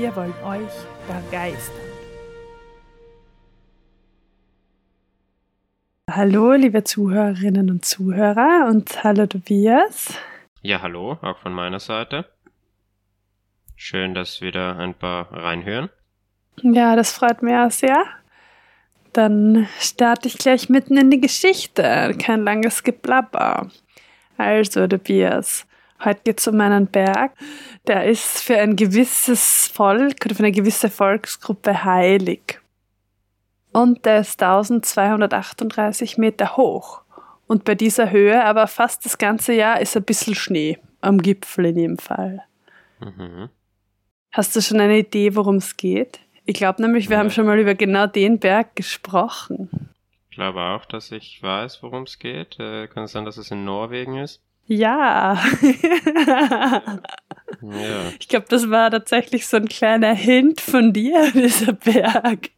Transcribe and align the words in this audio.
Wir 0.00 0.16
wollen 0.16 0.32
euch 0.46 0.72
begeistern. 1.06 1.76
Hallo, 6.10 6.54
liebe 6.54 6.84
Zuhörerinnen 6.84 7.68
und 7.68 7.84
Zuhörer 7.84 8.66
und 8.70 9.04
hallo 9.04 9.26
Tobias. 9.26 10.14
Ja, 10.62 10.80
hallo, 10.80 11.18
auch 11.20 11.36
von 11.40 11.52
meiner 11.52 11.80
Seite. 11.80 12.24
Schön, 13.76 14.14
dass 14.14 14.40
wieder 14.40 14.78
ein 14.78 14.94
paar 14.94 15.30
reinhören. 15.34 15.90
Ja, 16.62 16.96
das 16.96 17.12
freut 17.12 17.42
mich 17.42 17.54
auch 17.54 17.70
sehr. 17.70 18.02
Dann 19.12 19.68
starte 19.80 20.28
ich 20.28 20.38
gleich 20.38 20.70
mitten 20.70 20.96
in 20.96 21.10
die 21.10 21.20
Geschichte. 21.20 22.16
Kein 22.18 22.42
langes 22.44 22.84
Geplapper. 22.84 23.68
Also, 24.38 24.86
Tobias, 24.86 25.66
heute 26.04 26.20
geht 26.24 26.40
es 26.40 26.48
um 26.48 26.60
einen 26.60 26.86
Berg. 26.86 27.32
Der 27.86 28.06
ist 28.06 28.42
für 28.42 28.58
ein 28.58 28.76
gewisses 28.76 29.68
Volk 29.68 30.24
oder 30.24 30.34
für 30.34 30.42
eine 30.42 30.52
gewisse 30.52 30.88
Volksgruppe 30.88 31.84
heilig. 31.84 32.60
Und 33.72 34.04
der 34.04 34.20
ist 34.20 34.42
1238 34.42 36.18
Meter 36.18 36.56
hoch. 36.56 37.02
Und 37.46 37.64
bei 37.64 37.74
dieser 37.74 38.10
Höhe, 38.10 38.44
aber 38.44 38.66
fast 38.66 39.04
das 39.04 39.18
ganze 39.18 39.52
Jahr, 39.52 39.80
ist 39.80 39.96
ein 39.96 40.04
bisschen 40.04 40.34
Schnee 40.34 40.78
am 41.00 41.18
Gipfel 41.18 41.66
in 41.66 41.78
jedem 41.78 41.98
Fall. 41.98 42.42
Mhm. 43.00 43.48
Hast 44.32 44.54
du 44.54 44.60
schon 44.60 44.80
eine 44.80 44.98
Idee, 44.98 45.34
worum 45.34 45.56
es 45.56 45.76
geht? 45.76 46.20
Ich 46.44 46.54
glaube 46.54 46.82
nämlich, 46.82 47.08
wir 47.08 47.16
ja. 47.16 47.20
haben 47.20 47.30
schon 47.30 47.46
mal 47.46 47.58
über 47.58 47.74
genau 47.74 48.06
den 48.06 48.38
Berg 48.38 48.76
gesprochen. 48.76 49.90
Ich 50.30 50.36
glaube 50.36 50.60
auch, 50.60 50.84
dass 50.84 51.10
ich 51.10 51.42
weiß, 51.42 51.82
worum 51.82 52.04
es 52.04 52.18
geht. 52.18 52.58
Äh, 52.58 52.86
kann 52.88 53.04
es 53.04 53.12
sein, 53.12 53.24
dass 53.24 53.36
es 53.36 53.50
in 53.50 53.64
Norwegen 53.64 54.16
ist? 54.16 54.42
Ja. 54.72 55.36
ja. 57.60 58.12
Ich 58.20 58.28
glaube, 58.28 58.46
das 58.48 58.70
war 58.70 58.88
tatsächlich 58.92 59.48
so 59.48 59.56
ein 59.56 59.66
kleiner 59.66 60.14
Hint 60.14 60.60
von 60.60 60.92
dir, 60.92 61.28
dieser 61.34 61.72
Berg. 61.72 62.50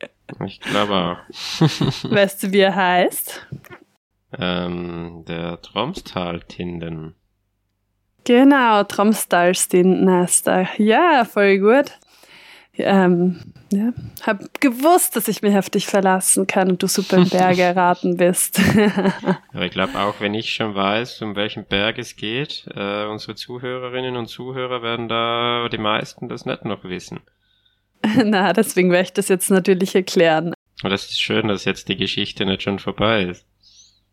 Ich 0.44 0.60
glaube 0.60 0.92
auch. 0.92 1.16
weißt 2.10 2.42
du, 2.42 2.52
wie 2.52 2.60
er 2.60 2.74
heißt? 2.74 3.46
Ähm, 4.38 5.24
der 5.26 5.62
Tromstal-Tinden. 5.62 7.14
Genau, 8.24 8.84
Tromstal-Tinden 8.84 10.10
heißt 10.10 10.48
er. 10.48 10.68
Ja, 10.76 11.24
voll 11.24 11.60
gut. 11.60 11.92
Ähm, 12.78 13.40
ja, 13.70 13.92
hab 14.22 14.60
gewusst, 14.60 15.14
dass 15.14 15.28
ich 15.28 15.42
mich 15.42 15.56
auf 15.56 15.68
dich 15.68 15.86
verlassen 15.86 16.46
kann 16.46 16.70
und 16.70 16.82
du 16.82 16.86
super 16.86 17.18
im 17.18 17.28
Berg 17.28 17.58
erraten 17.58 18.16
bist. 18.16 18.60
Aber 19.52 19.64
ich 19.64 19.72
glaube 19.72 19.98
auch, 19.98 20.20
wenn 20.20 20.32
ich 20.32 20.54
schon 20.54 20.74
weiß, 20.74 21.20
um 21.22 21.36
welchen 21.36 21.66
Berg 21.66 21.98
es 21.98 22.16
geht, 22.16 22.66
äh, 22.74 23.04
unsere 23.04 23.34
Zuhörerinnen 23.34 24.16
und 24.16 24.28
Zuhörer 24.28 24.82
werden 24.82 25.08
da 25.08 25.68
die 25.70 25.78
meisten 25.78 26.28
das 26.28 26.46
nicht 26.46 26.64
noch 26.64 26.84
wissen. 26.84 27.20
Na, 28.24 28.52
deswegen 28.52 28.90
werde 28.90 29.04
ich 29.04 29.12
das 29.12 29.28
jetzt 29.28 29.50
natürlich 29.50 29.94
erklären. 29.94 30.54
Aber 30.80 30.90
das 30.90 31.04
ist 31.04 31.20
schön, 31.20 31.48
dass 31.48 31.66
jetzt 31.66 31.88
die 31.88 31.96
Geschichte 31.96 32.46
nicht 32.46 32.62
schon 32.62 32.78
vorbei 32.78 33.24
ist. 33.24 33.46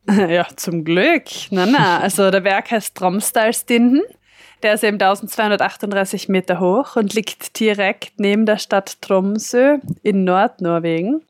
Ja, 0.08 0.48
zum 0.56 0.84
Glück. 0.84 1.26
Na, 1.52 1.66
na, 1.66 2.00
also 2.00 2.30
der 2.32 2.42
Berg 2.42 2.72
heißt 2.72 2.96
Tromsdalstinden. 2.96 4.02
Der 4.62 4.74
ist 4.74 4.84
eben 4.84 4.96
1238 5.02 6.28
Meter 6.28 6.60
hoch 6.60 6.96
und 6.96 7.14
liegt 7.14 7.60
direkt 7.60 8.20
neben 8.20 8.46
der 8.46 8.58
Stadt 8.58 9.02
Tromsø 9.02 9.78
in 10.04 10.26
Nordnorwegen. 10.26 11.22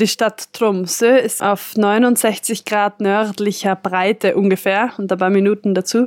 Die 0.00 0.06
Stadt 0.06 0.52
Tromsø 0.52 1.16
ist 1.16 1.42
auf 1.42 1.76
69 1.76 2.64
Grad 2.64 3.00
nördlicher 3.00 3.74
Breite 3.74 4.36
ungefähr 4.36 4.92
und 4.96 5.10
ein 5.10 5.18
paar 5.18 5.30
Minuten 5.30 5.74
dazu. 5.74 6.06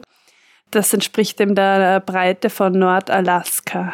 Das 0.72 0.94
entspricht 0.94 1.42
eben 1.42 1.56
der 1.56 2.00
Breite 2.00 2.50
von 2.50 2.72
Nordalaska 2.72 3.94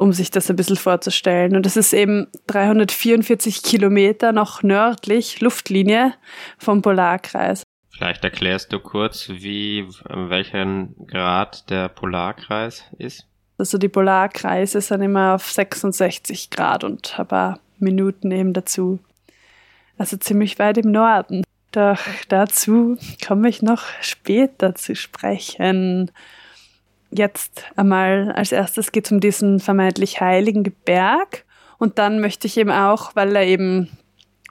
um 0.00 0.14
sich 0.14 0.30
das 0.30 0.48
ein 0.48 0.56
bisschen 0.56 0.76
vorzustellen. 0.76 1.54
Und 1.54 1.66
das 1.66 1.76
ist 1.76 1.92
eben 1.92 2.26
344 2.46 3.62
Kilometer 3.62 4.32
noch 4.32 4.62
nördlich, 4.62 5.42
Luftlinie 5.42 6.14
vom 6.56 6.80
Polarkreis. 6.80 7.64
Vielleicht 8.00 8.24
erklärst 8.24 8.72
du 8.72 8.78
kurz, 8.78 9.28
wie, 9.28 9.86
welchen 10.08 10.94
Grad 11.06 11.68
der 11.68 11.90
Polarkreis 11.90 12.82
ist? 12.96 13.26
Also 13.58 13.76
die 13.76 13.90
Polarkreise 13.90 14.80
sind 14.80 15.02
immer 15.02 15.34
auf 15.34 15.50
66 15.50 16.48
Grad 16.48 16.82
und 16.82 17.20
ein 17.20 17.26
paar 17.26 17.60
Minuten 17.78 18.30
eben 18.30 18.54
dazu. 18.54 19.00
Also 19.98 20.16
ziemlich 20.16 20.58
weit 20.58 20.78
im 20.78 20.90
Norden. 20.90 21.44
Doch 21.72 21.98
dazu 22.30 22.96
komme 23.26 23.50
ich 23.50 23.60
noch 23.60 23.82
später 24.00 24.74
zu 24.74 24.96
sprechen 24.96 26.10
jetzt 27.10 27.64
einmal 27.76 28.32
als 28.32 28.52
erstes 28.52 28.92
geht 28.92 29.06
es 29.06 29.12
um 29.12 29.20
diesen 29.20 29.60
vermeintlich 29.60 30.22
heiligen 30.22 30.62
Berg. 30.84 31.44
Und 31.76 31.98
dann 31.98 32.20
möchte 32.20 32.46
ich 32.46 32.56
eben 32.56 32.70
auch, 32.70 33.14
weil 33.14 33.34
er 33.36 33.44
eben 33.44 33.90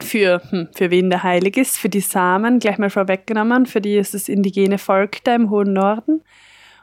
für, 0.03 0.41
hm, 0.49 0.69
für 0.75 0.91
wen 0.91 1.09
der 1.09 1.23
heilig 1.23 1.57
ist, 1.57 1.77
für 1.77 1.89
die 1.89 1.99
Samen, 2.01 2.59
gleich 2.59 2.77
mal 2.77 2.89
vorweggenommen, 2.89 3.65
für 3.65 3.81
die 3.81 3.97
ist 3.97 4.13
das 4.13 4.29
indigene 4.29 4.77
Volk 4.77 5.23
da 5.23 5.35
im 5.35 5.49
hohen 5.49 5.73
Norden. 5.73 6.21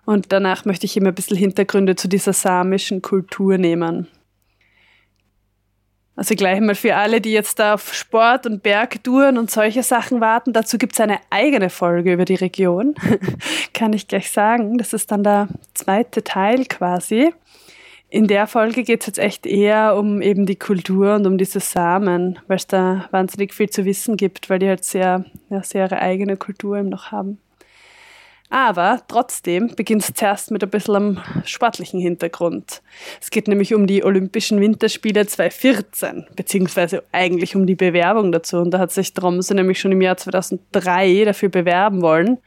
Und 0.04 0.32
danach 0.32 0.65
möchte 0.65 0.87
ich 0.87 0.97
eben 0.97 1.06
ein 1.06 1.15
bisschen 1.15 1.37
Hintergründe 1.37 1.97
zu 1.97 2.09
dieser 2.09 2.32
samischen 2.32 3.03
Kultur 3.03 3.59
nehmen. 3.59 4.06
Also 6.16 6.34
gleich 6.34 6.60
mal 6.60 6.75
für 6.75 6.97
alle, 6.97 7.21
die 7.21 7.32
jetzt 7.32 7.59
da 7.59 7.75
auf 7.75 7.93
Sport 7.93 8.47
und 8.47 8.62
Bergtouren 8.62 9.37
und 9.37 9.50
solche 9.50 9.83
Sachen 9.83 10.22
warten, 10.22 10.54
dazu 10.54 10.78
gibt 10.78 10.94
es 10.94 11.00
eine 11.00 11.19
eigene 11.28 11.69
Folge 11.69 12.15
über 12.15 12.25
die 12.25 12.37
Region, 12.37 12.94
kann 13.75 13.93
ich 13.93 14.09
gleich 14.09 14.31
sagen. 14.31 14.78
Das 14.78 14.94
ist 14.94 15.10
dann 15.10 15.22
der 15.22 15.48
zweite 15.75 16.25
Teil 16.25 16.65
quasi. 16.65 17.34
In 18.16 18.28
der 18.28 18.47
Folge 18.47 18.82
geht 18.82 19.03
es 19.03 19.09
jetzt 19.09 19.19
echt 19.19 19.44
eher 19.44 19.94
um 19.94 20.22
eben 20.22 20.47
die 20.47 20.56
Kultur 20.56 21.16
und 21.16 21.27
um 21.27 21.37
diese 21.37 21.60
Samen, 21.60 22.38
weil 22.47 22.56
es 22.56 22.66
da 22.66 23.06
wahnsinnig 23.10 23.53
viel 23.53 23.69
zu 23.69 23.84
wissen 23.84 24.16
gibt, 24.16 24.49
weil 24.49 24.59
die 24.59 24.69
halt 24.69 24.84
sehr, 24.84 25.27
ja, 25.50 25.62
sehr 25.62 25.84
ihre 25.84 25.99
eigene 25.99 26.38
Kultur 26.38 26.78
eben 26.78 26.88
noch 26.88 27.12
haben. 27.12 27.38
Aber 28.49 29.03
trotzdem 29.06 29.75
beginnt 29.77 30.00
es 30.00 30.15
zuerst 30.15 30.50
mit 30.50 30.65
ein 30.65 30.71
bisschen 30.71 30.97
am 30.97 31.22
sportlichen 31.44 32.00
Hintergrund. 32.00 32.81
Es 33.21 33.28
geht 33.28 33.49
nämlich 33.49 33.75
um 33.75 33.87
die 33.87 34.03
Olympischen 34.03 34.62
Winterspiele 34.62 35.27
2014, 35.27 36.25
beziehungsweise 36.34 37.03
eigentlich 37.12 37.54
um 37.54 37.66
die 37.66 37.75
Bewerbung 37.75 38.33
dazu. 38.33 38.56
Und 38.56 38.71
da 38.71 38.78
hat 38.78 38.93
sich 38.93 39.12
Tromsø 39.12 39.53
nämlich 39.53 39.78
schon 39.78 39.93
im 39.93 40.00
Jahr 40.00 40.16
2003 40.16 41.27
dafür 41.27 41.50
bewerben 41.50 42.00
wollen. 42.00 42.38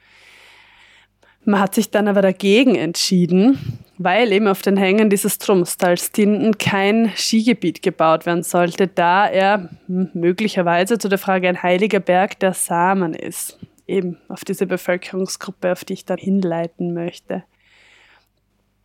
Man 1.46 1.60
hat 1.60 1.76
sich 1.76 1.92
dann 1.92 2.08
aber 2.08 2.24
dagegen 2.24 2.74
entschieden, 2.74 3.79
weil 4.00 4.32
eben 4.32 4.48
auf 4.48 4.64
den 4.64 4.78
Hängen 4.78 5.12
dieses 5.12 5.38
Tromstals 5.38 6.12
Tinden 6.12 6.58
kein 6.58 7.12
Skigebiet 7.16 7.84
gebaut 7.84 8.26
werden 8.26 8.42
sollte, 8.42 8.88
da 8.88 9.28
er 9.28 9.70
möglicherweise 9.88 10.98
zu 10.98 11.10
der 11.10 11.20
Frage 11.20 11.48
ein 11.48 11.62
heiliger 11.62 12.00
Berg 12.00 12.40
der 12.40 12.54
Samen 12.54 13.14
ist 13.14 13.60
eben 13.90 14.18
auf 14.30 14.46
diese 14.46 14.68
Bevölkerungsgruppe, 14.68 15.72
auf 15.72 15.84
die 15.84 15.94
ich 15.94 16.06
dann 16.06 16.20
hinleiten 16.20 16.94
möchte. 16.94 17.44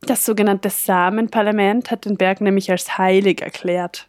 Das 0.00 0.24
sogenannte 0.24 0.70
Samenparlament 0.70 1.90
hat 1.90 2.04
den 2.06 2.16
Berg 2.16 2.40
nämlich 2.40 2.70
als 2.70 2.98
heilig 2.98 3.40
erklärt. 3.40 4.08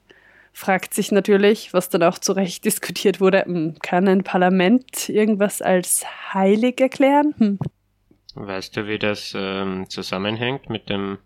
Fragt 0.52 0.94
sich 0.94 1.12
natürlich, 1.12 1.74
was 1.74 1.90
dann 1.90 2.04
auch 2.04 2.18
zu 2.18 2.32
Recht 2.32 2.64
diskutiert 2.66 3.20
wurde, 3.20 3.46
kann 3.82 4.08
ein 4.08 4.24
Parlament 4.24 5.10
irgendwas 5.10 5.62
als 5.62 6.06
heilig 6.34 6.80
erklären? 6.80 7.36
Hm. 7.38 7.60
Weißt 8.36 8.76
du, 8.76 8.88
wie 8.88 9.00
das 9.00 9.34
ähm, 9.36 9.90
zusammenhängt 9.90 10.70
mit 10.70 10.90
dem 10.90 11.18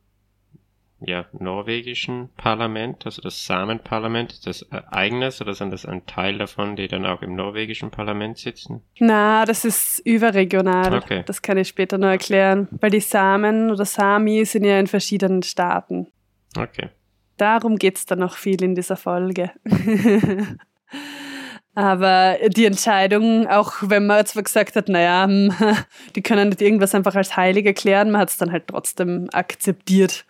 ja, 1.01 1.25
norwegischen 1.31 2.29
Parlament, 2.35 3.05
also 3.05 3.21
das 3.21 3.45
Samenparlament, 3.45 4.33
ist 4.33 4.45
das 4.45 4.71
eigenes 4.71 5.41
oder 5.41 5.53
sind 5.53 5.71
das 5.71 5.85
ein 5.85 6.05
Teil 6.05 6.37
davon, 6.37 6.75
die 6.75 6.87
dann 6.87 7.05
auch 7.05 7.21
im 7.21 7.35
norwegischen 7.35 7.89
Parlament 7.89 8.37
sitzen? 8.37 8.81
Na, 8.99 9.45
das 9.45 9.65
ist 9.65 9.99
überregional. 9.99 10.93
Okay. 10.93 11.23
Das 11.25 11.41
kann 11.41 11.57
ich 11.57 11.69
später 11.69 11.97
noch 11.97 12.09
erklären, 12.09 12.67
weil 12.71 12.91
die 12.91 12.99
Samen 12.99 13.71
oder 13.71 13.85
Sami 13.85 14.43
sind 14.45 14.65
ja 14.65 14.79
in 14.79 14.87
verschiedenen 14.87 15.41
Staaten. 15.41 16.07
Okay. 16.57 16.89
Darum 17.37 17.77
geht's 17.77 18.05
dann 18.05 18.19
noch 18.19 18.35
viel 18.35 18.61
in 18.61 18.75
dieser 18.75 18.97
Folge. 18.97 19.51
Aber 21.75 22.37
die 22.47 22.65
Entscheidung, 22.65 23.47
auch 23.47 23.73
wenn 23.81 24.05
man 24.05 24.25
zwar 24.25 24.43
gesagt 24.43 24.75
hat, 24.75 24.89
naja, 24.89 25.25
hm, 25.25 25.53
die 26.15 26.21
können 26.21 26.49
nicht 26.49 26.61
irgendwas 26.61 26.95
einfach 26.95 27.15
als 27.15 27.37
heilig 27.37 27.65
erklären, 27.65 28.11
man 28.11 28.21
hat 28.21 28.29
es 28.29 28.37
dann 28.37 28.51
halt 28.51 28.67
trotzdem 28.67 29.29
akzeptiert 29.31 30.25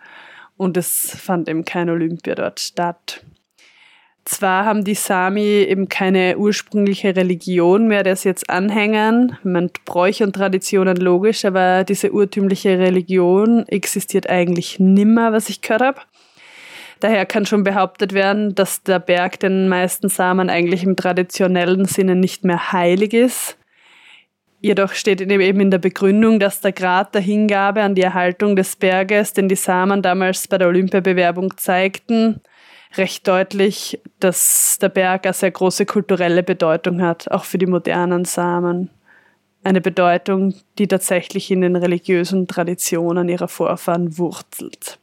und 0.57 0.77
es 0.77 1.15
fand 1.17 1.47
eben 1.47 1.65
kein 1.65 1.89
Olympia 1.89 2.35
dort 2.35 2.59
statt. 2.59 3.23
Zwar 4.25 4.65
haben 4.65 4.83
die 4.83 4.93
Sami 4.93 5.41
eben 5.41 5.89
keine 5.89 6.37
ursprüngliche 6.37 7.15
Religion 7.15 7.87
mehr, 7.87 8.03
der 8.03 8.15
sie 8.15 8.29
jetzt 8.29 8.47
anhängen. 8.47 9.37
Man 9.41 9.71
Bräuche 9.85 10.23
und 10.23 10.33
Traditionen 10.33 10.97
logisch, 10.97 11.45
aber 11.45 11.83
diese 11.83 12.11
urtümliche 12.11 12.77
Religion 12.77 13.67
existiert 13.67 14.29
eigentlich 14.29 14.79
nimmer, 14.79 15.33
was 15.33 15.49
ich 15.49 15.61
gehört 15.61 15.81
habe. 15.81 16.01
Daher 16.99 17.25
kann 17.25 17.45
schon 17.45 17.63
behauptet 17.63 18.13
werden, 18.13 18.55
dass 18.55 18.83
der 18.83 18.99
Berg 18.99 19.39
den 19.39 19.69
meisten 19.69 20.09
Samen 20.09 20.49
eigentlich 20.49 20.83
im 20.83 20.95
traditionellen 20.95 21.85
Sinne 21.85 22.15
nicht 22.15 22.43
mehr 22.43 22.73
heilig 22.73 23.13
ist. 23.13 23.57
Jedoch 24.61 24.91
steht 24.91 25.21
eben 25.21 25.59
in 25.61 25.71
der 25.71 25.77
Begründung, 25.77 26.39
dass 26.39 26.59
der 26.59 26.73
Grad 26.73 27.15
der 27.15 27.21
Hingabe 27.21 27.81
an 27.81 27.95
die 27.95 28.01
Erhaltung 28.01 28.57
des 28.57 28.75
Berges, 28.75 29.31
den 29.31 29.47
die 29.47 29.55
Samen 29.55 30.01
damals 30.01 30.49
bei 30.49 30.57
der 30.57 30.67
Olympiabewerbung 30.67 31.55
zeigten, 31.55 32.41
recht 32.97 33.25
deutlich, 33.25 34.01
dass 34.19 34.77
der 34.81 34.89
Berg 34.89 35.25
eine 35.25 35.33
sehr 35.33 35.51
große 35.51 35.85
kulturelle 35.85 36.43
Bedeutung 36.43 37.01
hat, 37.01 37.31
auch 37.31 37.45
für 37.45 37.57
die 37.57 37.67
modernen 37.67 38.25
Samen. 38.25 38.89
Eine 39.63 39.79
Bedeutung, 39.79 40.53
die 40.77 40.87
tatsächlich 40.87 41.51
in 41.51 41.61
den 41.61 41.77
religiösen 41.77 42.47
Traditionen 42.47 43.29
ihrer 43.29 43.47
Vorfahren 43.47 44.17
wurzelt. 44.17 44.99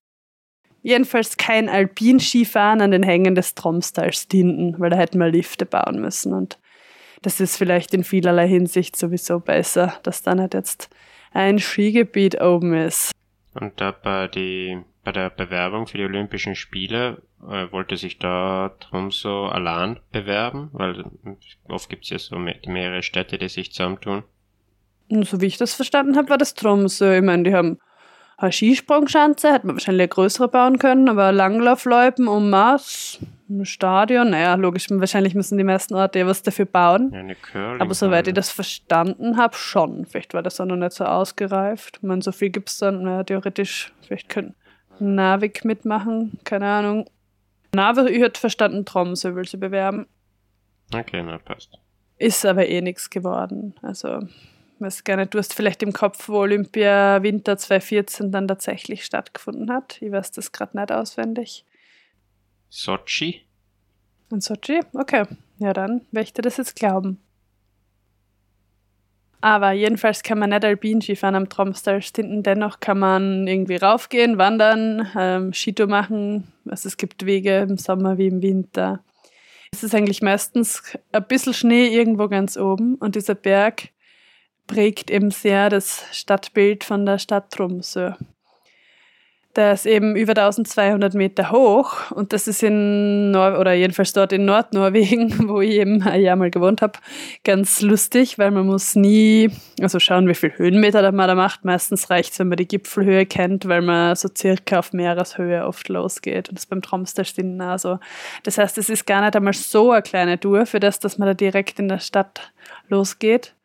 Jedenfalls 0.87 1.37
kein 1.37 1.69
Alpinskifahren 1.69 2.81
an 2.81 2.93
den 2.93 3.03
Hängen 3.03 3.35
des 3.35 3.57
Tromstals 3.57 4.29
dienten, 4.29 4.79
weil 4.79 4.89
da 4.89 4.97
hätten 4.97 5.19
wir 5.19 5.29
Lifte 5.29 5.67
bauen 5.67 6.01
müssen. 6.01 6.33
Und 6.33 6.61
das 7.23 7.41
ist 7.41 7.57
vielleicht 7.57 7.93
in 7.93 8.05
vielerlei 8.05 8.47
Hinsicht 8.47 8.95
sowieso 8.95 9.41
besser, 9.41 9.95
dass 10.05 10.23
da 10.23 10.37
nicht 10.37 10.55
jetzt 10.55 10.89
ein 11.33 11.59
Skigebiet 11.59 12.41
oben 12.41 12.73
ist. 12.73 13.11
Und 13.55 13.81
da 13.81 13.91
bei, 13.91 14.29
die, 14.29 14.79
bei 15.03 15.11
der 15.11 15.31
Bewerbung 15.31 15.89
für 15.89 15.99
die 15.99 16.05
Olympischen 16.05 16.55
Spiele 16.55 17.21
äh, 17.43 17.67
wollte 17.73 17.97
sich 17.97 18.21
da 18.21 18.71
Tromso 18.79 19.47
allein 19.47 19.99
bewerben, 20.13 20.71
weil 20.73 21.05
oft 21.65 21.89
gibt 21.89 22.05
es 22.05 22.11
ja 22.11 22.19
so 22.21 22.39
mehrere 22.39 23.03
Städte, 23.03 23.39
die 23.39 23.49
sich 23.49 23.73
zusammentun. 23.73 24.23
Und 25.09 25.27
so 25.27 25.41
wie 25.41 25.47
ich 25.47 25.57
das 25.57 25.75
verstanden 25.75 26.17
habe, 26.17 26.29
war 26.29 26.39
das 26.39 26.55
Tromso. 26.55 27.11
Ich 27.11 27.23
meine, 27.23 27.43
die 27.43 27.55
haben 27.55 27.81
Skisprungschanze, 28.39 29.53
hätte 29.53 29.67
man 29.67 29.77
wahrscheinlich 29.77 30.03
eine 30.03 30.09
größere 30.09 30.49
bauen 30.49 30.79
können, 30.79 31.09
aber 31.09 31.33
Langlaufloipen 31.33 32.29
um 32.29 32.51
Maß, 32.51 33.19
ein 33.49 33.65
Stadion, 33.65 34.31
naja, 34.31 34.55
logisch, 34.57 34.89
wahrscheinlich 34.91 35.35
müssen 35.35 35.57
die 35.57 35.65
meisten 35.65 35.95
Orte 35.95 36.19
ja 36.19 36.27
was 36.27 36.43
dafür 36.43 36.67
bauen. 36.67 37.11
Ja, 37.13 37.21
eine 37.21 37.81
aber 37.81 37.95
soweit 37.95 38.29
ich 38.29 38.35
das 38.35 38.51
verstanden 38.51 39.37
habe, 39.37 39.55
schon. 39.55 40.05
Vielleicht 40.05 40.35
war 40.35 40.43
das 40.43 40.61
auch 40.61 40.67
noch 40.67 40.77
nicht 40.77 40.93
so 40.93 41.05
ausgereift. 41.05 41.99
Ich 41.99 42.03
meine, 42.03 42.23
so 42.23 42.33
viel 42.33 42.51
gibt 42.51 42.69
es 42.69 42.79
dann, 42.79 43.03
naja, 43.03 43.25
theoretisch, 43.25 43.93
vielleicht 44.03 44.29
können 44.29 44.55
Navik 44.99 45.65
mitmachen, 45.65 46.39
keine 46.45 46.67
Ahnung. 46.67 47.09
Nave, 47.75 48.11
ich 48.11 48.21
hätte 48.21 48.41
verstanden, 48.41 48.85
Tromsø 48.85 49.35
will 49.35 49.47
sie 49.47 49.59
bewerben. 49.59 50.07
Okay, 50.95 51.23
na 51.23 51.39
passt. 51.39 51.79
Ist 52.19 52.47
aber 52.47 52.67
eh 52.67 52.81
nichts 52.81 53.11
geworden. 53.11 53.75
Also, 53.83 54.21
weiß 54.79 55.05
gar 55.05 55.17
nicht, 55.17 55.35
du 55.35 55.39
hast 55.39 55.55
vielleicht 55.55 55.83
im 55.83 55.93
Kopf, 55.93 56.29
wo 56.29 56.39
Olympia 56.39 57.23
Winter 57.23 57.57
2014 57.57 58.31
dann 58.33 58.49
tatsächlich 58.49 59.05
stattgefunden 59.05 59.71
hat. 59.71 60.01
Ich 60.03 60.13
weiß 60.13 60.33
das 60.33 60.53
gerade 60.53 60.79
nicht 60.79 60.93
auswendig. 60.93 61.65
Sochi? 62.69 63.43
In 64.31 64.41
Sochi? 64.41 64.81
Okay. 64.93 65.25
Ja, 65.59 65.73
dann 65.73 66.03
werde 66.11 66.25
ich 66.25 66.33
dir 66.33 66.43
das 66.43 66.57
jetzt 66.59 66.77
glauben. 66.77 67.21
Aber 69.41 69.73
jedenfalls 69.73 70.23
kann 70.23 70.39
man 70.39 70.51
nicht 70.51 70.65
Alpin-Ski 70.65 71.15
fahren 71.15 71.35
am 71.35 71.49
Tromsdal 71.49 72.03
Stinten. 72.03 72.43
Dennoch 72.43 72.81
kann 72.81 72.99
man 72.99 73.47
irgendwie 73.47 73.77
raufgehen, 73.77 74.39
wandern, 74.39 75.09
ähm, 75.17 75.53
Skitour 75.53 75.87
machen. 75.87 76.53
Also 76.69 76.89
es 76.89 76.97
gibt 76.97 77.25
Wege 77.27 77.59
im 77.59 77.79
Sommer 77.79 78.19
wie 78.19 78.27
im 78.27 78.43
Winter. 78.43 79.05
Es 79.73 79.83
ist 79.83 79.95
eigentlich 79.95 80.23
meistens 80.23 80.83
ein 81.13 81.27
bisschen 81.27 81.55
Schnee 81.55 81.89
irgendwo 81.89 82.29
ganz 82.29 82.57
oben 82.57 82.97
und 82.97 83.15
dieser 83.15 83.35
Berg 83.35 83.91
prägt 84.67 85.11
eben 85.11 85.31
sehr 85.31 85.71
das 85.71 86.05
Stadtbild 86.13 86.85
von 86.85 87.07
der 87.07 87.19
Stadt 87.19 87.51
Tromsø. 87.51 88.13
Der 89.57 89.73
ist 89.73 89.87
eben 89.87 90.17
über 90.17 90.33
1200 90.33 91.15
Meter 91.15 91.51
hoch 91.51 92.11
und 92.11 92.35
das 92.35 92.47
ist 92.47 92.63
in 92.63 93.31
Nor 93.31 93.59
oder 93.59 93.73
jedenfalls 93.73 94.13
dort 94.13 94.35
in 94.35 94.45
Nordnorwegen, 94.45 95.49
wo 95.49 95.63
ich 95.63 95.77
eben 95.77 96.03
ein 96.03 96.21
Jahr 96.21 96.37
mal 96.37 96.51
gewohnt 96.51 96.83
habe, 96.83 96.99
ganz 97.43 97.81
lustig, 97.81 98.39
weil 98.39 98.51
man 98.51 98.67
muss 98.67 98.95
nie, 98.97 99.51
also 99.81 99.99
schauen, 99.99 100.29
wie 100.29 100.35
viel 100.35 100.53
Höhenmeter 100.55 101.11
man 101.11 101.27
da 101.27 101.35
macht. 101.35 101.65
Meistens 101.65 102.11
reicht 102.11 102.35
es, 102.35 102.39
wenn 102.39 102.49
man 102.49 102.59
die 102.59 102.69
Gipfelhöhe 102.69 103.25
kennt, 103.25 103.67
weil 103.67 103.81
man 103.81 104.15
so 104.15 104.29
circa 104.37 104.79
auf 104.79 104.93
Meereshöhe 104.93 105.65
oft 105.65 105.89
losgeht 105.89 106.51
und 106.51 106.59
das 106.59 106.67
beim 106.67 106.83
Tromsdalstinnen 106.83 107.63
also. 107.63 107.99
Das 108.43 108.59
heißt, 108.59 108.77
es 108.77 108.91
ist 108.91 109.07
gar 109.07 109.23
nicht 109.23 109.37
einmal 109.37 109.55
so 109.55 109.91
eine 109.91 110.03
kleine 110.03 110.39
Tour 110.39 110.67
für 110.67 110.81
das, 110.81 111.01
dass 111.01 111.17
man 111.17 111.29
da 111.29 111.35
direkt 111.35 111.79
in 111.79 111.89
der 111.89 112.01
Stadt 112.01 112.53
losgeht. 112.91 113.56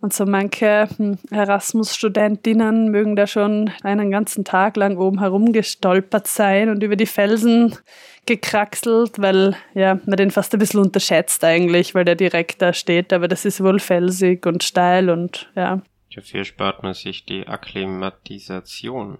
Und 0.00 0.12
so 0.12 0.26
manche 0.26 0.88
hm, 0.96 1.18
Erasmus-Studentinnen 1.30 2.90
mögen 2.90 3.16
da 3.16 3.26
schon 3.26 3.72
einen 3.82 4.10
ganzen 4.10 4.44
Tag 4.44 4.76
lang 4.76 4.96
oben 4.96 5.18
herumgestolpert 5.18 6.28
sein 6.28 6.68
und 6.68 6.82
über 6.84 6.94
die 6.94 7.06
Felsen 7.06 7.76
gekraxelt, 8.24 9.18
weil 9.18 9.56
ja, 9.74 9.98
man 10.06 10.16
den 10.16 10.30
fast 10.30 10.52
ein 10.52 10.60
bisschen 10.60 10.80
unterschätzt 10.80 11.42
eigentlich, 11.42 11.94
weil 11.94 12.04
der 12.04 12.14
direkt 12.14 12.62
da 12.62 12.72
steht, 12.72 13.12
aber 13.12 13.26
das 13.26 13.44
ist 13.44 13.62
wohl 13.62 13.80
felsig 13.80 14.46
und 14.46 14.62
steil 14.62 15.10
und 15.10 15.50
ja. 15.56 15.82
Dafür 16.14 16.44
spart 16.44 16.82
man 16.82 16.94
sich 16.94 17.24
die 17.24 17.46
Akklimatisation, 17.46 19.18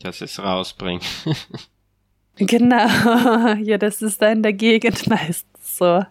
dass 0.00 0.20
es 0.20 0.38
rausbringt. 0.38 1.04
genau, 2.36 3.54
ja, 3.62 3.78
das 3.78 4.02
ist 4.02 4.20
da 4.20 4.32
in 4.32 4.42
der 4.42 4.52
Gegend 4.52 5.06
meistens 5.06 5.57
so. 5.78 6.04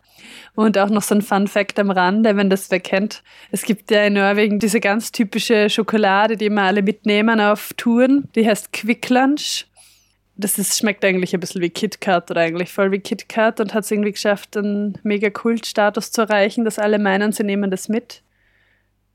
Und 0.56 0.78
auch 0.78 0.90
noch 0.90 1.04
so 1.04 1.14
ein 1.14 1.22
Fun 1.22 1.48
Fact 1.48 1.78
am 1.80 1.92
Rande, 1.92 2.36
wenn 2.36 2.50
das 2.50 2.72
wer 2.72 2.80
kennt. 2.80 3.24
Es 3.52 3.64
gibt 3.64 3.92
ja 3.92 4.04
in 4.06 4.14
Norwegen 4.14 4.60
diese 4.60 4.80
ganz 4.80 5.12
typische 5.12 5.70
Schokolade, 5.70 6.38
die 6.38 6.48
immer 6.48 6.64
alle 6.64 6.82
mitnehmen 6.82 7.40
auf 7.40 7.74
Touren. 7.78 8.28
Die 8.36 8.48
heißt 8.48 8.74
Quick 8.74 9.10
Lunch. 9.10 9.68
Das 10.36 10.58
ist, 10.58 10.78
schmeckt 10.78 11.04
eigentlich 11.04 11.34
ein 11.34 11.40
bisschen 11.40 11.62
wie 11.62 11.70
KitKat 11.70 12.30
oder 12.32 12.42
eigentlich 12.42 12.72
voll 12.72 12.92
wie 12.92 13.00
KitKat 13.00 13.60
und 13.60 13.74
hat 13.74 13.84
es 13.84 13.92
irgendwie 13.92 14.12
geschafft, 14.12 14.56
einen 14.56 14.98
mega 15.04 15.30
Kultstatus 15.30 16.12
zu 16.12 16.22
erreichen, 16.22 16.64
dass 16.64 16.78
alle 16.78 17.00
meinen, 17.00 17.32
sie 17.32 17.44
nehmen 17.44 17.72
das 17.72 17.90
mit. 17.90 18.22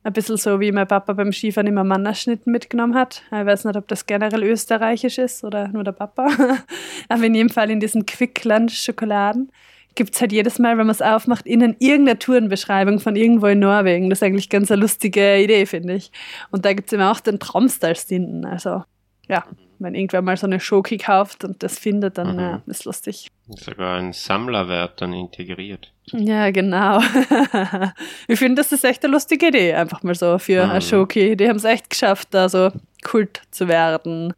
Ein 0.05 0.13
bisschen 0.13 0.37
so 0.37 0.59
wie 0.59 0.73
mein 0.73 0.89
Papa 0.89 1.13
beim 1.13 1.33
Skifahren 1.33 1.69
immer 1.69 1.85
Mannerschnitten 1.85 2.51
mitgenommen 2.51 2.97
hat. 2.97 3.23
Ich 3.27 3.47
weiß 3.47 3.65
nicht, 3.65 3.77
ob 3.77 3.87
das 3.87 4.07
generell 4.07 4.43
österreichisch 4.43 5.19
ist 5.19 5.45
oder 5.45 5.69
nur 5.69 5.85
der 5.85 5.93
Papa. 5.93 6.29
Aber 7.09 7.23
in 7.23 7.37
jedem 7.37 7.51
Fall 7.51 7.71
in 7.71 7.79
diesen 7.79 8.05
Quick 8.05 8.45
Lunch 8.45 8.75
Schokoladen 8.75 9.53
gibt 9.95 10.15
es 10.15 10.21
halt 10.21 10.33
jedes 10.33 10.59
Mal, 10.59 10.79
wenn 10.79 10.87
man 10.87 10.91
es 10.91 11.03
aufmacht, 11.03 11.47
innen 11.47 11.77
irgendeine 11.79 12.19
Tourenbeschreibung 12.19 13.01
von 13.01 13.17
irgendwo 13.17 13.47
in 13.47 13.59
Norwegen. 13.59 14.11
Das 14.11 14.19
ist 14.19 14.23
eigentlich 14.23 14.49
ganz 14.49 14.71
eine 14.71 14.81
lustige 14.81 15.43
Idee, 15.43 15.67
finde 15.67 15.95
ich. 15.95 16.11
Und 16.51 16.65
da 16.65 16.73
gibt 16.73 16.89
es 16.89 16.93
immer 16.93 17.11
auch 17.11 17.21
den 17.21 17.39
Traumstals-Dinten. 17.39 18.45
Also, 18.45 18.85
ja, 19.29 19.45
wenn 19.79 19.95
irgendwer 19.95 20.23
mal 20.23 20.37
so 20.37 20.47
eine 20.47 20.61
Schoki 20.61 20.97
kauft 20.97 21.45
und 21.45 21.63
das 21.63 21.79
findet, 21.79 22.19
dann 22.19 22.35
mhm. 22.35 22.41
ja, 22.41 22.63
ist 22.67 22.85
lustig. 22.85 23.29
Sogar 23.49 23.99
ein 23.99 24.13
Sammlerwert 24.13 25.01
dann 25.01 25.13
integriert. 25.13 25.93
Ja, 26.07 26.51
genau. 26.51 27.01
ich 28.29 28.39
finde, 28.39 28.63
das 28.63 28.73
ist 28.73 28.85
echt 28.85 29.05
eine 29.05 29.13
lustige 29.13 29.49
Idee, 29.49 29.75
einfach 29.75 30.03
mal 30.03 30.15
so 30.15 30.39
für 30.39 30.65
mhm. 30.65 30.71
eine 30.71 30.81
Schoki. 30.81 31.37
Die 31.37 31.49
haben 31.49 31.57
es 31.57 31.65
echt 31.65 31.91
geschafft, 31.91 32.29
da 32.31 32.49
so 32.49 32.71
Kult 33.03 33.43
zu 33.51 33.69
werden. 33.69 34.35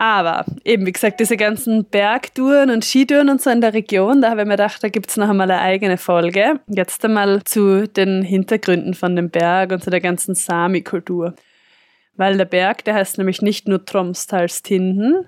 Aber 0.00 0.46
eben, 0.64 0.86
wie 0.86 0.92
gesagt, 0.92 1.20
diese 1.20 1.36
ganzen 1.36 1.84
Bergtouren 1.84 2.70
und 2.70 2.86
Skitouren 2.86 3.28
und 3.28 3.42
so 3.42 3.50
in 3.50 3.60
der 3.60 3.74
Region, 3.74 4.22
da 4.22 4.30
habe 4.30 4.40
ich 4.40 4.46
mir 4.46 4.54
gedacht, 4.54 4.82
da 4.82 4.88
gibt 4.88 5.10
es 5.10 5.18
noch 5.18 5.28
einmal 5.28 5.50
eine 5.50 5.60
eigene 5.60 5.98
Folge. 5.98 6.58
Jetzt 6.68 7.04
einmal 7.04 7.44
zu 7.44 7.86
den 7.86 8.22
Hintergründen 8.22 8.94
von 8.94 9.14
dem 9.14 9.28
Berg 9.28 9.72
und 9.72 9.84
zu 9.84 9.90
der 9.90 10.00
ganzen 10.00 10.34
Sami-Kultur. 10.34 11.34
Weil 12.16 12.38
der 12.38 12.46
Berg, 12.46 12.82
der 12.86 12.94
heißt 12.94 13.18
nämlich 13.18 13.42
nicht 13.42 13.68
nur 13.68 13.84
Tromstalstinden, 13.84 15.26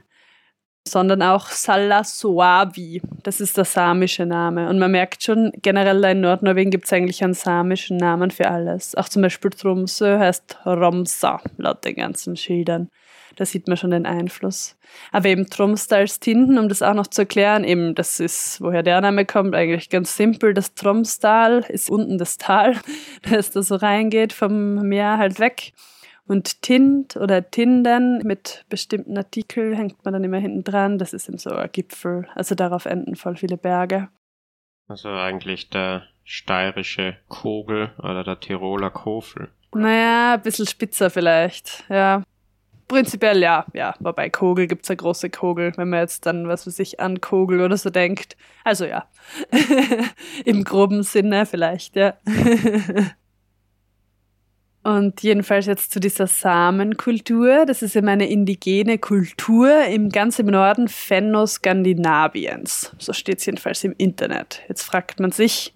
sondern 0.88 1.20
auch 1.20 1.48
Salasoavi. 1.48 3.02
Das 3.24 3.42
ist 3.42 3.58
der 3.58 3.66
samische 3.66 4.24
Name. 4.24 4.70
Und 4.70 4.78
man 4.78 4.90
merkt 4.90 5.22
schon, 5.22 5.52
generell 5.60 6.02
in 6.04 6.22
Nordnorwegen 6.22 6.70
gibt 6.70 6.86
es 6.86 6.94
eigentlich 6.94 7.22
einen 7.22 7.34
samischen 7.34 7.98
Namen 7.98 8.30
für 8.30 8.48
alles. 8.50 8.94
Auch 8.94 9.10
zum 9.10 9.20
Beispiel 9.20 9.50
Tromsø 9.50 10.18
heißt 10.18 10.60
Romsa, 10.64 11.42
laut 11.58 11.84
den 11.84 11.96
ganzen 11.96 12.36
Schildern. 12.36 12.88
Da 13.36 13.44
sieht 13.44 13.68
man 13.68 13.76
schon 13.76 13.90
den 13.90 14.06
Einfluss. 14.06 14.76
Aber 15.10 15.26
eben 15.26 15.48
Tromstals 15.48 16.20
Tinten, 16.20 16.58
um 16.58 16.68
das 16.68 16.82
auch 16.82 16.94
noch 16.94 17.06
zu 17.06 17.22
erklären, 17.22 17.64
eben 17.64 17.94
das 17.94 18.20
ist, 18.20 18.60
woher 18.60 18.82
der 18.82 19.00
Name 19.00 19.24
kommt, 19.24 19.54
eigentlich 19.54 19.90
ganz 19.90 20.16
simpel. 20.16 20.54
Das 20.54 20.74
Tromstal 20.74 21.64
ist 21.68 21.90
unten 21.90 22.18
das 22.18 22.38
Tal, 22.38 22.76
das 23.30 23.50
da 23.50 23.62
so 23.62 23.76
reingeht 23.76 24.32
vom 24.32 24.74
Meer 24.86 25.18
halt 25.18 25.38
weg. 25.38 25.72
Und 26.26 26.62
Tint 26.62 27.16
oder 27.16 27.50
Tinden 27.50 28.18
mit 28.24 28.64
bestimmten 28.68 29.18
Artikeln 29.18 29.74
hängt 29.74 30.04
man 30.04 30.14
dann 30.14 30.24
immer 30.24 30.38
hinten 30.38 30.64
dran. 30.64 30.98
Das 30.98 31.12
ist 31.12 31.28
eben 31.28 31.38
so 31.38 31.50
ein 31.50 31.68
Gipfel. 31.72 32.28
Also 32.34 32.54
darauf 32.54 32.86
enden 32.86 33.16
voll 33.16 33.36
viele 33.36 33.56
Berge. 33.56 34.08
Also 34.88 35.08
eigentlich 35.08 35.68
der 35.70 36.04
steirische 36.24 37.16
Kogel 37.28 37.90
oder 37.98 38.24
der 38.24 38.38
Tiroler 38.40 38.90
Kofel. 38.90 39.50
Naja, 39.74 40.34
ein 40.34 40.42
bisschen 40.42 40.66
spitzer 40.66 41.10
vielleicht, 41.10 41.84
ja. 41.88 42.22
Prinzipiell 42.92 43.42
ja, 43.42 43.66
ja. 43.72 43.94
Wobei 43.98 44.30
Kogel 44.30 44.66
gibt 44.66 44.84
es 44.84 44.90
eine 44.90 44.98
große 44.98 45.30
Kogel, 45.30 45.72
wenn 45.76 45.88
man 45.88 46.00
jetzt 46.00 46.26
dann, 46.26 46.48
was 46.48 46.66
weiß 46.66 46.78
ich, 46.78 47.00
an 47.00 47.20
Kogel 47.20 47.60
oder 47.60 47.76
so 47.76 47.90
denkt. 47.90 48.36
Also 48.64 48.84
ja. 48.84 49.08
Im 50.44 50.64
groben 50.64 51.02
Sinne 51.02 51.46
vielleicht, 51.46 51.96
ja. 51.96 52.14
Und 54.84 55.22
jedenfalls 55.22 55.66
jetzt 55.66 55.92
zu 55.92 56.00
dieser 56.00 56.26
Samenkultur. 56.26 57.66
Das 57.66 57.82
ist 57.82 57.94
eben 57.94 58.08
eine 58.08 58.28
indigene 58.28 58.98
Kultur 58.98 59.84
im 59.84 60.08
ganz 60.08 60.40
im 60.40 60.46
Norden 60.46 60.88
Fennoskandinaviens. 60.88 62.92
So 62.98 63.12
steht 63.12 63.38
es 63.38 63.46
jedenfalls 63.46 63.84
im 63.84 63.94
Internet. 63.96 64.60
Jetzt 64.68 64.82
fragt 64.82 65.20
man 65.20 65.30
sich, 65.30 65.72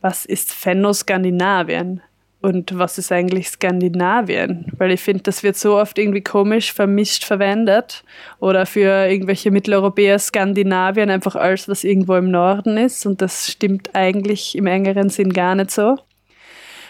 was 0.00 0.24
ist 0.24 0.52
Fennoskandinavien? 0.52 2.00
Und 2.42 2.78
was 2.78 2.96
ist 2.96 3.12
eigentlich 3.12 3.48
Skandinavien? 3.48 4.72
Weil 4.78 4.92
ich 4.92 5.00
finde, 5.02 5.24
das 5.24 5.42
wird 5.42 5.56
so 5.56 5.76
oft 5.76 5.98
irgendwie 5.98 6.22
komisch 6.22 6.72
vermischt 6.72 7.24
verwendet. 7.24 8.02
Oder 8.38 8.64
für 8.64 9.06
irgendwelche 9.08 9.50
Mitteleuropäer 9.50 10.18
Skandinavien 10.18 11.10
einfach 11.10 11.36
alles, 11.36 11.68
was 11.68 11.84
irgendwo 11.84 12.16
im 12.16 12.30
Norden 12.30 12.78
ist. 12.78 13.04
Und 13.04 13.20
das 13.20 13.50
stimmt 13.50 13.94
eigentlich 13.94 14.56
im 14.56 14.66
engeren 14.66 15.10
Sinn 15.10 15.34
gar 15.34 15.54
nicht 15.54 15.70
so. 15.70 15.98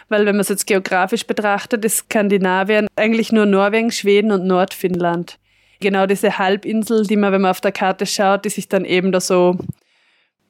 Weil 0.09 0.25
wenn 0.25 0.37
man 0.37 0.41
es 0.41 0.49
jetzt 0.49 0.67
geografisch 0.67 1.27
betrachtet, 1.27 1.85
ist 1.85 1.99
Skandinavien 1.99 2.87
eigentlich 2.95 3.33
nur 3.33 3.47
Norwegen, 3.47 3.91
Schweden 3.91 4.31
und 4.31 4.47
Nordfinnland. 4.47 5.39
Genau 5.81 6.07
diese 6.07 6.39
Halbinsel, 6.39 7.07
die 7.07 7.17
man, 7.17 7.33
wenn 7.33 7.41
man 7.41 7.51
auf 7.51 7.61
der 7.61 7.73
Karte 7.73 8.07
schaut, 8.07 8.45
die 8.45 8.51
sich 8.51 8.69
dann 8.69 8.85
eben 8.85 9.11
da 9.11 9.21
so 9.21 9.57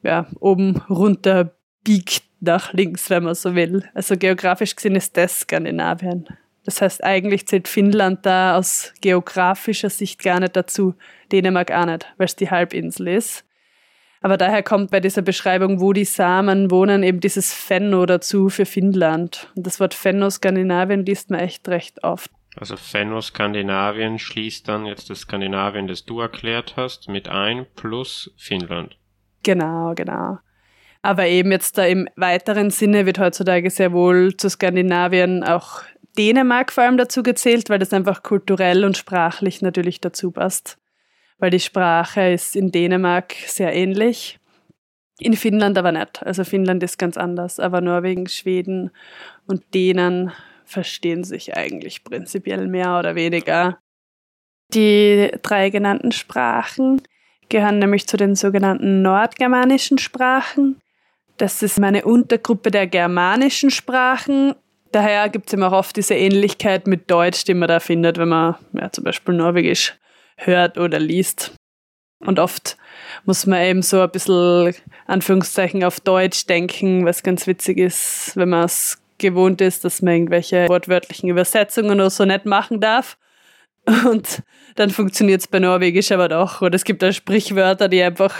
ja, 0.03 0.27
oben 0.39 0.81
runter 0.89 1.55
biegt 1.83 2.23
nach 2.41 2.73
links, 2.73 3.09
wenn 3.09 3.23
man 3.23 3.35
so 3.35 3.55
will. 3.55 3.83
Also 3.93 4.17
geografisch 4.17 4.75
gesehen 4.75 4.95
ist 4.95 5.15
das 5.15 5.41
Skandinavien. 5.41 6.27
Das 6.65 6.81
heißt, 6.81 7.03
eigentlich 7.03 7.47
zählt 7.47 7.67
Finnland 7.67 8.25
da 8.25 8.57
aus 8.57 8.93
geografischer 9.01 9.89
Sicht 9.89 10.21
gar 10.21 10.39
nicht 10.39 10.55
dazu, 10.55 10.95
Dänemark 11.31 11.71
auch 11.71 11.85
nicht, 11.85 12.05
weil 12.17 12.25
es 12.25 12.35
die 12.35 12.51
Halbinsel 12.51 13.07
ist. 13.07 13.45
Aber 14.23 14.37
daher 14.37 14.61
kommt 14.61 14.91
bei 14.91 14.99
dieser 14.99 15.23
Beschreibung, 15.23 15.81
wo 15.81 15.93
die 15.93 16.05
Samen 16.05 16.69
wohnen, 16.69 17.01
eben 17.01 17.19
dieses 17.19 17.53
Fenno 17.53 18.05
dazu 18.05 18.49
für 18.49 18.65
Finnland. 18.65 19.51
Und 19.55 19.65
das 19.65 19.79
Wort 19.79 19.95
Fenno-Skandinavien 19.95 21.05
liest 21.05 21.31
man 21.31 21.39
echt 21.39 21.67
recht 21.67 22.03
oft. 22.03 22.29
Also 22.55 22.77
Fenno-Skandinavien 22.77 24.19
schließt 24.19 24.67
dann 24.67 24.85
jetzt 24.85 25.09
das 25.09 25.21
Skandinavien, 25.21 25.87
das 25.87 26.05
du 26.05 26.19
erklärt 26.19 26.75
hast, 26.77 27.09
mit 27.09 27.29
ein, 27.29 27.65
plus 27.75 28.31
Finnland. 28.37 28.97
Genau, 29.41 29.93
genau. 29.95 30.37
Aber 31.01 31.27
eben 31.27 31.51
jetzt 31.51 31.77
da 31.77 31.85
im 31.85 32.07
weiteren 32.15 32.69
Sinne 32.69 33.05
wird 33.05 33.19
heutzutage 33.19 33.69
sehr 33.69 33.91
wohl 33.91 34.35
zu 34.37 34.49
Skandinavien 34.49 35.43
auch 35.43 35.81
Dänemark 36.17 36.71
vor 36.71 36.83
allem 36.83 36.97
dazu 36.97 37.23
gezählt, 37.23 37.69
weil 37.69 37.79
das 37.79 37.93
einfach 37.93 38.21
kulturell 38.21 38.85
und 38.85 38.97
sprachlich 38.97 39.61
natürlich 39.61 40.01
dazu 40.01 40.31
passt. 40.31 40.77
Weil 41.39 41.49
die 41.49 41.59
Sprache 41.59 42.31
ist 42.31 42.55
in 42.55 42.71
Dänemark 42.71 43.33
sehr 43.47 43.73
ähnlich. 43.73 44.39
In 45.19 45.35
Finnland 45.35 45.77
aber 45.77 45.91
nicht. 45.91 46.23
Also 46.23 46.43
Finnland 46.43 46.83
ist 46.83 46.99
ganz 46.99 47.17
anders. 47.17 47.59
Aber 47.59 47.81
Norwegen, 47.81 48.27
Schweden 48.27 48.91
und 49.47 49.73
Dänen 49.73 50.31
verstehen 50.65 51.23
sich 51.23 51.55
eigentlich 51.55 52.03
prinzipiell 52.03 52.67
mehr 52.67 52.99
oder 52.99 53.15
weniger. 53.15 53.79
Die 54.73 55.31
drei 55.41 55.69
genannten 55.69 56.11
Sprachen 56.11 57.01
gehören 57.49 57.79
nämlich 57.79 58.07
zu 58.07 58.17
den 58.17 58.35
sogenannten 58.35 59.01
nordgermanischen 59.01 59.97
Sprachen. 59.97 60.81
Das 61.37 61.63
ist 61.63 61.81
eine 61.81 62.05
Untergruppe 62.05 62.71
der 62.71 62.87
germanischen 62.87 63.71
Sprachen. 63.71 64.55
Daher 64.91 65.29
gibt 65.29 65.47
es 65.47 65.53
immer 65.53 65.67
auch 65.69 65.79
oft 65.79 65.95
diese 65.95 66.15
Ähnlichkeit 66.15 66.87
mit 66.87 67.09
Deutsch, 67.09 67.45
die 67.45 67.53
man 67.53 67.67
da 67.67 67.79
findet, 67.79 68.17
wenn 68.17 68.29
man 68.29 68.55
ja, 68.73 68.91
zum 68.91 69.03
Beispiel 69.03 69.33
Norwegisch 69.33 69.95
hört 70.37 70.77
oder 70.77 70.99
liest. 70.99 71.53
Und 72.19 72.39
oft 72.39 72.77
muss 73.25 73.45
man 73.47 73.61
eben 73.61 73.81
so 73.81 74.01
ein 74.01 74.11
bisschen, 74.11 74.75
Anführungszeichen, 75.07 75.83
auf 75.83 75.99
Deutsch 75.99 76.45
denken, 76.45 77.05
was 77.05 77.23
ganz 77.23 77.47
witzig 77.47 77.77
ist, 77.77 78.33
wenn 78.35 78.49
man 78.49 78.65
es 78.65 79.01
gewohnt 79.17 79.61
ist, 79.61 79.85
dass 79.85 80.01
man 80.01 80.13
irgendwelche 80.13 80.67
wortwörtlichen 80.67 81.29
Übersetzungen 81.29 81.99
oder 81.99 82.09
so 82.09 82.25
nicht 82.25 82.45
machen 82.45 82.79
darf. 82.79 83.17
Und 84.05 84.43
dann 84.75 84.89
funktioniert 84.89 85.41
es 85.41 85.47
bei 85.47 85.59
Norwegisch 85.59 86.11
aber 86.11 86.27
doch. 86.27 86.61
Oder 86.61 86.75
es 86.75 86.83
gibt 86.83 87.01
da 87.01 87.11
Sprichwörter, 87.11 87.87
die 87.87 88.01
einfach 88.03 88.35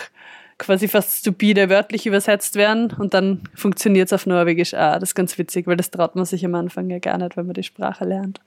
quasi 0.61 0.87
fast 0.87 1.19
stupide 1.19 1.69
wörtlich 1.69 2.05
übersetzt 2.05 2.55
werden 2.55 2.93
und 2.97 3.13
dann 3.13 3.41
funktioniert 3.55 4.07
es 4.07 4.13
auf 4.13 4.27
Norwegisch. 4.27 4.73
Ah, 4.73 4.99
das 4.99 5.09
ist 5.09 5.15
ganz 5.15 5.37
witzig, 5.37 5.65
weil 5.65 5.75
das 5.75 5.89
traut 5.89 6.15
man 6.15 6.25
sich 6.25 6.45
am 6.45 6.55
Anfang 6.55 6.89
ja 6.89 6.99
gar 6.99 7.17
nicht, 7.17 7.35
wenn 7.35 7.47
man 7.47 7.55
die 7.55 7.63
Sprache 7.63 8.05
lernt. 8.05 8.39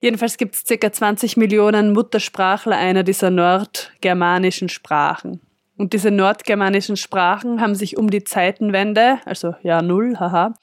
Jedenfalls 0.00 0.36
gibt 0.36 0.54
es 0.54 0.64
ca. 0.64 0.92
20 0.92 1.36
Millionen 1.36 1.92
Muttersprachler 1.92 2.76
einer 2.76 3.02
dieser 3.02 3.30
nordgermanischen 3.30 4.68
Sprachen. 4.68 5.40
Und 5.76 5.92
diese 5.92 6.10
nordgermanischen 6.10 6.96
Sprachen 6.96 7.60
haben 7.60 7.74
sich 7.74 7.96
um 7.96 8.08
die 8.08 8.22
Zeitenwende, 8.22 9.18
also 9.24 9.54
Jahr 9.62 9.82
Null, 9.82 10.16
haha, 10.18 10.54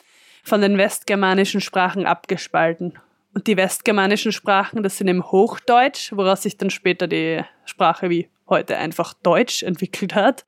von 0.44 0.62
den 0.62 0.78
westgermanischen 0.78 1.62
Sprachen 1.62 2.06
abgespalten. 2.06 2.94
Und 3.34 3.48
die 3.48 3.58
westgermanischen 3.58 4.32
Sprachen, 4.32 4.82
das 4.82 4.98
sind 4.98 5.08
im 5.08 5.30
Hochdeutsch, 5.30 6.14
woraus 6.14 6.44
sich 6.44 6.58
dann 6.58 6.70
später 6.70 7.08
die 7.08 7.42
Sprache 7.66 8.10
wie 8.10 8.30
heute 8.48 8.78
einfach 8.78 9.14
Deutsch 9.14 9.62
entwickelt 9.64 10.16
hat. 10.16 10.46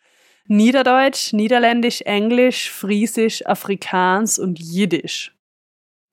Niederdeutsch, 0.48 1.33
Niederländisch, 1.33 2.01
Englisch, 2.01 2.69
Friesisch, 2.71 3.45
Afrikaans 3.45 4.39
und 4.39 4.60
Jiddisch. 4.60 5.33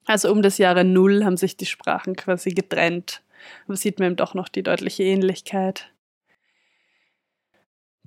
Also 0.07 0.33
um 0.33 0.43
das 0.43 0.59
Jahre 0.59 0.85
Null 0.85 1.25
haben 1.25 1.37
sich 1.37 1.57
die 1.57 1.67
Sprachen 1.67 2.17
quasi 2.17 2.51
getrennt. 2.51 3.23
Aber 3.67 3.77
sieht 3.77 3.99
man 3.99 4.09
eben 4.09 4.17
doch 4.17 4.35
noch 4.35 4.49
die 4.49 4.63
deutliche 4.63 5.03
Ähnlichkeit. 5.03 5.93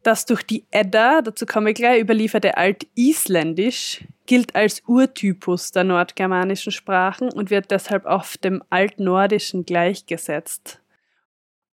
Das 0.04 0.26
durch 0.26 0.42
die 0.42 0.66
Edda, 0.72 1.22
dazu 1.22 1.46
komme 1.46 1.70
ich 1.72 1.76
gleich, 1.76 2.02
überlieferte 2.02 2.58
Altisländisch 2.58 4.04
gilt 4.26 4.56
als 4.56 4.82
Urtypus 4.88 5.72
der 5.72 5.84
nordgermanischen 5.84 6.72
Sprachen 6.72 7.32
und 7.32 7.50
wird 7.50 7.70
deshalb 7.70 8.06
auf 8.06 8.38
dem 8.38 8.64
Altnordischen 8.70 9.66
gleichgesetzt. 9.66 10.82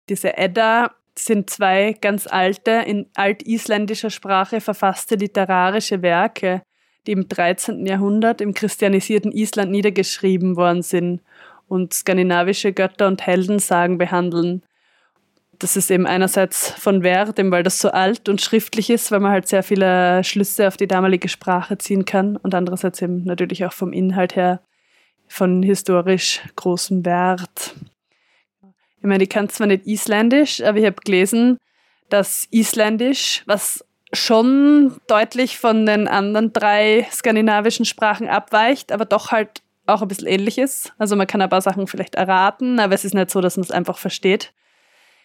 Diese 0.08 0.38
Edda 0.38 0.96
sind 1.18 1.50
zwei 1.50 1.96
ganz 2.00 2.28
alte, 2.28 2.72
in 2.72 3.08
altisländischer 3.16 4.10
Sprache 4.10 4.62
verfasste 4.62 5.16
literarische 5.16 6.02
Werke, 6.02 6.64
die 7.06 7.12
im 7.12 7.28
13. 7.28 7.86
Jahrhundert 7.86 8.42
im 8.42 8.54
christianisierten 8.54 9.32
Island 9.32 9.72
niedergeschrieben 9.72 10.56
worden 10.56 10.82
sind 10.82 11.22
und 11.68 11.94
skandinavische 11.94 12.74
Götter 12.74 13.08
und 13.08 13.26
Heldensagen 13.26 13.98
behandeln. 13.98 14.64
Das 15.60 15.78
ist 15.78 15.92
eben 15.92 16.08
einerseits 16.08 16.72
von 16.72 17.04
Wert, 17.04 17.38
weil 17.38 17.64
das 17.64 17.80
so 17.80 17.90
alt 17.90 18.28
und 18.28 18.42
schriftlich 18.42 18.90
ist, 18.90 19.12
weil 19.12 19.20
man 19.20 19.32
halt 19.32 19.48
sehr 19.48 19.64
viele 19.64 20.24
Schlüsse 20.24 20.68
auf 20.68 20.78
die 20.78 20.88
damalige 20.88 21.30
Sprache 21.30 21.78
ziehen 21.78 22.06
kann 22.06 22.38
und 22.38 22.56
andererseits 22.56 23.02
eben 23.02 23.24
natürlich 23.24 23.66
auch 23.66 23.74
vom 23.74 23.94
Inhalt 23.94 24.36
her 24.36 24.62
von 25.28 25.64
historisch 25.64 26.42
großem 26.56 27.06
Wert. 27.06 27.76
Ich 29.04 29.10
meine, 29.10 29.24
ich 29.24 29.30
kann 29.30 29.50
zwar 29.50 29.68
nicht 29.68 29.86
Isländisch, 29.86 30.62
aber 30.64 30.78
ich 30.78 30.86
habe 30.86 30.96
gelesen, 31.04 31.58
dass 32.08 32.48
Isländisch, 32.52 33.44
was 33.48 33.84
schon 34.14 34.96
deutlich 35.08 35.58
von 35.58 35.86
den 35.86 36.08
anderen 36.08 36.54
drei 36.54 37.06
skandinavischen 37.12 37.84
Sprachen 37.84 38.30
abweicht, 38.30 38.94
aber 38.94 39.04
doch 39.04 39.32
halt 39.32 39.62
auch 39.88 40.02
ein 40.02 40.08
bisschen 40.08 40.30
ähnlich 40.30 40.58
ist. 40.58 40.94
Also 41.00 41.18
man 41.18 41.28
kann 41.28 41.42
ein 41.42 41.50
paar 41.50 41.60
Sachen 41.60 41.86
vielleicht 41.88 42.16
erraten, 42.16 42.80
aber 42.80 42.94
es 42.94 43.04
ist 43.04 43.14
nicht 43.14 43.30
so, 43.30 43.42
dass 43.42 43.58
man 43.58 43.66
es 43.66 43.72
einfach 43.72 43.98
versteht. 43.98 44.54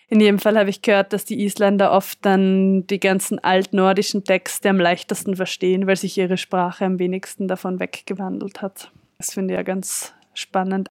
In 0.08 0.18
jedem 0.20 0.40
Fall 0.40 0.58
habe 0.58 0.70
ich 0.70 0.82
gehört, 0.82 1.12
dass 1.12 1.24
die 1.24 1.44
Isländer 1.44 1.92
oft 1.92 2.18
dann 2.22 2.84
die 2.88 2.98
ganzen 2.98 3.38
altnordischen 3.38 4.24
Texte 4.24 4.70
am 4.70 4.80
leichtesten 4.80 5.36
verstehen, 5.36 5.86
weil 5.86 5.96
sich 5.96 6.18
ihre 6.18 6.36
Sprache 6.36 6.84
am 6.84 6.98
wenigsten 6.98 7.46
davon 7.46 7.78
weggewandelt 7.78 8.60
hat. 8.60 8.90
Das 9.18 9.34
finde 9.34 9.54
ich 9.54 9.58
ja 9.58 9.62
ganz 9.62 10.14
spannend. 10.34 10.88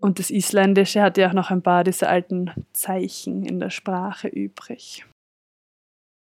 Und 0.00 0.18
das 0.18 0.30
Isländische 0.30 1.02
hat 1.02 1.18
ja 1.18 1.28
auch 1.28 1.32
noch 1.32 1.50
ein 1.50 1.62
paar 1.62 1.82
dieser 1.82 2.08
alten 2.08 2.52
Zeichen 2.72 3.44
in 3.44 3.58
der 3.58 3.70
Sprache 3.70 4.28
übrig. 4.28 5.04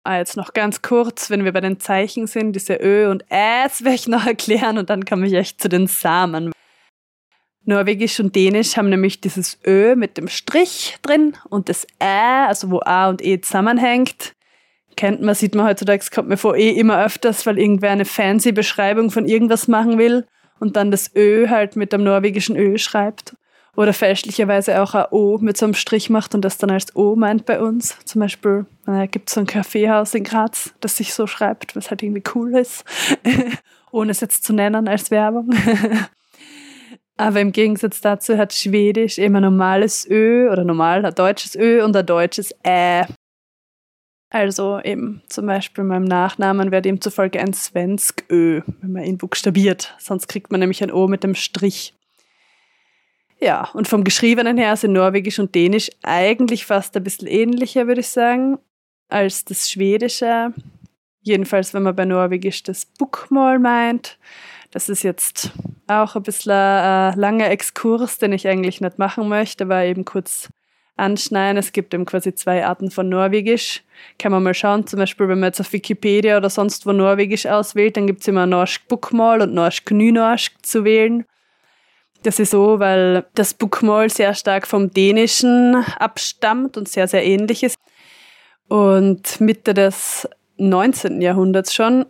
Ah, 0.05 0.19
jetzt 0.19 0.37
noch 0.37 0.55
ganz 0.55 0.81
kurz, 0.81 1.29
wenn 1.29 1.45
wir 1.45 1.53
bei 1.53 1.61
den 1.61 1.81
Zeichen 1.81 2.27
sind, 2.29 2.55
diese 2.55 2.77
Ö 2.77 3.11
und 3.11 3.25
Äs 3.29 3.83
werde 3.83 3.97
ich 3.97 4.09
noch 4.09 4.27
erklären 4.27 4.79
und 4.79 4.91
dann 4.91 5.05
komme 5.05 5.27
ich 5.27 5.35
echt 5.35 5.61
zu 5.61 5.69
den 5.69 5.89
Samen. 5.89 6.53
Norwegisch 7.65 8.19
und 8.21 8.35
Dänisch 8.35 8.77
haben 8.77 8.89
nämlich 8.89 9.21
dieses 9.21 9.59
Ö 9.67 9.95
mit 9.97 10.17
dem 10.17 10.29
Strich 10.29 10.97
drin 11.03 11.37
und 11.51 11.69
das 11.69 11.87
Ä, 12.01 12.47
also 12.47 12.71
wo 12.71 12.81
A 12.81 13.11
und 13.11 13.23
E 13.23 13.41
zusammenhängt. 13.41 14.33
Kennt 14.97 15.21
man, 15.21 15.35
sieht 15.35 15.55
man 15.55 15.67
heutzutage, 15.67 16.01
es 16.01 16.11
kommt 16.11 16.29
mir 16.29 16.39
vor 16.39 16.57
eh 16.57 16.71
immer 16.71 17.05
öfters, 17.05 17.45
weil 17.45 17.59
irgendwer 17.59 17.91
eine 17.91 18.05
fancy 18.05 18.53
Beschreibung 18.53 19.11
von 19.11 19.27
irgendwas 19.27 19.69
machen 19.69 19.99
will 19.99 20.27
und 20.61 20.77
dann 20.77 20.91
das 20.91 21.15
Ö 21.15 21.49
halt 21.49 21.77
mit 21.77 21.93
dem 21.93 22.03
norwegischen 22.03 22.57
Ö 22.57 22.79
schreibt 22.79 23.37
oder 23.77 23.93
fälschlicherweise 23.93 24.83
auch 24.83 24.95
ein 24.95 25.07
O 25.11 25.39
mit 25.39 25.57
so 25.57 25.67
einem 25.67 25.75
Strich 25.75 26.11
macht 26.11 26.35
und 26.35 26.45
das 26.45 26.59
dann 26.59 26.71
als 26.71 26.95
O 26.97 27.17
meint 27.17 27.47
bei 27.47 27.61
uns. 27.61 27.97
Zum 28.05 28.21
Beispiel 28.21 28.67
äh, 28.87 29.07
gibt 29.07 29.29
es 29.29 29.35
so 29.35 29.41
ein 29.41 29.47
Kaffeehaus 29.47 30.15
in 30.15 30.25
Graz, 30.25 30.75
das 30.81 30.97
sich 30.97 31.15
so 31.15 31.27
schreibt, 31.27 31.77
was 31.77 31.91
halt 31.91 32.03
irgendwie 32.03 32.25
cool 32.35 32.57
ist, 32.57 32.85
ohne 33.93 34.11
es 34.11 34.21
jetzt 34.21 34.45
zu 34.45 34.53
nennen 34.53 34.89
als 34.89 35.11
Werbung. 35.11 35.51
Aber 37.17 37.41
im 37.41 37.51
Gegensatz 37.51 38.01
dazu 38.01 38.39
hat 38.39 38.55
Schwedisch 38.55 39.19
immer 39.19 39.41
normales 39.41 40.09
Ö 40.09 40.49
oder 40.51 40.63
normal 40.65 41.05
ein 41.05 41.15
deutsches 41.15 41.57
Ö 41.57 41.85
und 41.85 41.97
ein 41.97 42.07
deutsches 42.07 42.55
Ä. 42.65 43.07
Also 44.31 44.79
eben 44.85 45.23
zum 45.29 45.47
Beispiel 45.47 45.85
meinem 45.85 46.05
Nachnamen 46.05 46.71
wäre 46.71 46.83
demzufolge 46.83 47.41
ein 47.41 47.55
Svensk 47.55 48.25
Ö, 48.31 48.61
wenn 48.81 48.93
man 48.93 49.05
ihn 49.05 49.19
buchstabiert. 49.19 49.97
Sonst 49.99 50.29
kriegt 50.29 50.53
man 50.53 50.61
nämlich 50.61 50.83
ein 50.83 50.93
O 50.93 51.09
mit 51.09 51.25
dem 51.25 51.35
Strich. 51.35 51.95
Ja, 53.41 53.69
und 53.73 53.87
vom 53.87 54.03
Geschriebenen 54.03 54.59
her 54.59 54.77
sind 54.77 54.93
Norwegisch 54.93 55.39
und 55.39 55.55
Dänisch 55.55 55.91
eigentlich 56.03 56.67
fast 56.67 56.97
ein 56.97 57.05
bisschen 57.05 57.29
ähnlicher, 57.29 57.87
würde 57.87 58.01
ich 58.01 58.09
sagen, 58.09 58.59
als 59.09 59.45
das 59.45 59.71
Schwedische. 59.71 60.53
Jedenfalls, 61.23 61.73
wenn 61.73 61.85
man 61.85 61.95
bei 61.95 62.05
Norwegisch 62.05 62.63
das 62.65 62.85
Bukmål 62.85 63.59
meint. 63.59 64.19
Das 64.71 64.89
ist 64.89 65.03
jetzt 65.03 65.53
auch 65.87 66.17
ein 66.17 66.23
bisschen 66.23 66.53
ein 66.53 67.19
langer 67.19 67.51
Exkurs, 67.51 68.19
den 68.19 68.33
ich 68.33 68.47
eigentlich 68.49 68.81
nicht 68.81 68.99
machen 68.99 69.29
möchte, 69.29 69.65
aber 69.65 69.85
eben 69.85 70.05
kurz 70.05 70.49
anschneiden. 70.97 71.59
Es 71.59 71.73
gibt 71.73 71.95
eben 71.95 72.05
quasi 72.05 72.35
zwei 72.35 72.67
Arten 72.67 72.91
von 72.91 73.09
Norwegisch. 73.09 73.83
Kann 74.19 74.33
man 74.33 74.43
mal 74.43 74.55
schauen, 74.55 74.87
zum 74.87 74.99
Beispiel, 74.99 75.29
wenn 75.29 75.39
man 75.39 75.49
jetzt 75.49 75.61
auf 75.61 75.73
Wikipedia 75.73 76.37
oder 76.37 76.51
sonst 76.51 76.87
wo 76.87 76.93
Norwegisch 76.93 77.47
auswählt, 77.47 77.97
dann 77.97 78.07
gibt 78.07 78.21
es 78.23 78.29
immer 78.29 78.47
Norsk 78.47 78.89
Bukmål 78.89 79.43
und 79.43 79.55
Norsk 79.55 79.91
Nynorsk 79.91 80.55
zu 80.63 80.85
wählen. 80.85 81.25
Das 82.23 82.39
ist 82.39 82.51
so, 82.51 82.81
weil 82.81 83.27
das 83.35 83.55
Bukmål 83.55 84.11
sehr 84.11 84.35
stark 84.35 84.67
vom 84.67 84.91
Dänischen 84.91 85.77
abstammt 85.99 86.77
und 86.77 86.89
sehr, 86.89 87.07
sehr 87.07 87.25
ähnlich 87.25 87.63
ist. 87.63 87.79
Und 88.69 89.41
Mitte 89.41 89.73
des 89.73 90.29
19. 90.57 91.23
Jahrhunderts 91.23 91.73
schon 91.73 92.07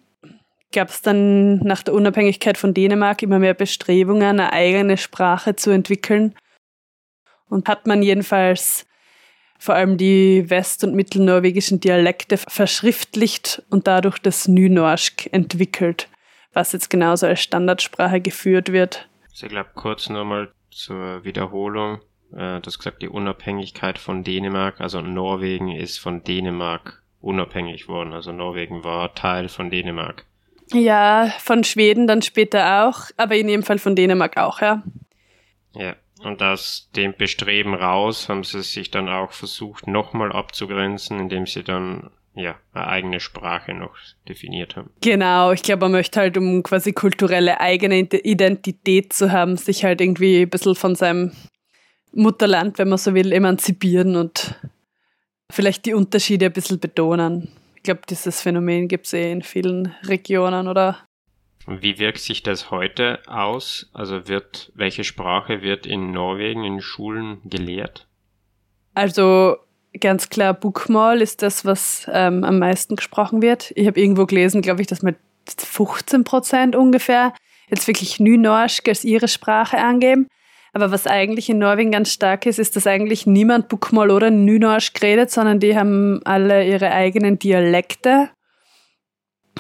gab 0.73 0.89
es 0.89 1.03
dann 1.03 1.59
nach 1.59 1.83
der 1.83 1.95
Unabhängigkeit 1.95 2.59
von 2.59 2.75
Dänemark 2.75 3.23
immer 3.23 3.39
mehr 3.39 3.55
Bestrebungen, 3.55 4.23
eine 4.23 4.53
eigene 4.53 4.97
Sprache 4.97 5.57
zu 5.57 5.71
entwickeln. 5.71 6.35
Und 7.49 7.69
hat 7.69 7.87
man 7.87 8.03
jedenfalls 8.03 8.87
vor 9.59 9.75
allem 9.75 9.97
die 9.97 10.49
west- 10.51 10.85
und 10.85 10.95
mittelnorwegischen 10.95 11.81
Dialekte 11.81 12.37
verschriftlicht 12.37 13.63
und 13.71 13.87
dadurch 13.87 14.19
das 14.19 14.47
Nynorsk 14.47 15.33
entwickelt, 15.33 16.09
was 16.53 16.73
jetzt 16.73 16.91
genauso 16.91 17.27
als 17.27 17.41
Standardsprache 17.41 18.21
geführt 18.21 18.73
wird. 18.73 19.09
Also 19.39 19.47
ich 19.47 19.53
glaube, 19.53 19.71
kurz 19.77 20.09
nochmal 20.09 20.51
zur 20.73 21.23
Wiederholung. 21.23 22.01
Äh, 22.33 22.59
du 22.59 22.63
hast 22.67 22.79
gesagt, 22.79 23.03
die 23.03 23.09
Unabhängigkeit 23.09 23.97
von 24.01 24.25
Dänemark, 24.25 24.81
also 24.81 25.01
Norwegen 25.01 25.71
ist 25.71 25.99
von 25.99 26.25
Dänemark 26.25 27.05
unabhängig 27.21 27.87
worden. 27.87 28.15
Also 28.15 28.33
Norwegen 28.33 28.83
war 28.83 29.15
Teil 29.15 29.49
von 29.49 29.71
Dänemark. 29.71 30.25
Ja, 30.73 31.33
von 31.39 31.63
Schweden 31.63 32.09
dann 32.09 32.21
später 32.21 32.85
auch, 32.85 33.13
aber 33.17 33.37
in 33.37 33.49
jedem 33.49 33.63
Fall 33.63 33.79
von 33.79 33.95
Dänemark 33.95 34.37
auch, 34.39 34.61
ja. 34.61 34.83
Ja, 35.73 35.95
und 36.25 36.43
aus 36.43 36.91
dem 36.97 37.15
Bestreben 37.17 37.75
raus 37.75 38.29
haben 38.29 38.43
sie 38.43 38.63
sich 38.63 38.91
dann 38.91 39.09
auch 39.09 39.31
versucht, 39.31 39.87
nochmal 39.87 40.33
abzugrenzen, 40.33 41.21
indem 41.21 41.47
sie 41.47 41.63
dann 41.63 42.11
ja, 42.39 42.57
eine 42.73 42.87
eigene 42.87 43.21
Sprache 43.21 43.75
noch 43.75 43.97
definiert 44.29 44.77
haben. 44.77 44.91
Genau, 45.01 45.53
ich 45.53 45.63
glaube, 45.63 45.87
man 45.87 45.93
möchte 45.93 46.21
halt, 46.21 46.37
um 46.37 46.63
quasi 46.63 46.93
kulturelle 46.93 47.61
eigene 47.61 47.99
Identität 47.99 49.13
zu 49.13 49.33
haben, 49.33 49.57
sich 49.57 49.85
halt 49.85 50.01
irgendwie 50.01 50.43
ein 50.43 50.51
bisschen 50.51 50.75
von 50.75 50.95
seinem 50.95 51.33
Mutterland, 52.13 52.79
wenn 52.79 52.89
man 52.89 52.99
so 52.99 53.15
will, 53.15 53.33
emanzipieren 53.33 54.17
und 54.17 54.55
vielleicht 55.51 55.87
die 55.87 55.95
Unterschiede 55.95 56.47
ein 56.47 56.53
bisschen 56.53 56.81
betonen. 56.81 57.49
Ich 57.77 57.83
glaube, 57.83 58.03
dieses 58.09 58.41
Phänomen 58.41 58.89
gibt 58.89 59.07
es 59.07 59.13
eh 59.13 59.33
in 59.33 59.43
vielen 59.43 59.95
Regionen, 60.05 60.69
oder? 60.69 60.99
Wie 61.67 61.99
wirkt 61.99 62.21
sich 62.21 62.43
das 62.43 62.71
heute 62.71 63.21
aus? 63.27 63.91
Also 63.93 64.27
wird, 64.27 64.73
welche 64.75 65.05
Sprache 65.05 65.61
wird 65.61 65.87
in 65.87 66.13
Norwegen 66.13 66.65
in 66.65 66.81
Schulen 66.81 67.41
gelehrt? 67.45 68.07
Also 68.95 69.59
ganz 70.01 70.29
klar, 70.29 70.55
Bookmall 70.55 71.23
ist 71.23 71.43
das, 71.43 71.65
was 71.65 72.07
ähm, 72.13 72.45
am 72.45 72.59
meisten 72.59 72.97
gesprochen 72.97 73.43
wird. 73.43 73.73
Ich 73.75 73.87
habe 73.87 74.01
irgendwo 74.01 74.27
gelesen, 74.27 74.63
glaube 74.63 74.81
ich, 74.81 74.87
dass 74.87 75.03
mit 75.03 75.17
15 75.57 76.25
Prozent 76.25 76.77
ungefähr 76.77 77.33
jetzt 77.71 77.87
wirklich 77.87 78.21
Nynorsk 78.21 78.89
als 78.89 79.05
ihre 79.05 79.29
Sprache 79.29 79.79
angeben. 79.79 80.29
Aber 80.73 80.91
was 80.91 81.07
eigentlich 81.07 81.49
in 81.49 81.59
Norwegen 81.59 81.91
ganz 81.91 82.13
stark 82.13 82.47
ist, 82.47 82.59
ist, 82.59 82.77
dass 82.77 82.87
eigentlich 82.87 83.27
niemand 83.27 83.69
Bukmal 83.69 84.11
oder 84.11 84.31
Nynorsk 84.31 85.03
redet, 85.03 85.31
sondern 85.31 85.61
die 85.61 85.77
haben 85.77 86.21
alle 86.25 86.67
ihre 86.67 86.93
eigenen 86.93 87.39
Dialekte. 87.39 88.31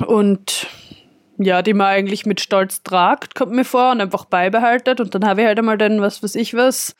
Und 0.06 0.66
ja, 1.38 1.62
die 1.62 1.74
man 1.74 1.86
eigentlich 1.86 2.26
mit 2.26 2.40
Stolz 2.40 2.82
tragt, 2.82 3.34
kommt 3.34 3.52
mir 3.52 3.64
vor, 3.64 3.92
und 3.92 4.00
einfach 4.00 4.26
beibehaltet. 4.26 5.00
Und 5.00 5.14
dann 5.14 5.26
habe 5.26 5.42
ich 5.42 5.46
halt 5.46 5.58
einmal 5.58 5.78
den, 5.78 6.00
was 6.00 6.22
weiß 6.22 6.34
ich 6.34 6.54
was, 6.54 6.94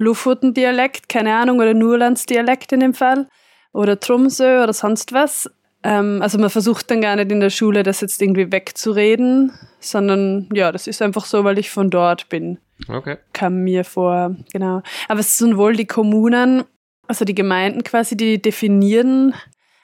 Lofoten-Dialekt, 0.00 1.08
keine 1.08 1.36
Ahnung, 1.36 1.58
oder 1.58 1.74
Nurlands-Dialekt 1.74 2.72
in 2.72 2.80
dem 2.80 2.94
Fall. 2.94 3.28
Oder 3.72 4.00
Tromsø 4.00 4.62
oder 4.62 4.72
sonst 4.72 5.12
was. 5.12 5.48
Ähm, 5.82 6.20
also 6.22 6.38
man 6.38 6.50
versucht 6.50 6.90
dann 6.90 7.00
gar 7.00 7.16
nicht 7.16 7.30
in 7.30 7.40
der 7.40 7.50
Schule 7.50 7.82
das 7.82 8.00
jetzt 8.00 8.20
irgendwie 8.20 8.50
wegzureden, 8.50 9.52
sondern 9.78 10.48
ja, 10.52 10.72
das 10.72 10.86
ist 10.86 11.02
einfach 11.02 11.24
so, 11.24 11.44
weil 11.44 11.58
ich 11.58 11.70
von 11.70 11.90
dort 11.90 12.28
bin. 12.28 12.58
Okay. 12.88 13.18
Kam 13.32 13.62
mir 13.62 13.84
vor, 13.84 14.34
genau. 14.52 14.82
Aber 15.08 15.20
es 15.20 15.38
sind 15.38 15.56
wohl 15.56 15.76
die 15.76 15.86
Kommunen, 15.86 16.64
also 17.06 17.24
die 17.24 17.34
Gemeinden 17.34 17.84
quasi, 17.84 18.16
die 18.16 18.40
definieren 18.40 19.34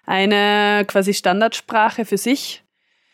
eine 0.06 0.84
quasi 0.86 1.12
Standardsprache 1.14 2.04
für 2.04 2.18
sich 2.18 2.64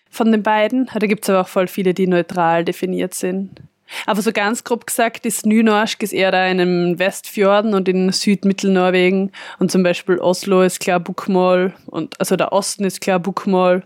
von 0.09 0.31
den 0.31 0.43
beiden. 0.43 0.89
Da 0.93 1.07
gibt 1.07 1.25
es 1.25 1.31
aber 1.31 1.41
auch 1.41 1.49
voll 1.49 1.67
viele, 1.67 1.95
die 1.95 2.07
neutral 2.07 2.65
definiert 2.65 3.15
sind. 3.15 3.63
Aber 4.07 4.23
so 4.23 4.33
ganz 4.33 4.65
grob 4.65 4.87
gesagt 4.87 5.27
ist 5.27 5.47
Nynorsk 5.47 6.03
ist 6.03 6.13
eher 6.13 6.31
da 6.31 6.47
in 6.47 6.59
den 6.59 6.99
Westfjorden 6.99 7.75
und 7.75 7.89
in 7.89 8.11
Südmittelnorwegen. 8.13 9.33
Und 9.59 9.71
zum 9.71 9.83
Beispiel 9.83 10.19
Oslo 10.19 10.63
ist 10.63 10.81
klar 10.81 11.01
Bukmål 11.01 11.75
und 11.87 12.19
also 12.21 12.37
der 12.37 12.53
Osten 12.53 12.85
ist 12.85 13.01
klar 13.01 13.19
Bukmål 13.19 13.85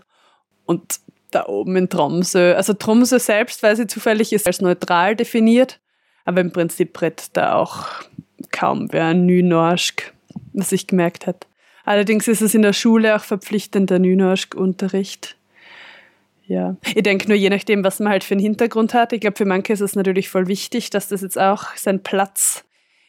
und 0.65 0.99
da 1.31 1.45
oben 1.45 1.75
in 1.75 1.89
Tromsø. 1.89 2.55
Also 2.55 2.73
Tromsø 2.73 3.19
selbst, 3.19 3.63
weil 3.63 3.75
sie 3.75 3.87
zufällig 3.87 4.33
ist, 4.33 4.47
als 4.47 4.61
neutral 4.61 5.15
definiert. 5.15 5.79
Aber 6.25 6.41
im 6.41 6.51
Prinzip 6.51 7.01
redet 7.01 7.29
da 7.33 7.55
auch 7.55 7.85
kaum 8.51 8.87
wer 8.91 9.13
Nynorsk, 9.13 10.13
was 10.53 10.71
ich 10.71 10.87
gemerkt 10.87 11.27
hat. 11.27 11.47
Allerdings 11.85 12.27
ist 12.27 12.41
es 12.41 12.53
in 12.53 12.63
der 12.63 12.73
Schule 12.73 13.15
auch 13.15 13.23
verpflichtender 13.23 13.97
Nynorsk-Unterricht. 13.97 15.36
Ja, 16.47 16.77
ich 16.95 17.03
denke 17.03 17.27
nur 17.27 17.37
je 17.37 17.49
nachdem, 17.49 17.83
was 17.83 17.99
man 17.99 18.09
halt 18.11 18.23
für 18.23 18.33
einen 18.33 18.41
Hintergrund 18.41 18.93
hat. 18.93 19.11
Ich 19.11 19.19
glaube, 19.19 19.37
für 19.37 19.45
manche 19.45 19.73
ist 19.73 19.81
es 19.81 19.95
natürlich 19.95 20.29
voll 20.29 20.47
wichtig, 20.47 20.89
dass 20.89 21.09
das 21.09 21.21
jetzt 21.21 21.37
auch 21.37 21.75
seinen 21.75 22.03
Platz 22.03 22.63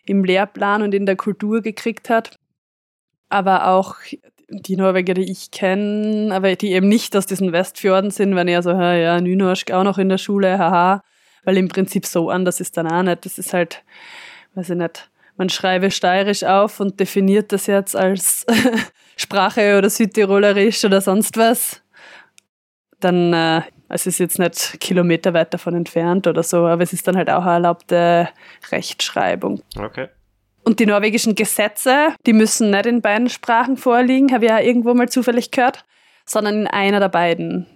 im 0.04 0.24
Lehrplan 0.24 0.82
und 0.82 0.92
in 0.92 1.06
der 1.06 1.16
Kultur 1.16 1.62
gekriegt 1.62 2.10
hat. 2.10 2.36
Aber 3.28 3.68
auch 3.68 3.94
die 4.48 4.76
Norweger, 4.76 5.14
die 5.14 5.30
ich 5.30 5.50
kenne, 5.50 6.34
aber 6.34 6.56
die 6.56 6.72
eben 6.72 6.88
nicht 6.88 7.14
aus 7.14 7.26
diesen 7.26 7.52
Westfjorden 7.52 8.10
sind, 8.10 8.34
wenn 8.34 8.48
eher 8.48 8.62
so, 8.62 8.70
ja, 8.70 9.20
Nynorsk 9.20 9.70
auch 9.70 9.84
noch 9.84 9.98
in 9.98 10.08
der 10.08 10.18
Schule, 10.18 10.58
haha 10.58 11.02
weil 11.48 11.56
im 11.56 11.68
Prinzip 11.68 12.04
so 12.04 12.28
anders 12.28 12.60
ist 12.60 12.76
dann 12.76 12.86
auch 12.86 13.02
nicht. 13.02 13.24
Das 13.24 13.38
ist 13.38 13.54
halt, 13.54 13.82
weiß 14.54 14.68
ich 14.68 14.76
nicht, 14.76 15.10
man 15.38 15.48
schreibe 15.48 15.90
steirisch 15.90 16.44
auf 16.44 16.78
und 16.78 17.00
definiert 17.00 17.52
das 17.52 17.66
jetzt 17.66 17.96
als 17.96 18.44
Sprache 19.16 19.78
oder 19.78 19.88
Südtirolerisch 19.88 20.84
oder 20.84 21.00
sonst 21.00 21.38
was. 21.38 21.80
Dann, 23.00 23.32
äh, 23.32 23.62
es 23.88 24.06
ist 24.06 24.18
jetzt 24.18 24.38
nicht 24.38 24.80
Kilometer 24.80 25.34
weit 25.34 25.54
davon 25.54 25.74
entfernt 25.74 26.26
oder 26.26 26.42
so, 26.42 26.66
aber 26.66 26.82
es 26.82 26.92
ist 26.92 27.06
dann 27.06 27.16
halt 27.16 27.30
auch 27.30 27.42
eine 27.42 27.52
erlaubte 27.54 28.28
Rechtschreibung. 28.70 29.62
Okay. 29.76 30.08
Und 30.64 30.80
die 30.80 30.86
norwegischen 30.86 31.34
Gesetze, 31.34 32.14
die 32.26 32.34
müssen 32.34 32.70
nicht 32.70 32.86
in 32.86 33.00
beiden 33.00 33.30
Sprachen 33.30 33.76
vorliegen, 33.76 34.32
habe 34.32 34.44
ich 34.44 34.50
ja 34.50 34.60
irgendwo 34.60 34.92
mal 34.92 35.08
zufällig 35.08 35.50
gehört, 35.50 35.84
sondern 36.26 36.62
in 36.62 36.66
einer 36.66 37.00
der 37.00 37.08
beiden. 37.08 37.66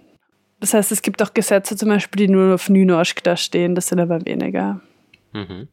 Das 0.59 0.73
heißt, 0.73 0.91
es 0.91 1.01
gibt 1.01 1.21
auch 1.21 1.33
Gesetze 1.33 1.75
zum 1.75 1.89
Beispiel, 1.89 2.27
die 2.27 2.31
nur 2.31 2.53
auf 2.53 2.69
Nynorsk 2.69 3.23
da 3.23 3.35
stehen, 3.35 3.75
das 3.75 3.87
sind 3.87 3.99
aber 3.99 4.25
weniger. 4.25 4.79
Mhm. 5.33 5.67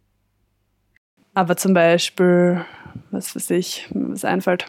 Aber 1.34 1.56
zum 1.56 1.74
Beispiel, 1.74 2.64
was 3.10 3.36
weiß 3.36 3.50
ich, 3.50 3.88
was 3.90 4.24
einfällt. 4.24 4.66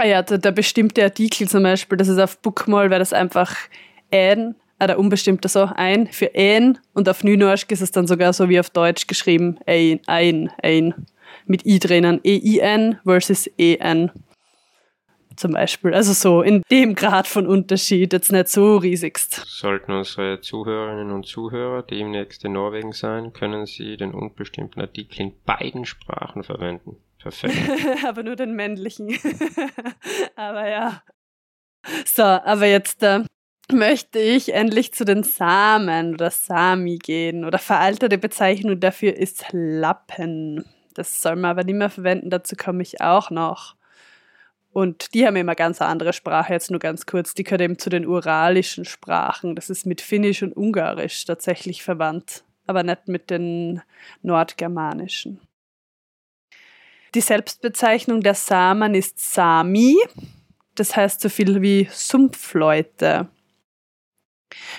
Ah 0.00 0.06
ja, 0.06 0.22
der, 0.22 0.38
der, 0.38 0.52
bestimmte 0.52 1.02
Artikel 1.02 1.48
zum 1.48 1.64
Beispiel, 1.64 1.98
das 1.98 2.06
ist 2.06 2.20
auf 2.20 2.38
Bookmall, 2.38 2.88
wäre 2.88 3.00
das 3.00 3.12
einfach 3.12 3.56
ein, 4.12 4.54
ah, 4.78 4.86
der 4.86 4.96
unbestimmte 4.96 5.48
so, 5.48 5.68
ein 5.74 6.06
für 6.06 6.30
ein 6.36 6.78
und 6.94 7.08
auf 7.08 7.24
Nynorsk 7.24 7.72
ist 7.72 7.80
es 7.82 7.90
dann 7.90 8.06
sogar 8.06 8.32
so 8.32 8.48
wie 8.48 8.60
auf 8.60 8.70
Deutsch 8.70 9.08
geschrieben, 9.08 9.58
ein, 9.66 10.00
ein, 10.06 10.50
ein. 10.62 10.94
Mit 11.46 11.66
i 11.66 11.78
drinnen, 11.78 12.20
E-I-N 12.22 13.00
versus 13.04 13.50
E-N 13.58 14.12
zum 15.34 15.52
Beispiel. 15.52 15.94
Also 15.94 16.12
so 16.12 16.42
in 16.42 16.62
dem 16.70 16.94
Grad 16.94 17.26
von 17.26 17.46
Unterschied, 17.46 18.12
jetzt 18.12 18.30
nicht 18.30 18.48
so 18.48 18.76
riesigst. 18.76 19.44
Sollten 19.46 19.92
unsere 19.92 20.40
Zuhörerinnen 20.40 21.10
und 21.10 21.26
Zuhörer 21.26 21.82
demnächst 21.82 22.44
in 22.44 22.52
Norwegen 22.52 22.92
sein, 22.92 23.32
können 23.32 23.66
sie 23.66 23.96
den 23.96 24.12
unbestimmten 24.12 24.80
Artikel 24.80 25.22
in 25.22 25.32
beiden 25.44 25.86
Sprachen 25.86 26.44
verwenden. 26.44 26.96
Perfekt. 27.20 27.54
aber 28.04 28.22
nur 28.22 28.36
den 28.36 28.54
männlichen. 28.54 29.18
aber 30.36 30.68
ja. 30.68 31.02
So, 32.04 32.22
aber 32.22 32.66
jetzt, 32.66 33.02
äh, 33.02 33.24
möchte 33.72 34.18
ich 34.18 34.54
endlich 34.54 34.92
zu 34.92 35.04
den 35.04 35.22
Samen 35.22 36.14
oder 36.14 36.30
Sami 36.30 36.98
gehen. 36.98 37.44
Oder 37.44 37.58
veraltete 37.58 38.18
Bezeichnung 38.18 38.80
dafür 38.80 39.14
ist 39.16 39.46
Lappen. 39.52 40.64
Das 40.94 41.22
soll 41.22 41.36
man 41.36 41.52
aber 41.52 41.64
nicht 41.64 41.76
mehr 41.76 41.90
verwenden, 41.90 42.30
dazu 42.30 42.56
komme 42.56 42.82
ich 42.82 43.00
auch 43.00 43.30
noch. 43.30 43.76
Und 44.72 45.14
die 45.14 45.26
haben 45.26 45.36
immer 45.36 45.54
ganz 45.54 45.80
andere 45.80 46.12
Sprache, 46.12 46.52
jetzt 46.52 46.70
nur 46.70 46.80
ganz 46.80 47.06
kurz. 47.06 47.34
Die 47.34 47.42
gehört 47.42 47.62
eben 47.62 47.78
zu 47.78 47.90
den 47.90 48.06
uralischen 48.06 48.84
Sprachen. 48.84 49.56
Das 49.56 49.70
ist 49.70 49.86
mit 49.86 50.00
Finnisch 50.00 50.42
und 50.42 50.56
Ungarisch 50.56 51.24
tatsächlich 51.24 51.82
verwandt, 51.82 52.44
aber 52.66 52.82
nicht 52.82 53.08
mit 53.08 53.30
den 53.30 53.82
nordgermanischen. 54.22 55.40
Die 57.14 57.20
Selbstbezeichnung 57.20 58.20
der 58.20 58.34
Samen 58.34 58.94
ist 58.94 59.32
Sami. 59.32 59.96
Das 60.74 60.94
heißt 60.96 61.20
so 61.20 61.28
viel 61.28 61.62
wie 61.62 61.88
Sumpfleute. 61.90 63.28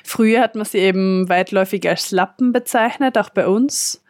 Früher 0.03 0.41
hat 0.41 0.55
man 0.55 0.65
sie 0.65 0.79
eben 0.79 1.29
weitläufig 1.29 1.87
als 1.87 2.11
Lappen 2.11 2.51
bezeichnet, 2.51 3.17
auch 3.17 3.29
bei 3.29 3.47
uns. 3.47 4.03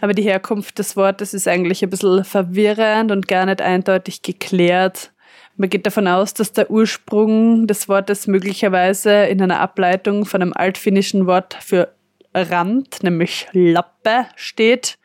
Aber 0.00 0.12
die 0.12 0.22
Herkunft 0.22 0.78
des 0.78 0.96
Wortes 0.96 1.32
ist 1.34 1.48
eigentlich 1.48 1.82
ein 1.82 1.90
bisschen 1.90 2.24
verwirrend 2.24 3.10
und 3.10 3.28
gar 3.28 3.46
nicht 3.46 3.62
eindeutig 3.62 4.22
geklärt. 4.22 5.12
Man 5.56 5.70
geht 5.70 5.86
davon 5.86 6.06
aus, 6.06 6.34
dass 6.34 6.52
der 6.52 6.70
Ursprung 6.70 7.66
des 7.66 7.88
Wortes 7.88 8.26
möglicherweise 8.26 9.24
in 9.24 9.40
einer 9.40 9.60
Ableitung 9.60 10.26
von 10.26 10.42
einem 10.42 10.52
altfinnischen 10.52 11.26
Wort 11.26 11.56
für 11.60 11.94
Rand, 12.34 13.02
nämlich 13.02 13.48
Lappe, 13.52 14.26
steht, 14.36 14.98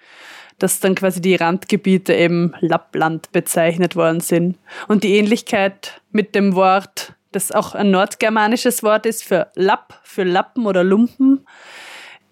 dass 0.61 0.79
dann 0.79 0.95
quasi 0.95 1.21
die 1.21 1.35
Randgebiete 1.35 2.13
eben 2.13 2.53
Lappland 2.59 3.31
bezeichnet 3.31 3.95
worden 3.95 4.19
sind. 4.19 4.57
Und 4.87 5.03
die 5.03 5.17
Ähnlichkeit 5.17 6.01
mit 6.11 6.35
dem 6.35 6.55
Wort 6.55 7.15
das 7.31 7.51
auch 7.51 7.75
ein 7.75 7.91
nordgermanisches 7.91 8.83
Wort 8.83 9.05
ist 9.05 9.23
für 9.23 9.47
Lapp, 9.55 9.99
für 10.03 10.23
Lappen 10.23 10.65
oder 10.65 10.83
Lumpen, 10.83 11.45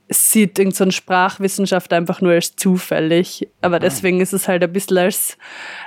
sieht 0.10 0.58
irgendein 0.60 0.92
so 0.92 0.92
Sprachwissenschaft 0.92 1.94
einfach 1.94 2.20
nur 2.20 2.34
als 2.34 2.56
zufällig. 2.56 3.48
Aber 3.62 3.78
ah. 3.78 3.80
deswegen 3.80 4.22
ist 4.22 4.34
es 4.34 4.48
halt 4.48 4.64
ein 4.64 4.74
bisschen 4.74 4.98
als 4.98 5.38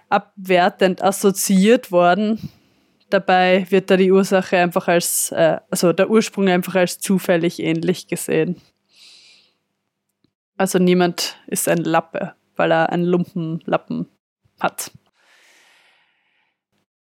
abwertend 0.08 1.02
assoziiert 1.02 1.90
worden. 1.90 2.50
Dabei 3.10 3.66
wird 3.68 3.90
da 3.90 3.96
die 3.96 4.12
Ursache 4.12 4.56
einfach 4.56 4.88
als, 4.88 5.32
äh, 5.32 5.58
also 5.70 5.92
der 5.92 6.08
Ursprung 6.08 6.48
einfach 6.48 6.76
als 6.76 6.98
zufällig 6.98 7.60
ähnlich 7.60 8.06
gesehen. 8.06 8.56
Also 10.56 10.78
niemand 10.78 11.36
ist 11.46 11.68
ein 11.68 11.78
Lappe, 11.78 12.34
weil 12.56 12.72
er 12.72 12.90
einen 12.90 13.04
Lumpenlappen 13.04 14.06
hat. 14.60 14.90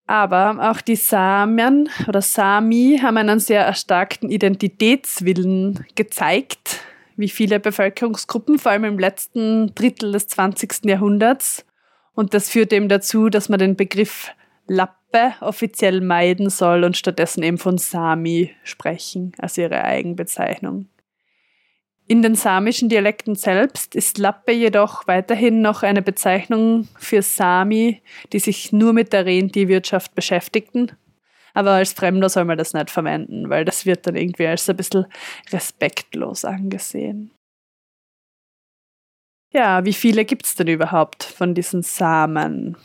Aber 0.06 0.70
auch 0.70 0.80
die 0.80 0.96
Samen 0.96 1.88
oder 2.06 2.22
Sami 2.22 3.00
haben 3.02 3.16
einen 3.16 3.40
sehr 3.40 3.64
erstarkten 3.64 4.30
Identitätswillen 4.30 5.84
gezeigt, 5.96 6.80
wie 7.16 7.28
viele 7.28 7.58
Bevölkerungsgruppen, 7.58 8.58
vor 8.58 8.72
allem 8.72 8.84
im 8.84 8.98
letzten 8.98 9.74
Drittel 9.74 10.12
des 10.12 10.28
20. 10.28 10.84
Jahrhunderts. 10.84 11.64
Und 12.14 12.34
das 12.34 12.48
führt 12.48 12.72
eben 12.72 12.88
dazu, 12.88 13.28
dass 13.28 13.48
man 13.48 13.58
den 13.58 13.76
Begriff 13.76 14.30
Lappe 14.68 15.34
offiziell 15.40 16.00
meiden 16.00 16.50
soll 16.50 16.84
und 16.84 16.96
stattdessen 16.96 17.42
eben 17.42 17.58
von 17.58 17.78
Sami 17.78 18.52
sprechen 18.62 19.32
als 19.38 19.58
ihre 19.58 19.82
Eigenbezeichnung. 19.82 20.88
In 22.08 22.22
den 22.22 22.36
samischen 22.36 22.88
Dialekten 22.88 23.34
selbst 23.34 23.96
ist 23.96 24.18
Lappe 24.18 24.52
jedoch 24.52 25.08
weiterhin 25.08 25.60
noch 25.60 25.82
eine 25.82 26.02
Bezeichnung 26.02 26.86
für 26.98 27.20
Sami, 27.20 28.00
die 28.32 28.38
sich 28.38 28.72
nur 28.72 28.92
mit 28.92 29.12
der 29.12 29.26
Rentierwirtschaft 29.26 30.14
beschäftigten. 30.14 30.92
Aber 31.52 31.72
als 31.72 31.94
Fremder 31.94 32.28
soll 32.28 32.44
man 32.44 32.58
das 32.58 32.74
nicht 32.74 32.90
verwenden, 32.90 33.50
weil 33.50 33.64
das 33.64 33.86
wird 33.86 34.06
dann 34.06 34.14
irgendwie 34.14 34.46
als 34.46 34.68
ein 34.68 34.76
bisschen 34.76 35.06
respektlos 35.50 36.44
angesehen. 36.44 37.32
Ja, 39.52 39.84
wie 39.84 39.94
viele 39.94 40.24
gibt 40.24 40.46
es 40.46 40.54
denn 40.54 40.68
überhaupt 40.68 41.24
von 41.24 41.54
diesen 41.54 41.82
Samen? 41.82 42.76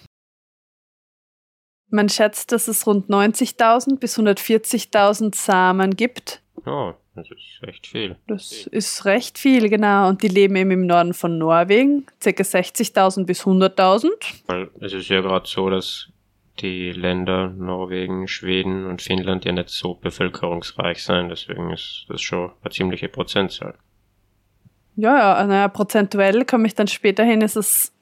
Man 1.90 2.08
schätzt, 2.08 2.54
dass 2.54 2.70
es 2.70 2.88
rund 2.88 3.10
90.000 3.10 4.00
bis 4.00 4.18
140.000 4.18 5.36
Samen 5.36 5.96
gibt. 5.98 6.42
Oh, 6.66 6.94
das 7.16 7.30
ist 7.30 7.62
recht 7.62 7.88
viel. 7.88 8.16
Das 8.28 8.68
ist 8.68 9.06
recht 9.06 9.38
viel, 9.38 9.70
genau. 9.70 10.08
Und 10.08 10.24
die 10.24 10.30
leben 10.30 10.56
eben 10.56 10.72
im 10.72 10.86
Norden 10.86 11.14
von 11.14 11.38
Norwegen, 11.38 12.06
ca. 12.22 12.30
60.000 12.30 13.26
bis 13.26 13.44
100.000. 13.44 14.10
Weil 14.48 14.70
es 14.80 14.94
ist 14.94 15.10
ja 15.10 15.22
gerade 15.22 15.48
so, 15.48 15.70
dass 15.70 16.10
die 16.60 16.92
Länder 16.92 17.50
Norwegen, 17.50 18.28
Schweden 18.28 18.86
und 18.86 19.02
Finnland 19.02 19.46
ja 19.46 19.52
nicht 19.52 19.70
so 19.70 19.96
bevölkerungsreich 19.96 21.04
sein, 21.04 21.30
deswegen 21.30 21.72
ist 21.72 22.06
das 22.08 22.22
schon 22.22 22.52
eine 22.62 22.72
ziemliche 22.72 23.10
Prozentzahl. 23.10 23.76
Ja, 24.96 25.18
ja, 25.18 25.48
naja, 25.48 25.68
prozentuell 25.68 26.46
komme 26.46 26.68
ich 26.68 26.76
dann 26.76 26.88
später 26.88 27.24
hin, 27.24 27.42
ist 27.42 27.56
es 27.56 27.94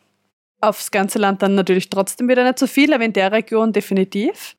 aufs 0.61 0.91
ganze 0.91 1.19
Land 1.19 1.41
dann 1.41 1.55
natürlich 1.55 1.89
trotzdem 1.89 2.27
wieder 2.27 2.43
nicht 2.43 2.59
so 2.59 2.67
viel, 2.67 2.93
aber 2.93 3.05
in 3.05 3.13
der 3.13 3.31
Region 3.31 3.71
definitiv. 3.71 4.55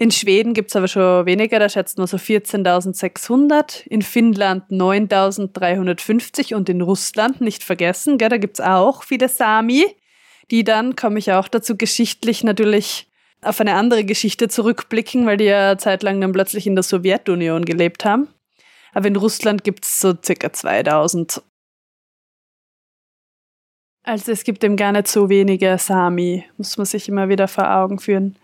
In 0.00 0.10
Schweden 0.10 0.54
gibt 0.54 0.70
es 0.70 0.76
aber 0.76 0.88
schon 0.88 1.26
weniger, 1.26 1.58
da 1.58 1.68
schätzt 1.68 1.98
man 1.98 2.06
so 2.06 2.16
14.600, 2.16 3.86
in 3.86 4.00
Finnland 4.00 4.70
9.350 4.70 6.54
und 6.54 6.70
in 6.70 6.80
Russland, 6.80 7.42
nicht 7.42 7.62
vergessen, 7.62 8.16
gell, 8.16 8.30
da 8.30 8.38
gibt 8.38 8.58
es 8.58 8.64
auch 8.64 9.02
viele 9.02 9.28
Sami, 9.28 9.84
die 10.50 10.64
dann, 10.64 10.96
komme 10.96 11.18
ich 11.18 11.32
auch 11.32 11.48
dazu, 11.48 11.76
geschichtlich 11.76 12.42
natürlich 12.44 13.10
auf 13.42 13.60
eine 13.60 13.74
andere 13.74 14.04
Geschichte 14.04 14.48
zurückblicken, 14.48 15.26
weil 15.26 15.36
die 15.36 15.44
ja 15.44 15.76
zeitlang 15.76 16.18
dann 16.18 16.32
plötzlich 16.32 16.66
in 16.66 16.76
der 16.76 16.82
Sowjetunion 16.82 17.66
gelebt 17.66 18.06
haben. 18.06 18.28
Aber 18.94 19.06
in 19.06 19.16
Russland 19.16 19.64
gibt 19.64 19.84
es 19.84 20.00
so 20.00 20.14
circa 20.24 20.50
2000. 20.50 21.42
Also 24.02 24.32
es 24.32 24.44
gibt 24.44 24.64
eben 24.64 24.76
gar 24.76 24.92
nicht 24.92 25.08
so 25.08 25.28
wenige 25.28 25.76
Sami, 25.76 26.46
muss 26.56 26.78
man 26.78 26.86
sich 26.86 27.06
immer 27.06 27.28
wieder 27.28 27.48
vor 27.48 27.70
Augen 27.70 27.98
führen. 27.98 28.36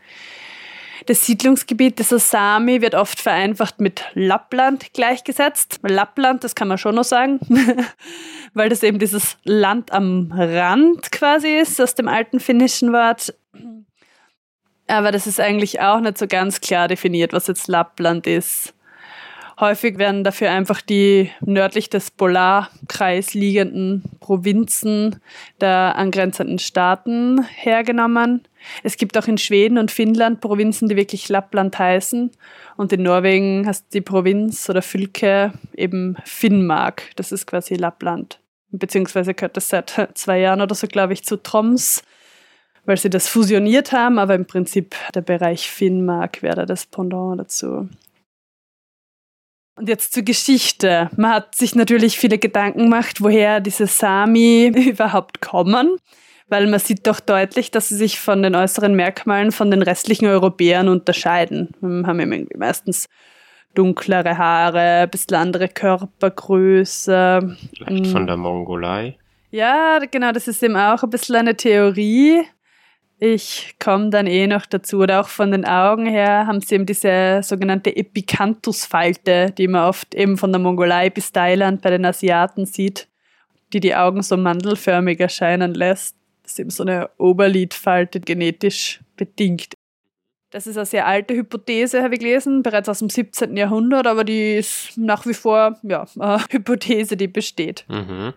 Das 1.06 1.24
Siedlungsgebiet 1.24 2.00
des 2.00 2.08
Sami 2.08 2.82
wird 2.82 2.96
oft 2.96 3.20
vereinfacht 3.20 3.80
mit 3.80 4.04
Lappland 4.14 4.92
gleichgesetzt. 4.92 5.78
Lappland, 5.82 6.42
das 6.42 6.56
kann 6.56 6.66
man 6.66 6.78
schon 6.78 6.96
noch 6.96 7.04
sagen, 7.04 7.38
weil 8.54 8.68
das 8.68 8.82
eben 8.82 8.98
dieses 8.98 9.36
Land 9.44 9.92
am 9.92 10.32
Rand 10.32 11.12
quasi 11.12 11.58
ist, 11.58 11.80
aus 11.80 11.94
dem 11.94 12.08
alten 12.08 12.40
finnischen 12.40 12.92
Wort. 12.92 13.32
Aber 14.88 15.12
das 15.12 15.28
ist 15.28 15.38
eigentlich 15.38 15.80
auch 15.80 16.00
nicht 16.00 16.18
so 16.18 16.26
ganz 16.26 16.60
klar 16.60 16.88
definiert, 16.88 17.32
was 17.32 17.46
jetzt 17.46 17.68
Lappland 17.68 18.26
ist. 18.26 18.74
Häufig 19.58 19.98
werden 19.98 20.22
dafür 20.22 20.50
einfach 20.50 20.82
die 20.82 21.30
nördlich 21.40 21.88
des 21.88 22.10
Polarkreis 22.10 23.32
liegenden 23.32 24.02
Provinzen 24.20 25.20
der 25.60 25.94
angrenzenden 25.96 26.58
Staaten 26.58 27.42
hergenommen. 27.44 28.46
Es 28.82 28.96
gibt 28.96 29.16
auch 29.18 29.26
in 29.26 29.38
Schweden 29.38 29.78
und 29.78 29.90
Finnland 29.90 30.40
Provinzen, 30.40 30.88
die 30.88 30.96
wirklich 30.96 31.28
Lappland 31.28 31.78
heißen. 31.78 32.30
Und 32.76 32.92
in 32.92 33.02
Norwegen 33.02 33.66
heißt 33.66 33.92
die 33.92 34.00
Provinz 34.00 34.68
oder 34.68 34.82
Fylke 34.82 35.52
eben 35.74 36.16
Finnmark. 36.24 37.10
Das 37.16 37.32
ist 37.32 37.46
quasi 37.46 37.74
Lappland. 37.74 38.40
Beziehungsweise 38.70 39.34
gehört 39.34 39.56
das 39.56 39.68
seit 39.68 40.10
zwei 40.14 40.40
Jahren 40.40 40.60
oder 40.60 40.74
so, 40.74 40.86
glaube 40.86 41.12
ich, 41.12 41.24
zu 41.24 41.42
Troms, 41.42 42.02
weil 42.84 42.96
sie 42.96 43.10
das 43.10 43.28
fusioniert 43.28 43.92
haben. 43.92 44.18
Aber 44.18 44.34
im 44.34 44.46
Prinzip 44.46 44.94
der 45.14 45.22
Bereich 45.22 45.70
Finnmark 45.70 46.42
wäre 46.42 46.66
das 46.66 46.86
Pendant 46.86 47.40
dazu. 47.40 47.88
Und 49.76 49.90
jetzt 49.90 50.14
zur 50.14 50.22
Geschichte. 50.22 51.10
Man 51.16 51.32
hat 51.32 51.54
sich 51.54 51.74
natürlich 51.74 52.18
viele 52.18 52.38
Gedanken 52.38 52.84
gemacht, 52.84 53.20
woher 53.20 53.60
diese 53.60 53.86
Sami 53.86 54.72
überhaupt 54.88 55.42
kommen, 55.42 55.98
weil 56.48 56.66
man 56.66 56.80
sieht 56.80 57.06
doch 57.06 57.20
deutlich, 57.20 57.70
dass 57.70 57.88
sie 57.88 57.96
sich 57.96 58.20
von 58.20 58.42
den 58.42 58.54
äußeren 58.54 58.94
Merkmalen 58.94 59.52
von 59.52 59.70
den 59.70 59.82
restlichen 59.82 60.26
Europäern 60.26 60.88
unterscheiden. 60.88 61.70
Wir 61.80 62.06
haben 62.06 62.20
irgendwie 62.20 62.56
meistens 62.56 63.08
dunklere 63.74 64.38
Haare, 64.38 65.02
ein 65.02 65.10
bisschen 65.10 65.36
andere 65.36 65.68
Körpergröße. 65.68 67.56
Vielleicht 67.76 68.06
von 68.06 68.26
der 68.26 68.36
Mongolei. 68.36 69.16
Ja, 69.50 69.98
genau, 70.10 70.32
das 70.32 70.48
ist 70.48 70.62
eben 70.62 70.76
auch 70.76 71.02
ein 71.02 71.10
bisschen 71.10 71.36
eine 71.36 71.56
Theorie. 71.56 72.42
Ich 73.18 73.76
komme 73.82 74.10
dann 74.10 74.26
eh 74.26 74.46
noch 74.46 74.66
dazu. 74.66 74.98
Oder 74.98 75.20
auch 75.20 75.28
von 75.28 75.50
den 75.50 75.64
Augen 75.64 76.06
her 76.06 76.46
haben 76.46 76.60
sie 76.60 76.74
eben 76.74 76.86
diese 76.86 77.40
sogenannte 77.42 77.94
Epicanthus-Falte, 77.96 79.52
die 79.56 79.68
man 79.68 79.88
oft 79.88 80.14
eben 80.14 80.36
von 80.36 80.52
der 80.52 80.60
Mongolei 80.60 81.10
bis 81.10 81.32
Thailand 81.32 81.80
bei 81.80 81.90
den 81.90 82.04
Asiaten 82.04 82.66
sieht, 82.66 83.08
die 83.72 83.80
die 83.80 83.94
Augen 83.94 84.22
so 84.22 84.36
mandelförmig 84.36 85.18
erscheinen 85.20 85.74
lässt. 85.74 86.16
Das 86.46 86.52
ist 86.52 86.60
eben 86.60 86.70
so 86.70 86.84
eine 86.84 87.10
Oberlidfalte 87.18 88.20
genetisch 88.20 89.00
bedingt. 89.16 89.74
Das 90.50 90.68
ist 90.68 90.76
eine 90.76 90.86
sehr 90.86 91.04
alte 91.04 91.34
Hypothese, 91.34 92.04
habe 92.04 92.14
ich 92.14 92.20
gelesen, 92.20 92.62
bereits 92.62 92.88
aus 92.88 93.00
dem 93.00 93.10
17. 93.10 93.56
Jahrhundert, 93.56 94.06
aber 94.06 94.22
die 94.22 94.54
ist 94.54 94.96
nach 94.96 95.26
wie 95.26 95.34
vor 95.34 95.76
ja, 95.82 96.06
eine 96.16 96.44
Hypothese, 96.50 97.16
die 97.16 97.26
besteht. 97.26 97.84
Mhm. 97.88 98.32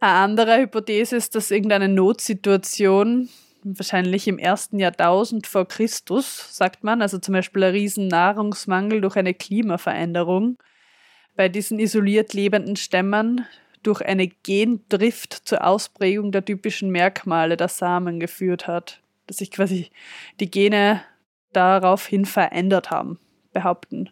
Eine 0.00 0.12
andere 0.12 0.58
Hypothese 0.58 1.16
ist, 1.16 1.34
dass 1.34 1.50
irgendeine 1.50 1.90
Notsituation 1.90 3.28
wahrscheinlich 3.62 4.26
im 4.26 4.38
ersten 4.38 4.78
Jahrtausend 4.78 5.46
vor 5.46 5.68
Christus, 5.68 6.56
sagt 6.56 6.82
man, 6.82 7.02
also 7.02 7.18
zum 7.18 7.34
Beispiel 7.34 7.62
ein 7.64 7.72
riesen 7.72 8.08
Nahrungsmangel 8.08 9.02
durch 9.02 9.16
eine 9.16 9.34
Klimaveränderung 9.34 10.56
bei 11.34 11.50
diesen 11.50 11.78
isoliert 11.78 12.32
lebenden 12.32 12.76
Stämmen 12.76 13.44
durch 13.86 14.04
eine 14.04 14.26
Gendrift 14.28 15.32
zur 15.44 15.64
Ausprägung 15.64 16.32
der 16.32 16.44
typischen 16.44 16.90
Merkmale 16.90 17.56
der 17.56 17.68
Samen 17.68 18.20
geführt 18.20 18.66
hat. 18.66 19.00
Dass 19.26 19.38
sich 19.38 19.50
quasi 19.50 19.90
die 20.40 20.50
Gene 20.50 21.02
daraufhin 21.52 22.26
verändert 22.26 22.90
haben, 22.90 23.18
behaupten 23.52 24.10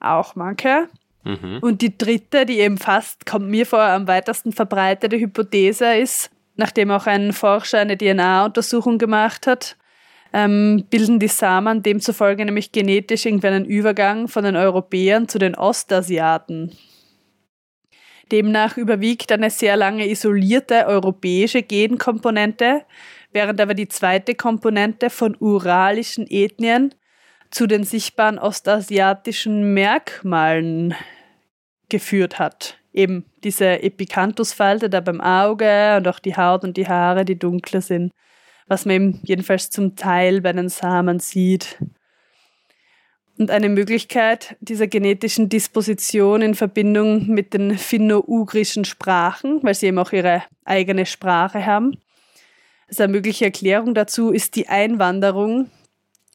auch 0.00 0.34
manche. 0.34 0.88
Mhm. 1.24 1.58
Und 1.60 1.82
die 1.82 1.96
dritte, 1.96 2.46
die 2.46 2.60
eben 2.60 2.78
fast, 2.78 3.26
kommt 3.26 3.48
mir 3.48 3.66
vor, 3.66 3.80
am 3.80 4.06
weitesten 4.06 4.52
verbreitete 4.52 5.18
Hypothese 5.18 5.96
ist, 5.96 6.30
nachdem 6.56 6.90
auch 6.90 7.06
ein 7.06 7.32
Forscher 7.32 7.78
eine 7.78 7.98
DNA-Untersuchung 7.98 8.98
gemacht 8.98 9.46
hat, 9.46 9.76
ähm, 10.32 10.84
bilden 10.90 11.18
die 11.18 11.28
Samen 11.28 11.82
demzufolge 11.82 12.44
nämlich 12.44 12.72
genetisch 12.72 13.26
irgendwie 13.26 13.46
einen 13.46 13.64
Übergang 13.64 14.28
von 14.28 14.44
den 14.44 14.56
Europäern 14.56 15.28
zu 15.28 15.38
den 15.38 15.54
Ostasiaten. 15.54 16.72
Demnach 18.32 18.76
überwiegt 18.76 19.32
eine 19.32 19.50
sehr 19.50 19.76
lange 19.76 20.08
isolierte 20.08 20.86
europäische 20.86 21.62
Genkomponente, 21.62 22.84
während 23.32 23.60
aber 23.60 23.74
die 23.74 23.88
zweite 23.88 24.34
Komponente 24.34 25.10
von 25.10 25.36
uralischen 25.38 26.26
Ethnien 26.28 26.94
zu 27.50 27.66
den 27.66 27.84
sichtbaren 27.84 28.38
ostasiatischen 28.38 29.74
Merkmalen 29.74 30.94
geführt 31.88 32.38
hat. 32.38 32.78
Eben 32.92 33.24
diese 33.44 33.82
Epicanthusfalte 33.82 34.90
da 34.90 35.00
beim 35.00 35.20
Auge 35.20 35.96
und 35.96 36.08
auch 36.08 36.18
die 36.18 36.36
Haut 36.36 36.64
und 36.64 36.76
die 36.76 36.88
Haare, 36.88 37.24
die 37.24 37.38
dunkler 37.38 37.80
sind 37.80 38.12
was 38.68 38.84
man 38.84 38.94
eben 38.94 39.20
jedenfalls 39.24 39.70
zum 39.70 39.96
Teil 39.96 40.40
bei 40.40 40.52
den 40.52 40.68
Samen 40.68 41.18
sieht. 41.18 41.78
Und 43.38 43.52
eine 43.52 43.68
Möglichkeit 43.68 44.56
dieser 44.60 44.88
genetischen 44.88 45.48
Disposition 45.48 46.42
in 46.42 46.54
Verbindung 46.54 47.28
mit 47.28 47.54
den 47.54 47.78
finno-ugrischen 47.78 48.84
Sprachen, 48.84 49.62
weil 49.62 49.74
sie 49.74 49.86
eben 49.86 49.98
auch 50.00 50.12
ihre 50.12 50.42
eigene 50.64 51.06
Sprache 51.06 51.64
haben. 51.64 51.98
Also 52.88 53.04
eine 53.04 53.12
mögliche 53.12 53.44
Erklärung 53.44 53.94
dazu 53.94 54.32
ist 54.32 54.56
die 54.56 54.68
Einwanderung 54.68 55.70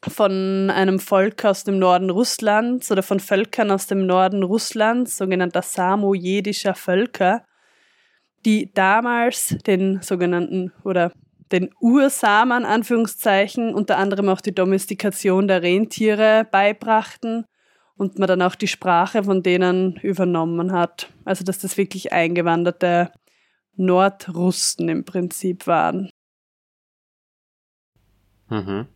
von 0.08 0.70
einem 0.70 0.98
Volk 0.98 1.44
aus 1.44 1.64
dem 1.64 1.78
Norden 1.78 2.08
Russlands 2.08 2.90
oder 2.90 3.02
von 3.02 3.20
Völkern 3.20 3.70
aus 3.70 3.86
dem 3.86 4.06
Norden 4.06 4.42
Russlands, 4.42 5.18
sogenannter 5.18 5.60
samojedischer 5.60 6.74
Völker, 6.74 7.44
die 8.46 8.72
damals 8.72 9.56
den 9.66 10.00
sogenannten 10.00 10.72
oder 10.84 11.12
den 11.54 11.70
Ursamen, 11.80 12.64
Anführungszeichen, 12.64 13.74
unter 13.74 13.96
anderem 13.96 14.28
auch 14.28 14.40
die 14.40 14.54
Domestikation 14.54 15.46
der 15.46 15.62
Rentiere 15.62 16.46
beibrachten 16.50 17.46
und 17.96 18.18
man 18.18 18.26
dann 18.26 18.42
auch 18.42 18.56
die 18.56 18.66
Sprache 18.66 19.22
von 19.22 19.42
denen 19.42 19.96
übernommen 19.96 20.72
hat. 20.72 21.08
Also 21.24 21.44
dass 21.44 21.60
das 21.60 21.78
wirklich 21.78 22.12
eingewanderte 22.12 23.12
Nordrussen 23.76 24.88
im 24.88 25.04
Prinzip 25.04 25.66
waren. 25.66 26.10
Mhm. 28.48 28.86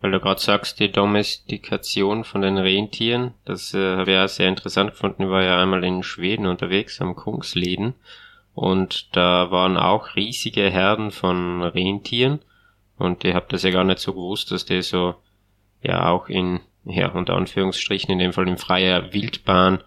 Weil 0.00 0.10
du 0.10 0.20
gerade 0.20 0.40
sagst, 0.40 0.80
die 0.80 0.90
Domestikation 0.90 2.24
von 2.24 2.42
den 2.42 2.58
Rentieren, 2.58 3.34
das 3.44 3.74
äh, 3.74 3.96
habe 3.96 4.10
ich 4.10 4.16
ja 4.16 4.26
sehr 4.26 4.48
interessant 4.48 4.92
gefunden. 4.92 5.24
Ich 5.24 5.28
war 5.28 5.42
ja 5.42 5.60
einmal 5.60 5.84
in 5.84 6.02
Schweden 6.02 6.46
unterwegs 6.46 7.00
am 7.00 7.14
Kungsleden 7.14 7.94
und 8.54 9.16
da 9.16 9.50
waren 9.50 9.76
auch 9.76 10.14
riesige 10.16 10.70
Herden 10.70 11.10
von 11.10 11.62
Rentieren 11.62 12.40
und 12.98 13.24
ihr 13.24 13.34
habt 13.34 13.52
das 13.52 13.62
ja 13.62 13.70
gar 13.70 13.84
nicht 13.84 13.98
so 13.98 14.12
gewusst, 14.12 14.50
dass 14.50 14.64
die 14.64 14.82
so 14.82 15.14
ja 15.82 16.08
auch 16.08 16.28
in 16.28 16.60
ja 16.84 17.08
unter 17.08 17.34
Anführungsstrichen 17.34 18.12
in 18.12 18.18
dem 18.18 18.32
Fall 18.32 18.48
in 18.48 18.58
freier 18.58 19.12
Wildbahn 19.12 19.82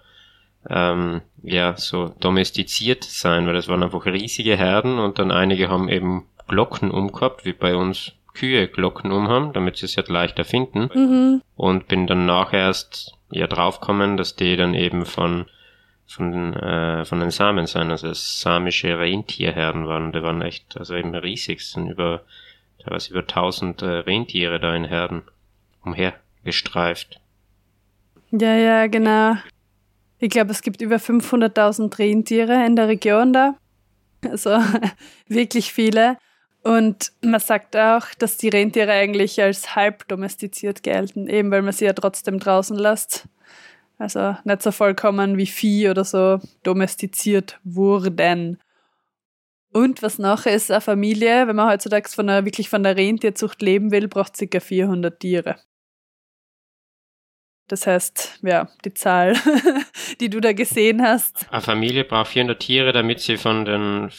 ähm, 0.70 1.22
ja 1.44 1.78
so 1.78 2.14
domestiziert 2.20 3.04
sein, 3.04 3.46
weil 3.46 3.54
das 3.54 3.68
waren 3.68 3.84
einfach 3.84 4.06
riesige 4.06 4.58
Herden 4.58 5.00
und 5.00 5.20
dann 5.20 5.32
einige 5.32 5.70
haben 5.70 5.90
eben 5.90 6.26
Glocken 6.48 6.92
umgehabt, 6.92 7.46
wie 7.46 7.54
bei 7.54 7.76
uns 7.76 8.14
Kühe 8.34 8.68
Glocken 8.68 9.12
umhaben, 9.12 9.54
damit 9.54 9.78
sie 9.78 9.86
es 9.86 9.98
halt 9.98 10.10
leichter 10.10 10.44
finden. 10.44 10.90
Mhm. 10.94 11.42
Und 11.56 11.88
bin 11.88 12.06
dann 12.06 12.26
nachher 12.26 12.60
erst 12.60 13.18
ja 13.32 13.48
draufgekommen, 13.48 14.18
dass 14.18 14.36
die 14.36 14.56
dann 14.56 14.74
eben 14.74 15.06
von 15.06 15.46
von, 16.08 16.54
äh, 16.54 17.06
von 17.06 17.20
den 17.20 17.32
Samen 17.32 17.68
sein, 17.68 17.92
also 17.92 18.14
samische 18.14 18.98
Rentierherden 19.00 19.88
waren. 19.88 20.12
Die 20.12 20.22
waren 20.22 20.42
echt, 20.42 20.78
also 20.78 20.96
eben 20.96 21.16
riesig, 21.16 21.62
es 21.62 21.72
sind 21.72 21.90
über, 21.90 22.22
teilweise 22.84 23.12
über 23.12 23.26
tausend 23.26 23.82
äh, 23.82 23.86
Rentiere 23.86 24.60
da 24.60 24.76
in 24.76 24.86
Herden 24.86 25.24
umhergestreift. 25.84 27.20
Ja, 28.32 28.56
ja, 28.56 28.88
genau. 28.88 29.36
Ich 30.20 30.30
glaube, 30.30 30.52
es 30.52 30.62
gibt 30.62 30.82
über 30.82 30.98
500.000 30.98 31.98
Rentiere 32.00 32.66
in 32.66 32.76
der 32.76 32.88
Region 32.88 33.34
da. 33.34 33.56
Also 34.24 34.58
wirklich 35.28 35.74
viele. 35.74 36.18
Und 36.64 37.12
man 37.22 37.40
sagt 37.40 37.76
auch, 37.76 38.08
dass 38.18 38.38
die 38.38 38.50
Rentiere 38.50 38.92
eigentlich 38.92 39.40
als 39.40 39.76
halb 39.76 40.08
domestiziert 40.08 40.82
gelten, 40.82 41.28
eben 41.28 41.52
weil 41.52 41.62
man 41.62 41.74
sie 41.74 41.86
ja 41.86 41.94
trotzdem 41.94 42.40
draußen 42.40 42.76
lässt. 42.76 43.28
Also 43.98 44.36
nicht 44.44 44.62
so 44.62 44.72
vollkommen 44.72 45.38
wie 45.38 45.46
Vieh 45.46 45.90
oder 45.90 46.04
so 46.04 46.40
domestiziert 46.64 47.60
wurden. 47.64 48.62
Und 49.72 50.02
was 50.02 50.20
noch 50.20 50.46
ist, 50.46 50.72
eine 50.72 50.82
Familie, 50.82 51.48
wenn 51.48 51.56
man 51.56 51.70
heutzutage 51.70 52.10
von 52.10 52.30
einer, 52.30 52.46
wirklich 52.46 52.70
von 52.70 52.84
der 52.84 52.98
Rentierzucht 52.98 53.62
leben 53.62 53.92
will, 53.92 54.08
braucht 54.08 54.34
ca. 54.38 54.60
400 54.60 55.20
Tiere. 55.20 55.58
Das 57.68 57.88
heißt, 57.88 58.40
ja, 58.44 58.70
die 58.86 58.94
Zahl, 58.94 59.36
die 60.20 60.30
du 60.30 60.40
da 60.40 60.54
gesehen 60.54 61.02
hast. 61.02 61.52
Eine 61.52 61.62
Familie 61.62 62.04
braucht 62.04 62.30
400 62.30 62.60
Tiere, 62.60 62.92
damit 62.94 63.20
sie 63.20 63.38
von 63.38 63.66
den 63.66 64.12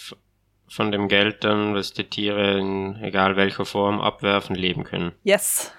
von 0.68 0.90
dem 0.90 1.08
Geld 1.08 1.44
dann, 1.44 1.74
was 1.74 1.92
die 1.92 2.04
Tiere 2.04 2.58
in 2.58 2.96
egal 3.02 3.36
welcher 3.36 3.64
Form 3.64 4.00
abwerfen, 4.00 4.56
leben 4.56 4.84
können. 4.84 5.12
Yes. 5.22 5.72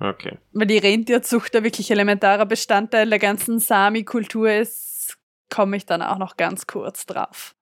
Okay. 0.00 0.38
Weil 0.52 0.66
die 0.66 0.78
Rentierzucht 0.78 1.54
da 1.54 1.64
wirklich 1.64 1.90
elementarer 1.90 2.46
Bestandteil 2.46 3.08
der 3.08 3.18
ganzen 3.18 3.58
Sami-Kultur 3.58 4.50
ist, 4.50 5.18
komme 5.50 5.76
ich 5.76 5.86
dann 5.86 6.02
auch 6.02 6.18
noch 6.18 6.36
ganz 6.36 6.66
kurz 6.66 7.04
drauf. 7.06 7.54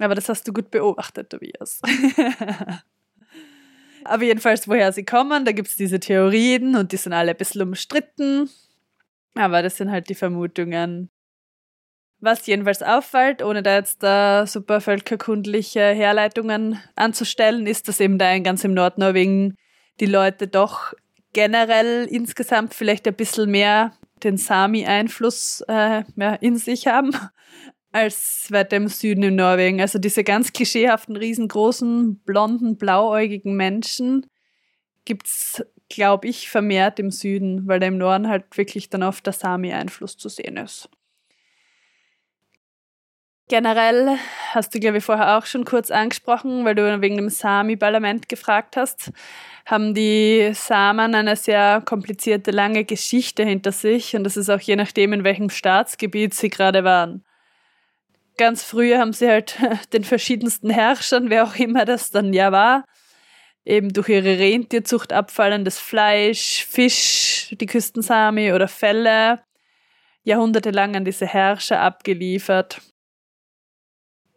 Aber 0.00 0.14
das 0.14 0.28
hast 0.28 0.48
du 0.48 0.52
gut 0.52 0.70
beobachtet, 0.70 1.30
Tobias. 1.30 1.80
Aber 4.04 4.24
jedenfalls, 4.24 4.68
woher 4.68 4.92
sie 4.92 5.04
kommen, 5.04 5.44
da 5.44 5.52
gibt 5.52 5.68
es 5.68 5.76
diese 5.76 6.00
Theorien 6.00 6.76
und 6.76 6.92
die 6.92 6.96
sind 6.96 7.12
alle 7.12 7.30
ein 7.30 7.36
bisschen 7.36 7.62
umstritten. 7.62 8.50
Aber 9.34 9.62
das 9.62 9.76
sind 9.76 9.90
halt 9.90 10.08
die 10.08 10.14
Vermutungen. 10.14 11.10
Was 12.20 12.46
jedenfalls 12.46 12.82
auffällt, 12.82 13.42
ohne 13.42 13.62
da 13.62 13.76
jetzt 13.76 14.02
da 14.02 14.46
super 14.46 14.80
völkerkundliche 14.80 15.80
Herleitungen 15.80 16.80
anzustellen, 16.96 17.66
ist, 17.66 17.88
dass 17.88 18.00
eben 18.00 18.18
da 18.18 18.38
ganz 18.38 18.64
im 18.64 18.74
Nordnorwegen 18.74 19.56
die 20.00 20.06
Leute 20.06 20.48
doch 20.48 20.94
generell 21.34 22.06
insgesamt 22.06 22.72
vielleicht 22.72 23.06
ein 23.06 23.14
bisschen 23.14 23.50
mehr 23.50 23.92
den 24.22 24.38
Sami-Einfluss 24.38 25.62
äh, 25.68 26.04
in 26.40 26.56
sich 26.56 26.86
haben 26.86 27.10
als 27.92 28.46
weiter 28.50 28.78
im 28.78 28.88
Süden 28.88 29.22
in 29.22 29.36
Norwegen. 29.36 29.82
Also 29.82 29.98
diese 29.98 30.24
ganz 30.24 30.54
klischeehaften, 30.54 31.16
riesengroßen, 31.16 32.20
blonden, 32.20 32.78
blauäugigen 32.78 33.54
Menschen 33.54 34.26
gibt's, 35.04 35.62
glaube 35.90 36.28
ich, 36.28 36.48
vermehrt 36.48 36.98
im 36.98 37.10
Süden, 37.10 37.68
weil 37.68 37.80
da 37.80 37.86
im 37.86 37.98
Norden 37.98 38.28
halt 38.28 38.56
wirklich 38.56 38.88
dann 38.88 39.02
oft 39.02 39.26
der 39.26 39.34
Sami-Einfluss 39.34 40.16
zu 40.16 40.30
sehen 40.30 40.56
ist. 40.56 40.88
Generell 43.48 44.16
hast 44.52 44.74
du, 44.74 44.80
glaube 44.80 44.98
ich, 44.98 45.04
vorher 45.04 45.36
auch 45.36 45.44
schon 45.44 45.66
kurz 45.66 45.90
angesprochen, 45.90 46.64
weil 46.64 46.74
du 46.74 47.00
wegen 47.02 47.16
dem 47.16 47.28
Sami-Parlament 47.28 48.28
gefragt 48.30 48.76
hast, 48.76 49.12
haben 49.66 49.92
die 49.92 50.50
Samen 50.54 51.14
eine 51.14 51.36
sehr 51.36 51.82
komplizierte, 51.84 52.52
lange 52.52 52.84
Geschichte 52.84 53.44
hinter 53.44 53.72
sich 53.72 54.16
und 54.16 54.24
das 54.24 54.38
ist 54.38 54.48
auch 54.48 54.60
je 54.60 54.76
nachdem, 54.76 55.12
in 55.12 55.24
welchem 55.24 55.50
Staatsgebiet 55.50 56.32
sie 56.32 56.48
gerade 56.48 56.84
waren. 56.84 57.22
Ganz 58.38 58.64
früher 58.64 58.98
haben 58.98 59.12
sie 59.12 59.28
halt 59.28 59.58
den 59.92 60.04
verschiedensten 60.04 60.70
Herrschern, 60.70 61.28
wer 61.28 61.44
auch 61.44 61.56
immer 61.56 61.84
das 61.84 62.10
dann 62.10 62.32
ja 62.32 62.50
war, 62.50 62.84
eben 63.66 63.92
durch 63.92 64.08
ihre 64.08 64.38
Rentierzucht 64.38 65.12
abfallendes 65.12 65.78
Fleisch, 65.78 66.64
Fisch, 66.64 67.54
die 67.60 67.66
Küstensami 67.66 68.52
oder 68.54 68.68
Felle, 68.68 69.42
jahrhundertelang 70.22 70.96
an 70.96 71.04
diese 71.04 71.26
Herrscher 71.26 71.80
abgeliefert. 71.80 72.80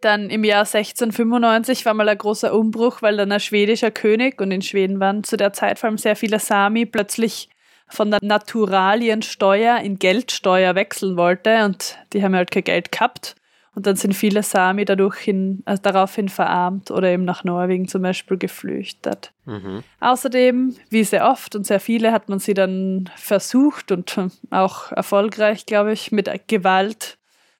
Dann 0.00 0.30
im 0.30 0.44
Jahr 0.44 0.64
1695 0.64 1.84
war 1.84 1.94
mal 1.94 2.08
ein 2.08 2.18
großer 2.18 2.54
Umbruch, 2.54 3.02
weil 3.02 3.16
dann 3.16 3.32
ein 3.32 3.40
schwedischer 3.40 3.90
König, 3.90 4.40
und 4.40 4.50
in 4.52 4.62
Schweden 4.62 5.00
waren 5.00 5.24
zu 5.24 5.36
der 5.36 5.52
Zeit 5.52 5.78
vor 5.78 5.88
allem 5.88 5.98
sehr 5.98 6.14
viele 6.14 6.38
Sami, 6.38 6.86
plötzlich 6.86 7.48
von 7.88 8.10
der 8.10 8.20
Naturaliensteuer 8.22 9.78
in 9.78 9.98
Geldsteuer 9.98 10.74
wechseln 10.74 11.16
wollte 11.16 11.64
und 11.64 11.96
die 12.12 12.22
haben 12.22 12.34
halt 12.34 12.50
kein 12.50 12.64
Geld 12.64 12.92
gehabt. 12.92 13.34
Und 13.74 13.86
dann 13.86 13.94
sind 13.94 14.14
viele 14.14 14.42
Sami 14.42 14.84
dadurch 14.84 15.18
hin, 15.18 15.62
also 15.64 15.80
daraufhin 15.82 16.28
verarmt 16.28 16.90
oder 16.90 17.10
eben 17.10 17.24
nach 17.24 17.44
Norwegen 17.44 17.86
zum 17.86 18.02
Beispiel 18.02 18.36
geflüchtet. 18.36 19.32
Mhm. 19.44 19.84
Außerdem, 20.00 20.74
wie 20.90 21.04
sehr 21.04 21.30
oft 21.30 21.54
und 21.54 21.64
sehr 21.64 21.78
viele, 21.78 22.10
hat 22.10 22.28
man 22.28 22.40
sie 22.40 22.54
dann 22.54 23.08
versucht 23.14 23.92
und 23.92 24.18
auch 24.50 24.90
erfolgreich, 24.90 25.64
glaube 25.64 25.92
ich, 25.92 26.10
mit 26.10 26.28
Gewalt, 26.48 27.17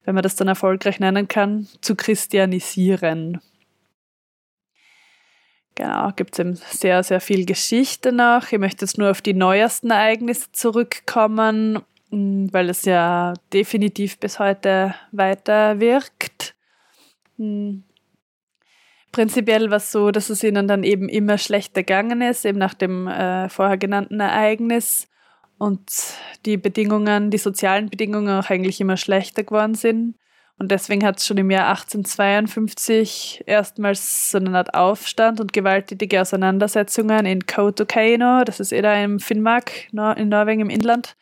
wenn 0.08 0.14
man 0.14 0.22
das 0.22 0.36
dann 0.36 0.48
erfolgreich 0.48 1.00
nennen 1.00 1.28
kann, 1.28 1.68
zu 1.82 1.94
christianisieren. 1.94 3.42
Genau, 5.74 6.12
gibt 6.16 6.32
es 6.32 6.38
eben 6.38 6.54
sehr, 6.54 7.02
sehr 7.02 7.20
viel 7.20 7.44
Geschichte 7.44 8.10
noch. 8.10 8.50
Ich 8.50 8.58
möchte 8.58 8.86
jetzt 8.86 8.96
nur 8.96 9.10
auf 9.10 9.20
die 9.20 9.34
neuesten 9.34 9.90
Ereignisse 9.90 10.50
zurückkommen, 10.52 11.80
mm, 12.08 12.46
weil 12.52 12.70
es 12.70 12.86
ja 12.86 13.34
definitiv 13.52 14.18
bis 14.18 14.38
heute 14.38 14.94
weiter 15.12 15.78
wirkt. 15.78 16.54
Mm. 17.36 17.80
Prinzipiell 19.12 19.68
war 19.68 19.76
es 19.76 19.92
so, 19.92 20.10
dass 20.10 20.30
es 20.30 20.42
ihnen 20.42 20.66
dann 20.66 20.84
eben 20.84 21.10
immer 21.10 21.36
schlechter 21.36 21.82
gegangen 21.82 22.22
ist, 22.22 22.46
eben 22.46 22.58
nach 22.58 22.72
dem 22.72 23.08
äh, 23.08 23.50
vorher 23.50 23.76
genannten 23.76 24.20
Ereignis 24.20 25.06
und 25.58 25.90
die 26.46 26.56
Bedingungen, 26.56 27.30
die 27.30 27.38
sozialen 27.38 27.90
Bedingungen 27.90 28.40
auch 28.40 28.48
eigentlich 28.48 28.80
immer 28.80 28.96
schlechter 28.96 29.44
geworden 29.44 29.74
sind. 29.74 30.14
Und 30.58 30.72
deswegen 30.72 31.04
hat 31.04 31.18
es 31.18 31.26
schon 31.26 31.38
im 31.38 31.50
Jahr 31.50 31.68
1852 31.68 33.44
erstmals 33.46 34.32
so 34.32 34.38
eine 34.38 34.56
Art 34.58 34.74
Aufstand 34.74 35.40
und 35.40 35.52
gewalttätige 35.52 36.20
Auseinandersetzungen 36.20 37.26
in 37.26 37.46
Kautokeino, 37.46 38.42
das 38.44 38.58
ist 38.58 38.72
eh 38.72 38.82
da 38.82 38.94
im 38.94 39.20
Finnmark, 39.20 39.92
in 39.92 40.28
Norwegen 40.28 40.62
im 40.62 40.70
Inland, 40.70 41.16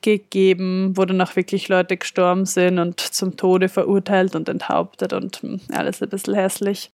gegeben, 0.00 0.96
wo 0.96 1.04
dann 1.04 1.20
auch 1.20 1.36
wirklich 1.36 1.68
Leute 1.68 1.98
gestorben 1.98 2.46
sind 2.46 2.78
und 2.78 3.00
zum 3.00 3.36
Tode 3.36 3.68
verurteilt 3.68 4.34
und 4.34 4.48
enthauptet 4.48 5.12
und 5.12 5.42
hm, 5.42 5.60
alles 5.72 6.02
ein 6.02 6.08
bisschen 6.08 6.34
hässlich. 6.34 6.90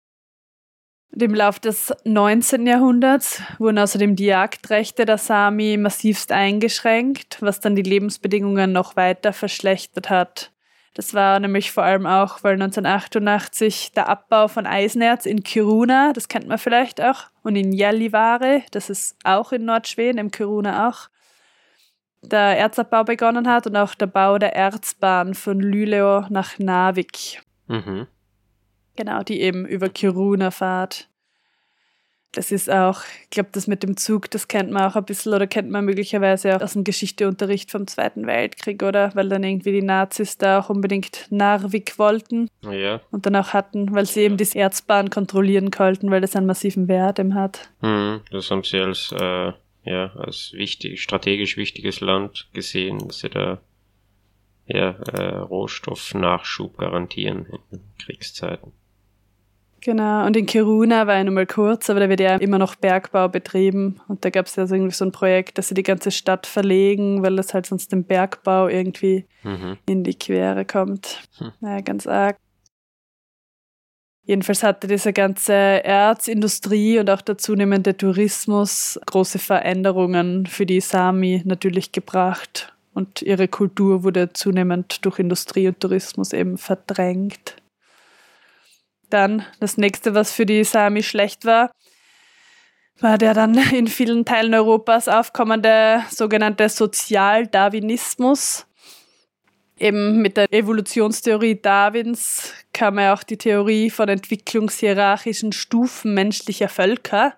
Im 1.12 1.34
Laufe 1.34 1.60
des 1.60 1.92
19. 2.04 2.66
Jahrhunderts 2.66 3.40
wurden 3.58 3.78
außerdem 3.78 4.16
die 4.16 4.26
Jagdrechte 4.26 5.04
der 5.04 5.18
Sami 5.18 5.76
massivst 5.76 6.32
eingeschränkt, 6.32 7.38
was 7.40 7.60
dann 7.60 7.76
die 7.76 7.82
Lebensbedingungen 7.82 8.72
noch 8.72 8.96
weiter 8.96 9.32
verschlechtert 9.32 10.10
hat. 10.10 10.50
Das 10.94 11.12
war 11.12 11.40
nämlich 11.40 11.72
vor 11.72 11.82
allem 11.82 12.06
auch, 12.06 12.42
weil 12.42 12.54
1988 12.54 13.92
der 13.92 14.08
Abbau 14.08 14.46
von 14.48 14.66
Eisenerz 14.66 15.26
in 15.26 15.42
Kiruna, 15.42 16.12
das 16.12 16.28
kennt 16.28 16.46
man 16.46 16.58
vielleicht 16.58 17.00
auch, 17.00 17.24
und 17.42 17.56
in 17.56 17.76
Gällivare, 17.76 18.62
das 18.70 18.90
ist 18.90 19.16
auch 19.24 19.52
in 19.52 19.64
Nordschweden, 19.64 20.18
im 20.18 20.30
Kiruna 20.30 20.88
auch, 20.88 21.08
der 22.22 22.58
Erzabbau 22.58 23.04
begonnen 23.04 23.48
hat 23.48 23.66
und 23.66 23.76
auch 23.76 23.94
der 23.94 24.06
Bau 24.06 24.38
der 24.38 24.54
Erzbahn 24.54 25.34
von 25.34 25.60
Luleå 25.60 26.26
nach 26.30 26.58
Narvik. 26.58 27.42
Mhm. 27.66 28.06
Genau, 28.96 29.22
die 29.22 29.40
eben 29.40 29.66
über 29.66 29.88
Kiruna 29.88 30.50
fahrt 30.50 31.08
das 32.36 32.52
ist 32.52 32.70
auch, 32.70 33.00
ich 33.22 33.30
glaube, 33.30 33.50
das 33.52 33.66
mit 33.66 33.82
dem 33.82 33.96
Zug, 33.96 34.30
das 34.30 34.48
kennt 34.48 34.70
man 34.70 34.84
auch 34.84 34.96
ein 34.96 35.04
bisschen 35.04 35.32
oder 35.32 35.46
kennt 35.46 35.70
man 35.70 35.84
möglicherweise 35.84 36.56
auch 36.56 36.60
aus 36.60 36.72
dem 36.74 36.84
Geschichteunterricht 36.84 37.70
vom 37.70 37.86
Zweiten 37.86 38.26
Weltkrieg, 38.26 38.82
oder? 38.82 39.14
Weil 39.14 39.28
dann 39.28 39.44
irgendwie 39.44 39.72
die 39.72 39.82
Nazis 39.82 40.38
da 40.38 40.60
auch 40.60 40.70
unbedingt 40.70 41.26
Narvik 41.30 41.98
wollten 41.98 42.48
ja. 42.62 43.00
und 43.10 43.26
dann 43.26 43.36
auch 43.36 43.52
hatten, 43.52 43.94
weil 43.94 44.06
sie 44.06 44.22
eben 44.22 44.36
die 44.36 44.58
Erzbahn 44.58 45.10
kontrollieren 45.10 45.70
konnten, 45.70 46.10
weil 46.10 46.20
das 46.20 46.36
einen 46.36 46.46
massiven 46.46 46.88
Wert 46.88 47.18
eben 47.18 47.34
hat. 47.34 47.70
Mhm, 47.80 48.20
das 48.30 48.50
haben 48.50 48.64
sie 48.64 48.80
als, 48.80 49.12
äh, 49.12 49.52
ja, 49.84 50.12
als 50.16 50.52
wichtig, 50.54 51.02
strategisch 51.02 51.56
wichtiges 51.56 52.00
Land 52.00 52.48
gesehen, 52.52 52.98
dass 53.06 53.20
sie 53.20 53.30
da 53.30 53.60
ja, 54.66 54.90
äh, 54.90 55.36
Rohstoffnachschub 55.36 56.78
garantieren 56.78 57.46
in 57.70 57.80
Kriegszeiten. 57.98 58.72
Genau, 59.84 60.24
und 60.24 60.34
in 60.34 60.46
Kiruna 60.46 61.06
war 61.06 61.18
ich 61.18 61.26
nochmal 61.26 61.46
kurz, 61.46 61.90
aber 61.90 62.00
da 62.00 62.08
wird 62.08 62.20
ja 62.20 62.36
immer 62.36 62.58
noch 62.58 62.74
Bergbau 62.74 63.28
betrieben. 63.28 64.00
Und 64.08 64.24
da 64.24 64.30
gab 64.30 64.46
es 64.46 64.56
ja 64.56 64.66
so 64.66 64.74
irgendwie 64.74 64.94
so 64.94 65.04
ein 65.04 65.12
Projekt, 65.12 65.58
dass 65.58 65.68
sie 65.68 65.74
die 65.74 65.82
ganze 65.82 66.10
Stadt 66.10 66.46
verlegen, 66.46 67.22
weil 67.22 67.36
das 67.36 67.52
halt 67.52 67.66
sonst 67.66 67.92
dem 67.92 68.04
Bergbau 68.04 68.68
irgendwie 68.68 69.26
mhm. 69.42 69.76
in 69.84 70.02
die 70.02 70.14
Quere 70.14 70.64
kommt. 70.64 71.28
Hm. 71.36 71.52
Naja, 71.60 71.82
ganz 71.82 72.06
arg. 72.06 72.38
Jedenfalls 74.24 74.62
hatte 74.62 74.86
diese 74.86 75.12
ganze 75.12 75.52
Erzindustrie 75.52 76.98
und 76.98 77.10
auch 77.10 77.20
der 77.20 77.36
zunehmende 77.36 77.94
Tourismus 77.94 78.98
große 79.04 79.38
Veränderungen 79.38 80.46
für 80.46 80.64
die 80.64 80.80
Sami 80.80 81.42
natürlich 81.44 81.92
gebracht. 81.92 82.72
Und 82.94 83.20
ihre 83.20 83.48
Kultur 83.48 84.02
wurde 84.02 84.32
zunehmend 84.32 85.04
durch 85.04 85.18
Industrie 85.18 85.68
und 85.68 85.78
Tourismus 85.78 86.32
eben 86.32 86.56
verdrängt. 86.56 87.56
Dann 89.10 89.44
das 89.60 89.76
nächste, 89.76 90.14
was 90.14 90.32
für 90.32 90.46
die 90.46 90.64
Sami 90.64 91.02
schlecht 91.02 91.44
war, 91.44 91.70
war 93.00 93.18
der 93.18 93.34
dann 93.34 93.54
in 93.72 93.86
vielen 93.86 94.24
Teilen 94.24 94.54
Europas 94.54 95.08
aufkommende 95.08 96.02
sogenannte 96.10 96.68
Sozialdarwinismus. 96.68 98.66
Eben 99.76 100.22
mit 100.22 100.36
der 100.36 100.52
Evolutionstheorie 100.52 101.60
Darwins 101.60 102.54
kam 102.72 102.98
ja 102.98 103.12
auch 103.12 103.24
die 103.24 103.38
Theorie 103.38 103.90
von 103.90 104.08
entwicklungshierarchischen 104.08 105.52
Stufen 105.52 106.14
menschlicher 106.14 106.68
Völker. 106.68 107.34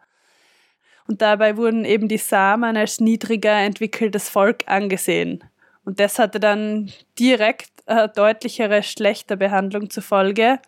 Und 1.08 1.22
dabei 1.22 1.56
wurden 1.56 1.84
eben 1.84 2.08
die 2.08 2.18
Samen 2.18 2.76
als 2.76 3.00
niedriger 3.00 3.54
entwickeltes 3.58 4.28
Volk 4.28 4.64
angesehen. 4.66 5.44
Und 5.84 6.00
das 6.00 6.18
hatte 6.18 6.40
dann 6.40 6.90
direkt 7.18 7.70
eine 7.86 8.08
deutlichere 8.08 8.82
Schlechterbehandlung 8.82 9.88
zur 9.88 10.02
Folge 10.02 10.58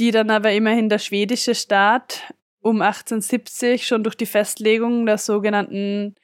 die 0.00 0.10
dann 0.10 0.30
aber 0.30 0.52
immerhin 0.52 0.88
der 0.88 0.98
schwedische 0.98 1.54
Staat 1.54 2.32
um 2.60 2.82
1870 2.82 3.86
schon 3.86 4.02
durch 4.02 4.16
die 4.16 4.26
Festlegung 4.26 5.06
der 5.06 5.18
sogenannten 5.18 6.14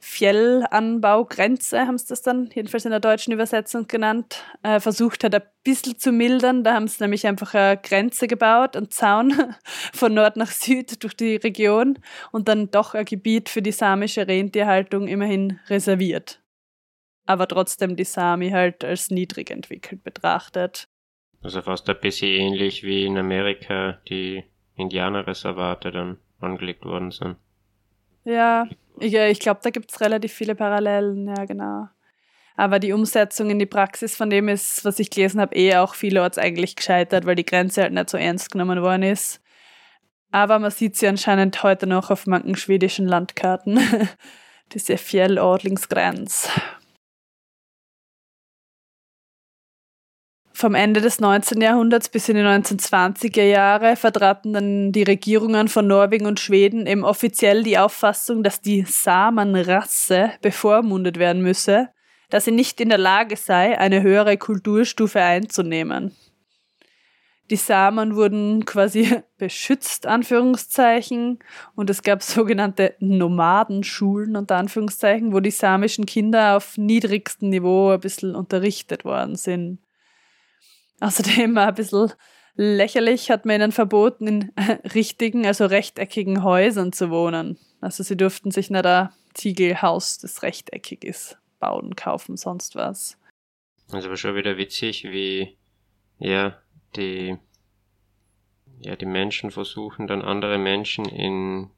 Fjellanbaugrenze, 0.00 1.80
haben 1.80 1.98
sie 1.98 2.06
das 2.06 2.22
dann 2.22 2.48
jedenfalls 2.54 2.84
in 2.84 2.92
der 2.92 3.00
deutschen 3.00 3.32
Übersetzung 3.32 3.88
genannt, 3.88 4.44
äh, 4.62 4.78
versucht 4.78 5.24
hat, 5.24 5.34
ein 5.34 5.42
bisschen 5.64 5.98
zu 5.98 6.12
mildern. 6.12 6.62
Da 6.62 6.74
haben 6.74 6.86
sie 6.86 7.02
nämlich 7.02 7.26
einfach 7.26 7.54
eine 7.54 7.76
Grenze 7.78 8.28
gebaut, 8.28 8.76
einen 8.76 8.90
Zaun 8.90 9.34
von 9.92 10.14
Nord 10.14 10.36
nach 10.36 10.52
Süd 10.52 11.02
durch 11.02 11.14
die 11.14 11.36
Region 11.36 11.98
und 12.30 12.46
dann 12.46 12.70
doch 12.70 12.94
ein 12.94 13.04
Gebiet 13.04 13.48
für 13.48 13.62
die 13.62 13.72
samische 13.72 14.28
Rentierhaltung 14.28 15.08
immerhin 15.08 15.58
reserviert. 15.68 16.40
Aber 17.26 17.48
trotzdem 17.48 17.96
die 17.96 18.04
Sami 18.04 18.50
halt 18.50 18.84
als 18.84 19.10
niedrig 19.10 19.50
entwickelt 19.50 20.04
betrachtet. 20.04 20.88
Also 21.42 21.62
fast 21.62 21.88
ein 21.88 22.00
bisschen 22.00 22.28
ähnlich 22.28 22.82
wie 22.82 23.04
in 23.04 23.16
Amerika 23.16 23.98
die 24.08 24.44
Indianerreservate 24.74 25.92
dann 25.92 26.18
angelegt 26.40 26.84
worden 26.84 27.10
sind. 27.10 27.36
Ja, 28.24 28.66
ich, 28.98 29.14
ich 29.14 29.40
glaube, 29.40 29.60
da 29.62 29.70
gibt 29.70 29.90
es 29.90 30.00
relativ 30.00 30.32
viele 30.32 30.54
Parallelen, 30.54 31.28
ja 31.28 31.44
genau. 31.44 31.88
Aber 32.56 32.80
die 32.80 32.92
Umsetzung 32.92 33.50
in 33.50 33.60
die 33.60 33.66
Praxis 33.66 34.16
von 34.16 34.30
dem 34.30 34.48
ist, 34.48 34.84
was 34.84 34.98
ich 34.98 35.10
gelesen 35.10 35.40
habe, 35.40 35.54
eh 35.54 35.76
auch 35.76 35.94
vielerorts 35.94 36.38
eigentlich 36.38 36.74
gescheitert, 36.74 37.24
weil 37.24 37.36
die 37.36 37.46
Grenze 37.46 37.82
halt 37.82 37.92
nicht 37.92 38.10
so 38.10 38.18
ernst 38.18 38.50
genommen 38.50 38.82
worden 38.82 39.04
ist. 39.04 39.40
Aber 40.32 40.58
man 40.58 40.72
sieht 40.72 40.96
sie 40.96 41.06
anscheinend 41.06 41.62
heute 41.62 41.86
noch 41.86 42.10
auf 42.10 42.26
manchen 42.26 42.56
schwedischen 42.56 43.06
Landkarten. 43.06 43.78
Diese 44.72 44.98
Fjellordlingsgrenz. 44.98 46.50
Vom 50.58 50.74
Ende 50.74 51.00
des 51.00 51.20
19. 51.20 51.60
Jahrhunderts 51.60 52.08
bis 52.08 52.28
in 52.28 52.34
die 52.34 52.42
1920er 52.42 53.44
Jahre 53.44 53.94
vertraten 53.94 54.52
dann 54.52 54.90
die 54.90 55.04
Regierungen 55.04 55.68
von 55.68 55.86
Norwegen 55.86 56.26
und 56.26 56.40
Schweden 56.40 56.88
eben 56.88 57.04
offiziell 57.04 57.62
die 57.62 57.78
Auffassung, 57.78 58.42
dass 58.42 58.60
die 58.60 58.82
Samenrasse 58.82 60.32
bevormundet 60.42 61.16
werden 61.16 61.42
müsse, 61.42 61.90
dass 62.28 62.44
sie 62.44 62.50
nicht 62.50 62.80
in 62.80 62.88
der 62.88 62.98
Lage 62.98 63.36
sei, 63.36 63.78
eine 63.78 64.02
höhere 64.02 64.36
Kulturstufe 64.36 65.22
einzunehmen. 65.22 66.16
Die 67.50 67.56
Samen 67.56 68.16
wurden 68.16 68.64
quasi 68.64 69.22
beschützt, 69.38 70.06
Anführungszeichen, 70.08 71.38
und 71.76 71.88
es 71.88 72.02
gab 72.02 72.20
sogenannte 72.24 72.96
Nomadenschulen, 72.98 74.34
unter 74.34 74.56
Anführungszeichen, 74.56 75.32
wo 75.32 75.38
die 75.38 75.52
samischen 75.52 76.04
Kinder 76.04 76.56
auf 76.56 76.76
niedrigstem 76.76 77.48
Niveau 77.48 77.90
ein 77.90 78.00
bisschen 78.00 78.34
unterrichtet 78.34 79.04
worden 79.04 79.36
sind. 79.36 79.78
Außerdem 81.00 81.54
war 81.54 81.68
ein 81.68 81.74
bisschen 81.74 82.12
lächerlich, 82.56 83.30
hat 83.30 83.46
man 83.46 83.56
ihnen 83.56 83.72
verboten, 83.72 84.26
in 84.26 84.52
richtigen, 84.94 85.46
also 85.46 85.66
rechteckigen 85.66 86.42
Häusern 86.42 86.92
zu 86.92 87.10
wohnen. 87.10 87.58
Also 87.80 88.02
sie 88.02 88.16
durften 88.16 88.50
sich 88.50 88.70
nicht 88.70 88.86
ein 88.86 89.10
Ziegelhaus, 89.34 90.18
das 90.18 90.42
rechteckig 90.42 91.04
ist, 91.04 91.38
bauen, 91.60 91.94
kaufen, 91.94 92.36
sonst 92.36 92.74
was. 92.74 93.16
Ist 93.86 94.04
aber 94.04 94.16
schon 94.16 94.34
wieder 94.34 94.56
witzig, 94.56 95.04
wie 95.04 95.56
ja 96.18 96.58
die 96.96 97.38
ja 98.80 98.96
die 98.96 99.06
Menschen 99.06 99.50
versuchen 99.50 100.06
dann 100.06 100.22
andere 100.22 100.58
Menschen 100.58 101.04
in 101.04 101.70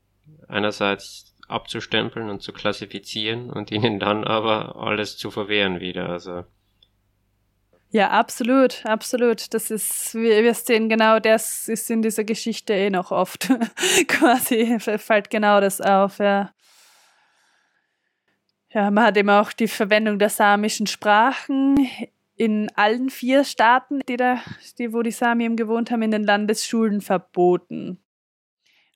einerseits 0.49 1.35
abzustempeln 1.49 2.31
und 2.31 2.43
zu 2.43 2.53
klassifizieren 2.53 3.51
und 3.51 3.71
ihnen 3.71 3.99
dann 3.99 4.25
aber 4.25 4.77
alles 4.77 5.17
zu 5.17 5.31
verwehren 5.31 5.81
wieder. 5.81 6.09
Also 6.09 6.45
Ja, 7.93 8.11
absolut, 8.11 8.87
absolut. 8.87 9.53
Das 9.53 9.71
ist, 9.71 10.15
wir, 10.15 10.45
wir 10.45 10.55
sehen 10.55 10.89
genau 10.89 11.19
das 11.19 11.69
ist 11.69 11.91
in 11.91 12.03
dieser 12.03 12.23
Geschichte 12.23 12.73
eh 12.73 12.89
noch 12.89 13.11
oft. 13.11 13.49
Quasi 14.07 14.79
fällt 14.79 15.29
genau 15.29 15.61
das 15.61 15.81
auf, 15.81 16.19
ja. 16.19 16.53
Ja, 18.73 18.93
man 18.93 19.05
hat 19.05 19.17
eben 19.17 19.31
auch 19.31 19.53
die 19.53 19.67
Verwendung 19.67 20.21
der 20.21 20.29
samischen 20.29 20.87
Sprachen 20.87 21.89
in 22.37 22.71
allen 22.77 23.11
vier 23.11 23.43
Staaten, 23.43 24.01
die 24.09 24.17
da, 24.17 24.41
die, 24.79 24.93
wo 24.93 25.03
die 25.03 25.11
Sami 25.11 25.45
eben 25.45 25.57
gewohnt 25.57 25.91
haben, 25.91 26.03
in 26.03 26.13
den 26.13 26.23
Landesschulen 26.23 27.01
verboten. 27.01 27.99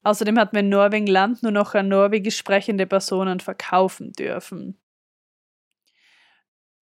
Außerdem 0.05 0.39
hat 0.39 0.53
man 0.53 0.67
in 0.67 0.69
Norwegen 0.69 1.09
Land 1.09 1.43
nur 1.43 1.51
noch 1.51 1.75
an 1.75 1.89
norwegisch 1.89 2.37
sprechende 2.37 2.87
Personen 2.87 3.41
verkaufen 3.41 4.13
dürfen. 4.13 4.79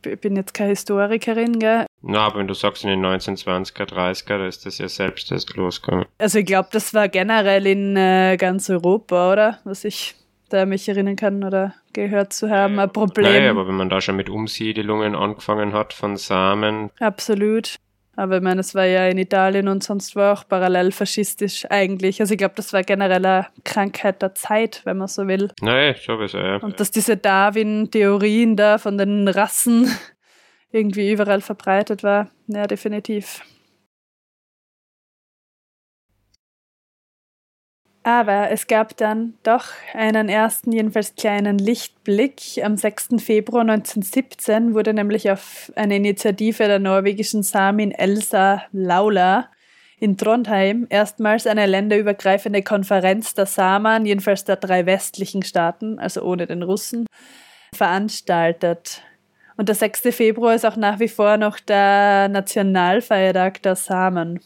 ich 0.06 0.20
bin 0.20 0.36
jetzt 0.36 0.54
keine 0.54 0.72
Historikerin, 0.72 1.60
gell? 1.60 1.86
Na, 2.02 2.28
aber 2.28 2.40
wenn 2.40 2.48
du 2.48 2.54
sagst 2.54 2.84
in 2.84 2.90
den 2.90 3.06
1920er, 3.06 3.86
30er, 3.86 4.38
da 4.38 4.48
ist 4.48 4.66
das 4.66 4.80
ja 4.80 4.90
selbst 4.90 5.32
erst 5.32 5.56
losgegangen. 5.56 6.06
Also 6.18 6.40
ich 6.40 6.46
glaube, 6.46 6.68
das 6.72 6.94
war 6.94 7.08
generell 7.08 7.66
in 7.66 7.96
äh, 7.96 8.36
ganz 8.38 8.70
Europa, 8.70 9.32
oder? 9.32 9.60
Was 9.64 9.86
ich 9.86 10.16
da 10.50 10.66
mich 10.66 10.88
erinnern 10.90 11.16
kann 11.16 11.44
oder 11.44 11.74
gehört 11.94 12.34
zu 12.34 12.50
haben, 12.50 12.80
ein 12.80 12.92
Problem. 12.92 13.32
Nein, 13.32 13.50
aber 13.50 13.68
wenn 13.68 13.76
man 13.76 13.90
da 13.90 14.02
schon 14.02 14.16
mit 14.16 14.30
Umsiedelungen 14.30 15.16
angefangen 15.16 15.74
hat 15.74 15.94
von 15.94 16.18
Samen. 16.18 16.90
Absolut. 17.00 17.76
Aber 18.20 18.36
ich 18.38 18.44
meine, 18.44 18.60
es 18.60 18.76
war 18.76 18.84
ja 18.84 19.08
in 19.08 19.18
Italien 19.18 19.70
und 19.70 19.82
sonst 19.82 20.14
war 20.18 20.34
auch 20.34 20.46
parallel 20.46 20.92
faschistisch 20.92 21.66
eigentlich. 21.70 22.20
Also 22.20 22.34
ich 22.34 22.38
glaube, 22.38 22.56
das 22.58 22.74
war 22.74 22.84
generell 22.84 23.26
eine 23.26 23.48
Krankheit 23.64 24.22
der 24.22 24.36
Zeit, 24.36 24.82
wenn 24.84 24.98
man 24.98 25.08
so 25.08 25.26
will. 25.26 25.52
Nein, 25.62 25.96
sowieso, 26.06 26.38
ja. 26.38 26.58
Und 26.58 26.82
dass 26.82 26.92
diese 26.92 27.16
Darwin-Theorien 27.16 28.58
da 28.58 28.78
von 28.78 28.98
den 28.98 29.30
Rassen 29.30 29.90
irgendwie 30.72 31.14
überall 31.14 31.40
verbreitet 31.40 32.04
war, 32.04 32.30
ja, 32.48 32.68
definitiv. 32.68 33.42
Aber 38.10 38.50
es 38.50 38.66
gab 38.66 38.98
dann 38.98 39.36
doch 39.44 39.66
einen 39.94 40.30
ersten, 40.30 40.72
jedenfalls 40.72 41.14
kleinen 41.14 41.60
Lichtblick. 41.60 42.42
Am 42.64 42.76
6. 42.76 43.10
Februar 43.20 43.62
1917 43.62 44.74
wurde 44.74 44.96
nämlich 44.96 45.30
auf 45.30 45.72
eine 45.76 45.98
Initiative 45.98 46.66
der 46.66 46.80
norwegischen 46.80 47.44
Samin 47.44 47.92
Elsa 47.92 48.64
Laula 48.72 49.52
in 50.00 50.18
Trondheim 50.18 50.88
erstmals 50.90 51.46
eine 51.46 51.68
länderübergreifende 51.68 52.64
Konferenz 52.64 53.36
der 53.36 53.46
Samen, 53.46 54.08
jedenfalls 54.08 54.44
der 54.44 54.56
drei 54.56 54.88
westlichen 54.88 55.44
Staaten, 55.44 56.00
also 56.00 56.24
ohne 56.24 56.48
den 56.48 56.64
Russen, 56.64 57.06
veranstaltet. 57.76 59.04
Und 59.56 59.70
der 59.70 59.76
6. 59.76 60.02
Februar 60.16 60.56
ist 60.56 60.66
auch 60.66 60.78
nach 60.78 61.00
wie 61.00 61.10
vor 61.10 61.38
noch 61.38 61.60
der 61.60 62.28
Nationalfeiertag 62.30 63.62
der 63.62 63.76
Samen. 63.76 64.40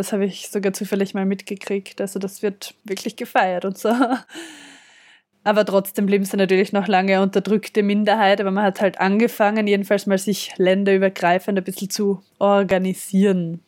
Das 0.00 0.14
habe 0.14 0.24
ich 0.24 0.48
sogar 0.48 0.72
zufällig 0.72 1.12
mal 1.12 1.26
mitgekriegt. 1.26 2.00
Also 2.00 2.18
das 2.18 2.40
wird 2.40 2.74
wirklich 2.84 3.16
gefeiert 3.16 3.66
und 3.66 3.76
so. 3.76 3.90
Aber 5.44 5.66
trotzdem 5.66 6.06
blieben 6.06 6.24
sie 6.24 6.38
natürlich 6.38 6.72
noch 6.72 6.88
lange 6.88 7.20
unterdrückte 7.20 7.82
Minderheit, 7.82 8.40
aber 8.40 8.50
man 8.50 8.64
hat 8.64 8.80
halt 8.80 8.98
angefangen, 8.98 9.66
jedenfalls 9.66 10.06
mal 10.06 10.16
sich 10.16 10.56
länderübergreifend 10.56 11.58
ein 11.58 11.64
bisschen 11.64 11.90
zu 11.90 12.22
organisieren. 12.38 13.62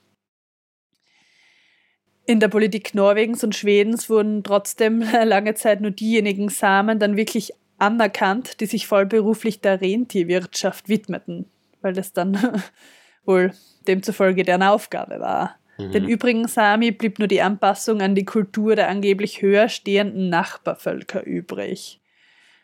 In 2.24 2.40
der 2.40 2.48
Politik 2.48 2.94
Norwegens 2.94 3.44
und 3.44 3.54
Schwedens 3.54 4.08
wurden 4.08 4.42
trotzdem 4.42 5.02
lange 5.24 5.54
Zeit 5.54 5.82
nur 5.82 5.90
diejenigen 5.90 6.48
Samen 6.48 6.98
dann 6.98 7.16
wirklich 7.16 7.52
anerkannt, 7.76 8.60
die 8.60 8.66
sich 8.66 8.86
vollberuflich 8.86 9.60
der 9.60 9.82
Rentierwirtschaft 9.82 10.88
widmeten, 10.88 11.50
weil 11.82 11.92
das 11.92 12.14
dann 12.14 12.62
wohl 13.26 13.52
demzufolge 13.86 14.44
deren 14.44 14.62
Aufgabe 14.62 15.20
war. 15.20 15.56
Mhm. 15.88 15.92
Den 15.92 16.08
übrigen 16.08 16.48
Sami 16.48 16.90
blieb 16.90 17.18
nur 17.18 17.28
die 17.28 17.42
Anpassung 17.42 18.00
an 18.00 18.14
die 18.14 18.24
Kultur 18.24 18.76
der 18.76 18.88
angeblich 18.88 19.42
höher 19.42 19.68
stehenden 19.68 20.28
Nachbarvölker 20.28 21.24
übrig. 21.24 22.00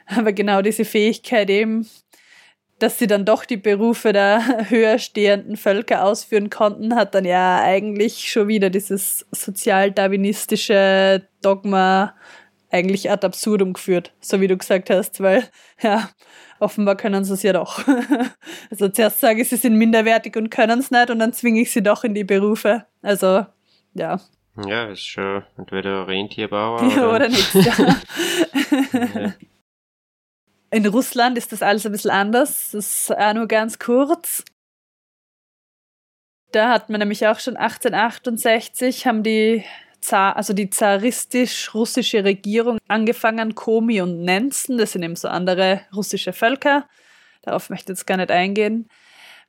Aber 0.07 0.33
genau 0.33 0.63
diese 0.63 0.85
Fähigkeit 0.85 1.51
eben, 1.51 1.87
dass 2.79 2.99
sie 2.99 3.07
dann 3.07 3.25
doch 3.25 3.45
die 3.45 3.57
Berufe 3.57 4.13
der 4.13 4.41
höher 4.71 4.99
stehenden 4.99 5.57
Völker 5.57 6.05
ausführen 6.05 6.51
konnten, 6.51 6.95
hat 6.95 7.15
dann 7.15 7.25
ja 7.25 7.61
eigentlich 7.63 8.31
schon 8.31 8.49
wieder 8.49 8.71
dieses 8.71 9.27
sozialdarwinistische 9.33 11.27
Dogma 11.43 12.15
eigentlich 12.71 13.11
ad 13.11 13.27
absurdum 13.27 13.73
geführt, 13.73 14.13
so 14.21 14.41
wie 14.41 14.47
du 14.47 14.57
gesagt 14.57 14.91
hast, 14.91 15.21
weil 15.21 15.49
ja, 15.83 16.11
offenbar 16.61 16.97
können 16.97 17.25
sie 17.25 17.35
es 17.35 17.43
ja 17.43 17.53
doch. 17.53 17.85
Also 18.71 18.89
zuerst 18.89 19.21
sage 19.21 19.43
ich, 19.43 19.49
sie 19.49 19.57
sind 19.57 19.77
minderwertig 19.77 20.37
und 20.37 20.51
können 20.51 20.81
es 20.81 20.91
nicht 20.91 21.11
und 21.11 21.19
dann 21.19 21.33
zwinge 21.33 21.63
ich 21.63 21.71
sie 21.73 21.83
doch 21.83 22.05
in 22.05 22.15
die 22.15 22.25
Berufe. 22.25 22.85
Also, 23.03 23.47
ja. 23.95 24.21
Ja, 24.67 24.91
ist 24.91 25.07
schon 25.07 25.45
entweder 25.57 26.07
Rentierbauer 26.07 26.83
oder, 26.93 27.15
oder 27.15 27.29
nichts. 27.29 27.55
Ja. 27.55 29.33
In 30.71 30.87
Russland 30.87 31.39
ist 31.39 31.53
das 31.53 31.63
alles 31.63 31.87
ein 31.87 31.93
bisschen 31.93 32.11
anders. 32.11 32.73
Das 32.73 33.09
ist 33.09 33.17
auch 33.17 33.33
nur 33.33 33.47
ganz 33.49 33.79
kurz. 33.79 34.45
Da 36.53 36.71
hat 36.71 36.91
man 36.91 36.99
nämlich 36.99 37.27
auch 37.27 37.39
schon 37.39 37.57
1868 37.57 39.07
haben 39.07 39.23
die 39.23 39.65
Zar, 40.01 40.37
also 40.37 40.53
die 40.53 40.71
zaristisch-russische 40.71 42.25
Regierung 42.25 42.79
angefangen, 42.89 43.55
Komi 43.55 44.01
und 44.01 44.23
Nenzen, 44.23 44.79
das 44.79 44.93
sind 44.93 45.03
eben 45.03 45.17
so 45.17 45.29
andere 45.29 45.83
russische 45.95 46.33
Völker, 46.33 46.87
darauf 47.43 47.71
möchte 47.71 47.93
ich 47.93 47.99
jetzt 47.99 48.07
gar 48.07 48.17
nicht 48.17 48.31
eingehen. 48.31 48.89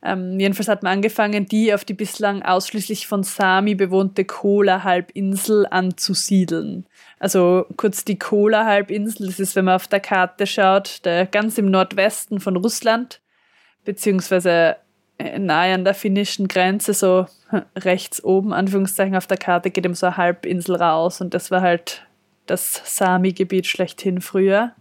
Ähm, 0.02 0.39
jedenfalls 0.39 0.70
hat 0.70 0.82
man 0.82 0.93
angefangen, 0.93 1.45
die 1.45 1.74
auf 1.74 1.84
die 1.84 1.93
bislang 1.93 2.41
ausschließlich 2.41 3.06
von 3.06 3.24
Sami 3.24 3.76
bewohnte 3.76 4.24
Kola-Halbinsel 4.24 5.68
anzusiedeln. 5.70 6.86
Also 7.20 7.66
kurz 7.76 8.06
die 8.06 8.18
Kola-Halbinsel, 8.18 9.28
das 9.28 9.39
ist, 9.39 9.58
wenn 9.58 9.66
man 9.66 9.76
auf 9.76 9.88
der 9.88 10.00
Karte 10.00 10.47
schaut, 10.47 11.04
der, 11.04 11.26
ganz 11.26 11.58
im 11.58 11.70
Nordwesten 11.70 12.39
von 12.39 12.56
Russland, 12.56 13.20
beziehungsweise 13.84 14.78
nahe 15.20 15.74
an 15.74 15.84
der 15.84 15.93
finnischen 15.93 16.47
Grenze, 16.47 16.93
so 16.93 17.26
rechts 17.76 18.24
oben, 18.24 18.53
Anführungszeichen, 18.53 19.15
auf 19.15 19.28
der 19.28 19.38
Karte 19.38 19.72
geht 19.72 19.86
eben 19.86 19.93
so 19.93 20.07
eine 20.07 20.17
Halbinsel 20.17 20.76
raus 20.76 21.22
und 21.22 21.34
das 21.34 21.51
war 21.51 21.61
halt 21.61 22.05
das 22.45 22.82
Sami-Gebiet 22.86 23.67
schlechthin 23.67 24.22
früher. 24.22 24.74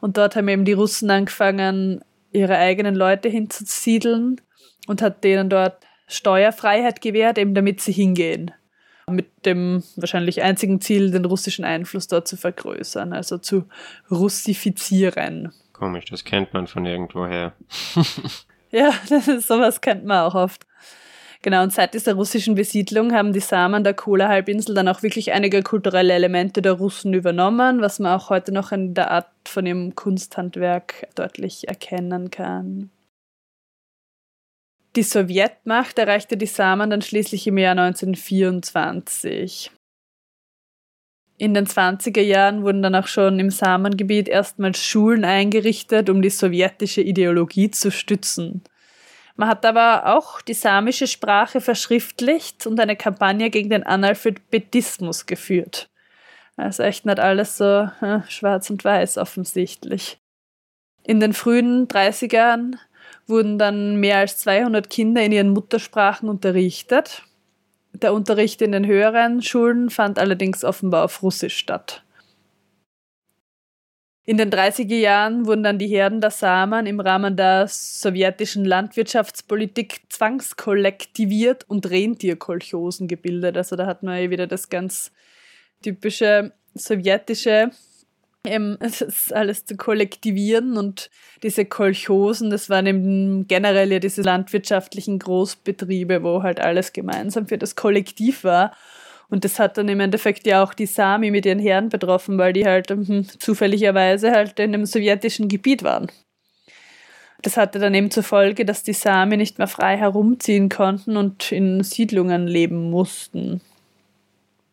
Und 0.00 0.16
dort 0.18 0.36
haben 0.36 0.48
eben 0.48 0.64
die 0.64 0.72
Russen 0.72 1.10
angefangen, 1.10 2.02
ihre 2.32 2.56
eigenen 2.56 2.94
Leute 2.94 3.28
hinzusiedeln 3.28 4.40
und 4.86 5.02
hat 5.02 5.24
denen 5.24 5.50
dort 5.50 5.78
Steuerfreiheit 6.06 7.00
gewährt, 7.00 7.38
eben 7.38 7.54
damit 7.54 7.80
sie 7.80 7.92
hingehen. 7.92 8.52
Mit 9.08 9.46
dem 9.46 9.82
wahrscheinlich 9.96 10.42
einzigen 10.42 10.80
Ziel, 10.80 11.10
den 11.10 11.24
russischen 11.24 11.64
Einfluss 11.64 12.08
dort 12.08 12.28
zu 12.28 12.36
vergrößern, 12.36 13.12
also 13.12 13.38
zu 13.38 13.64
russifizieren. 14.10 15.52
Komisch, 15.72 16.06
das 16.06 16.24
kennt 16.24 16.52
man 16.52 16.66
von 16.66 16.86
irgendwoher. 16.86 17.52
Ja, 18.70 18.92
das 19.08 19.28
ist, 19.28 19.48
sowas 19.48 19.80
kennt 19.80 20.04
man 20.04 20.20
auch 20.20 20.34
oft. 20.34 20.66
Genau, 21.42 21.62
und 21.62 21.72
seit 21.72 21.94
dieser 21.94 22.14
russischen 22.14 22.54
Besiedlung 22.56 23.12
haben 23.12 23.32
die 23.32 23.40
Samen 23.40 23.84
der 23.84 23.94
Kola-Halbinsel 23.94 24.74
dann 24.74 24.88
auch 24.88 25.02
wirklich 25.02 25.32
einige 25.32 25.62
kulturelle 25.62 26.12
Elemente 26.14 26.60
der 26.60 26.72
Russen 26.72 27.14
übernommen, 27.14 27.80
was 27.80 27.98
man 28.00 28.18
auch 28.18 28.30
heute 28.30 28.52
noch 28.52 28.72
in 28.72 28.94
der 28.94 29.10
Art 29.12 29.28
von 29.46 29.64
ihrem 29.64 29.94
Kunsthandwerk 29.94 31.06
deutlich 31.14 31.68
erkennen 31.68 32.30
kann. 32.30 32.90
Die 34.96 35.02
Sowjetmacht 35.02 35.98
erreichte 35.98 36.36
die 36.38 36.46
Samen 36.46 36.88
dann 36.90 37.02
schließlich 37.02 37.46
im 37.46 37.58
Jahr 37.58 37.78
1924. 37.78 39.70
In 41.38 41.52
den 41.52 41.66
20er 41.66 42.22
Jahren 42.22 42.62
wurden 42.62 42.82
dann 42.82 42.94
auch 42.94 43.06
schon 43.06 43.38
im 43.38 43.50
Samengebiet 43.50 44.28
erstmals 44.28 44.82
Schulen 44.82 45.24
eingerichtet, 45.24 46.08
um 46.08 46.22
die 46.22 46.30
sowjetische 46.30 47.02
Ideologie 47.02 47.70
zu 47.70 47.90
stützen. 47.90 48.62
Man 49.36 49.50
hat 49.50 49.66
aber 49.66 50.16
auch 50.16 50.40
die 50.40 50.54
samische 50.54 51.06
Sprache 51.06 51.60
verschriftlicht 51.60 52.66
und 52.66 52.80
eine 52.80 52.96
Kampagne 52.96 53.50
gegen 53.50 53.68
den 53.68 53.82
Analphabetismus 53.82 55.26
geführt. 55.26 55.90
Also 56.56 56.82
echt 56.82 57.04
nicht 57.04 57.20
alles 57.20 57.58
so 57.58 57.90
äh, 58.00 58.22
schwarz 58.28 58.70
und 58.70 58.82
weiß 58.82 59.18
offensichtlich. 59.18 60.18
In 61.04 61.20
den 61.20 61.34
frühen 61.34 61.86
30ern 61.86 62.76
wurden 63.26 63.58
dann 63.58 63.96
mehr 63.96 64.18
als 64.18 64.38
200 64.38 64.88
Kinder 64.88 65.22
in 65.22 65.32
ihren 65.32 65.50
Muttersprachen 65.50 66.30
unterrichtet. 66.30 67.22
Der 68.02 68.12
Unterricht 68.12 68.60
in 68.60 68.72
den 68.72 68.86
höheren 68.86 69.40
Schulen 69.40 69.88
fand 69.88 70.18
allerdings 70.18 70.64
offenbar 70.64 71.04
auf 71.04 71.22
Russisch 71.22 71.56
statt. 71.56 72.02
In 74.26 74.36
den 74.36 74.50
30er 74.50 74.96
Jahren 74.96 75.46
wurden 75.46 75.62
dann 75.62 75.78
die 75.78 75.86
Herden 75.86 76.20
der 76.20 76.32
Samen 76.32 76.84
im 76.86 77.00
Rahmen 77.00 77.36
der 77.36 77.68
sowjetischen 77.68 78.64
Landwirtschaftspolitik 78.64 80.00
zwangskollektiviert 80.08 81.64
und 81.70 81.88
Rentierkolchosen 81.88 83.06
gebildet. 83.08 83.56
Also 83.56 83.76
da 83.76 83.86
hat 83.86 84.02
man 84.02 84.20
ja 84.20 84.28
wieder 84.28 84.46
das 84.46 84.68
ganz 84.68 85.12
typische 85.82 86.52
sowjetische, 86.74 87.70
ähm, 88.46 88.76
das 88.80 89.32
alles 89.32 89.64
zu 89.64 89.76
kollektivieren 89.76 90.76
und 90.76 91.10
diese 91.42 91.64
Kolchosen, 91.64 92.50
das 92.50 92.70
waren 92.70 92.86
eben 92.86 93.46
generell 93.46 93.92
ja 93.92 93.98
diese 93.98 94.22
landwirtschaftlichen 94.22 95.18
Großbetriebe, 95.18 96.22
wo 96.22 96.42
halt 96.42 96.60
alles 96.60 96.92
gemeinsam 96.92 97.46
für 97.46 97.58
das 97.58 97.76
Kollektiv 97.76 98.44
war. 98.44 98.72
Und 99.28 99.44
das 99.44 99.58
hat 99.58 99.76
dann 99.76 99.88
im 99.88 100.00
Endeffekt 100.00 100.46
ja 100.46 100.62
auch 100.62 100.72
die 100.72 100.86
Sami 100.86 101.30
mit 101.30 101.46
ihren 101.46 101.58
Herren 101.58 101.88
betroffen, 101.88 102.38
weil 102.38 102.52
die 102.52 102.64
halt 102.64 102.90
hm, 102.90 103.26
zufälligerweise 103.38 104.30
halt 104.30 104.58
in 104.60 104.72
einem 104.72 104.86
sowjetischen 104.86 105.48
Gebiet 105.48 105.82
waren. 105.82 106.06
Das 107.42 107.56
hatte 107.56 107.78
dann 107.78 107.94
eben 107.94 108.10
zur 108.10 108.22
Folge, 108.22 108.64
dass 108.64 108.82
die 108.82 108.92
Sami 108.92 109.36
nicht 109.36 109.58
mehr 109.58 109.66
frei 109.66 109.96
herumziehen 109.96 110.68
konnten 110.68 111.16
und 111.16 111.52
in 111.52 111.82
Siedlungen 111.82 112.46
leben 112.46 112.90
mussten. 112.90 113.60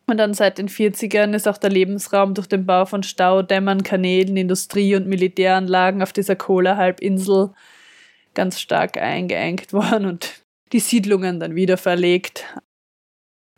Und 0.06 0.18
dann 0.18 0.34
seit 0.34 0.58
den 0.58 0.68
40ern 0.68 1.34
ist 1.34 1.48
auch 1.48 1.56
der 1.56 1.70
Lebensraum 1.70 2.34
durch 2.34 2.46
den 2.46 2.66
Bau 2.66 2.84
von 2.84 3.02
Staudämmern, 3.02 3.82
Kanälen, 3.82 4.36
Industrie- 4.36 4.96
und 4.96 5.06
Militäranlagen 5.06 6.02
auf 6.02 6.12
dieser 6.12 6.36
Kohlehalbinsel 6.36 7.50
ganz 8.34 8.60
stark 8.60 8.98
eingeengt 8.98 9.72
worden 9.72 10.06
und 10.06 10.44
die 10.72 10.80
Siedlungen 10.80 11.40
dann 11.40 11.54
wieder 11.54 11.76
verlegt. 11.76 12.44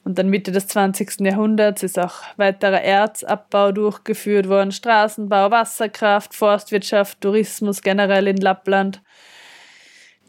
Und 0.04 0.18
dann 0.18 0.28
Mitte 0.28 0.52
des 0.52 0.68
20. 0.68 1.20
Jahrhunderts 1.20 1.82
ist 1.82 1.98
auch 1.98 2.22
weiterer 2.36 2.80
Erzabbau 2.80 3.72
durchgeführt 3.72 4.48
worden, 4.48 4.70
Straßenbau, 4.70 5.50
Wasserkraft, 5.50 6.32
Forstwirtschaft, 6.32 7.20
Tourismus 7.20 7.82
generell 7.82 8.28
in 8.28 8.36
Lappland 8.36 9.02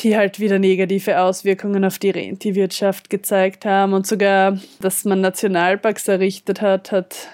die 0.01 0.15
halt 0.15 0.39
wieder 0.39 0.59
negative 0.59 1.19
Auswirkungen 1.19 1.83
auf 1.83 1.99
die 1.99 2.09
Rentierwirtschaft 2.09 3.09
gezeigt 3.09 3.65
haben. 3.65 3.93
Und 3.93 4.07
sogar, 4.07 4.59
dass 4.79 5.05
man 5.05 5.21
Nationalparks 5.21 6.07
errichtet 6.07 6.61
hat, 6.61 6.91
hat 6.91 7.29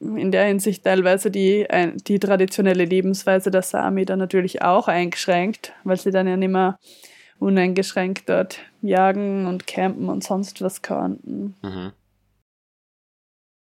in 0.00 0.30
der 0.30 0.44
Hinsicht 0.44 0.84
teilweise 0.84 1.30
die, 1.30 1.66
die 2.06 2.18
traditionelle 2.18 2.84
Lebensweise 2.84 3.50
der 3.50 3.62
Sami 3.62 4.04
dann 4.04 4.18
natürlich 4.18 4.62
auch 4.62 4.88
eingeschränkt, 4.88 5.72
weil 5.84 5.96
sie 5.96 6.10
dann 6.10 6.26
ja 6.26 6.36
nicht 6.36 6.50
mehr 6.50 6.78
uneingeschränkt 7.38 8.28
dort 8.28 8.60
jagen 8.82 9.46
und 9.46 9.66
campen 9.66 10.08
und 10.08 10.24
sonst 10.24 10.62
was 10.62 10.82
konnten. 10.82 11.54
Mhm. 11.62 11.92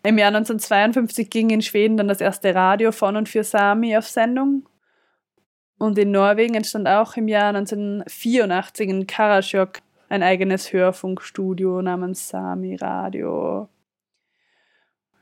Im 0.04 0.18
Jahr 0.18 0.30
1952 0.30 1.30
ging 1.30 1.52
in 1.52 1.62
Schweden 1.62 1.98
dann 1.98 2.08
das 2.08 2.22
erste 2.22 2.56
Radio 2.56 2.92
von 2.92 3.16
und 3.16 3.30
für 3.30 3.44
Sami 3.44 3.96
auf 3.96 4.08
Sendung 4.08 4.66
und 5.82 5.98
in 5.98 6.12
Norwegen 6.12 6.54
entstand 6.54 6.88
auch 6.88 7.18
im 7.18 7.28
Jahr 7.28 7.56
1984 7.56 8.88
in 8.88 9.08
Karasjok 9.08 9.80
ein 10.10 10.22
eigenes 10.22 10.72
Hörfunkstudio 10.72 11.82
namens 11.82 12.30
Sami 12.30 12.76
Radio. 12.76 13.68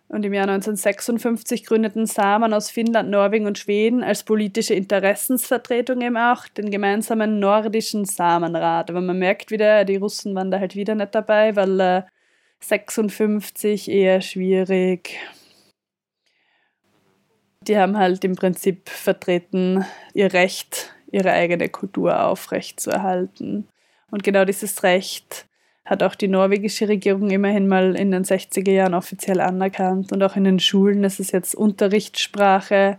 Und 0.09 0.25
im 0.25 0.33
Jahr 0.33 0.49
1956 0.49 1.65
gründeten 1.65 2.05
Samen 2.07 2.53
aus 2.53 2.71
Finnland, 2.71 3.09
Norwegen 3.09 3.45
und 3.45 3.57
Schweden 3.57 4.03
als 4.03 4.23
politische 4.23 4.73
Interessensvertretung 4.73 6.01
eben 6.01 6.17
auch 6.17 6.45
den 6.49 6.71
gemeinsamen 6.71 7.39
nordischen 7.39 8.03
Samenrat. 8.03 8.89
Aber 8.89 8.99
man 8.99 9.17
merkt 9.17 9.51
wieder, 9.51 9.85
die 9.85 9.95
Russen 9.95 10.35
waren 10.35 10.51
da 10.51 10.59
halt 10.59 10.75
wieder 10.75 10.93
nicht 10.93 11.15
dabei, 11.15 11.55
weil 11.55 11.79
äh, 11.79 12.01
56 12.59 13.89
eher 13.89 14.19
schwierig 14.19 15.19
die 17.67 17.77
haben 17.77 17.97
halt 17.97 18.23
im 18.23 18.35
Prinzip 18.35 18.89
vertreten 18.89 19.85
ihr 20.13 20.33
Recht, 20.33 20.93
ihre 21.11 21.31
eigene 21.31 21.69
Kultur 21.69 22.25
aufrechtzuerhalten. 22.25 23.67
Und 24.11 24.23
genau 24.23 24.45
dieses 24.45 24.83
Recht 24.83 25.45
hat 25.85 26.03
auch 26.03 26.15
die 26.15 26.27
norwegische 26.27 26.87
Regierung 26.87 27.29
immerhin 27.31 27.67
mal 27.67 27.95
in 27.95 28.11
den 28.11 28.23
60er 28.23 28.71
Jahren 28.71 28.93
offiziell 28.93 29.41
anerkannt. 29.41 30.11
Und 30.11 30.21
auch 30.23 30.35
in 30.35 30.43
den 30.43 30.59
Schulen 30.59 31.03
ist 31.03 31.19
es 31.19 31.31
jetzt 31.31 31.55
Unterrichtssprache. 31.55 32.97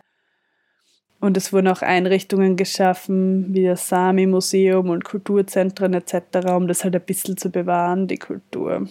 Und 1.21 1.37
es 1.37 1.53
wurden 1.53 1.69
auch 1.69 1.83
Einrichtungen 1.83 2.57
geschaffen, 2.57 3.55
wie 3.55 3.65
das 3.65 3.89
Sami-Museum 3.89 4.89
und 4.89 5.05
Kulturzentren 5.05 5.95
etc., 5.95 6.49
um 6.55 6.67
das 6.67 6.83
halt 6.83 6.97
ein 6.97 7.03
bisschen 7.03 7.37
zu 7.37 7.51
bewahren, 7.51 8.09
die 8.09 8.17
Kultur. 8.17 8.89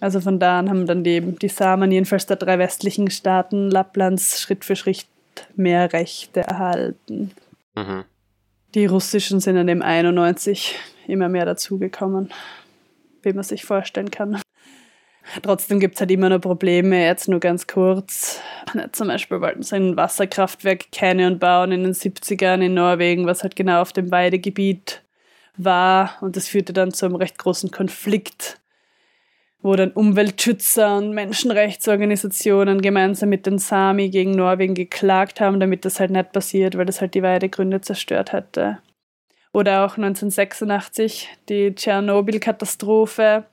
Also 0.00 0.20
von 0.20 0.38
da 0.38 0.58
an 0.58 0.68
haben 0.68 0.86
dann 0.86 1.04
die, 1.04 1.20
die 1.20 1.48
Samen 1.48 1.92
jedenfalls 1.92 2.26
der 2.26 2.36
drei 2.36 2.58
westlichen 2.58 3.10
Staaten 3.10 3.70
Lapplands 3.70 4.40
Schritt 4.40 4.64
für 4.64 4.76
Schritt 4.76 5.06
mehr 5.54 5.92
Rechte 5.92 6.40
erhalten. 6.40 7.30
Mhm. 7.74 8.04
Die 8.74 8.86
russischen 8.86 9.40
sind 9.40 9.56
dann 9.56 9.68
im 9.68 9.82
91 9.82 10.76
immer 11.06 11.28
mehr 11.28 11.44
dazugekommen, 11.44 12.32
wie 13.22 13.32
man 13.32 13.44
sich 13.44 13.64
vorstellen 13.64 14.10
kann. 14.10 14.40
Trotzdem 15.42 15.78
gibt 15.78 15.94
es 15.94 16.00
halt 16.00 16.10
immer 16.10 16.28
noch 16.28 16.40
Probleme, 16.40 17.04
jetzt 17.04 17.28
nur 17.28 17.40
ganz 17.40 17.66
kurz. 17.66 18.40
Zum 18.92 19.08
Beispiel 19.08 19.40
wollten 19.40 19.62
sie 19.62 19.76
ein 19.76 19.96
Wasserkraftwerk 19.96 20.90
Canyon 20.90 21.38
bauen 21.38 21.72
in 21.72 21.84
den 21.84 21.92
70ern 21.92 22.60
in 22.60 22.74
Norwegen, 22.74 23.26
was 23.26 23.42
halt 23.42 23.56
genau 23.56 23.80
auf 23.80 23.92
dem 23.92 24.10
Weidegebiet 24.10 25.02
war. 25.56 26.16
Und 26.20 26.36
das 26.36 26.48
führte 26.48 26.72
dann 26.72 26.92
zu 26.92 27.06
einem 27.06 27.14
recht 27.14 27.38
großen 27.38 27.70
Konflikt 27.70 28.58
wo 29.62 29.76
dann 29.76 29.92
Umweltschützer 29.92 30.96
und 30.98 31.12
Menschenrechtsorganisationen 31.12 32.82
gemeinsam 32.82 33.28
mit 33.28 33.46
den 33.46 33.58
Sami 33.58 34.10
gegen 34.10 34.32
Norwegen 34.32 34.74
geklagt 34.74 35.40
haben, 35.40 35.60
damit 35.60 35.84
das 35.84 36.00
halt 36.00 36.10
nicht 36.10 36.32
passiert, 36.32 36.76
weil 36.76 36.86
das 36.86 37.00
halt 37.00 37.14
die 37.14 37.22
Weidegründe 37.22 37.80
zerstört 37.80 38.32
hätte. 38.32 38.78
Oder 39.52 39.84
auch 39.84 39.96
1986 39.96 41.28
die 41.48 41.74
Tschernobyl-Katastrophe 41.74 43.44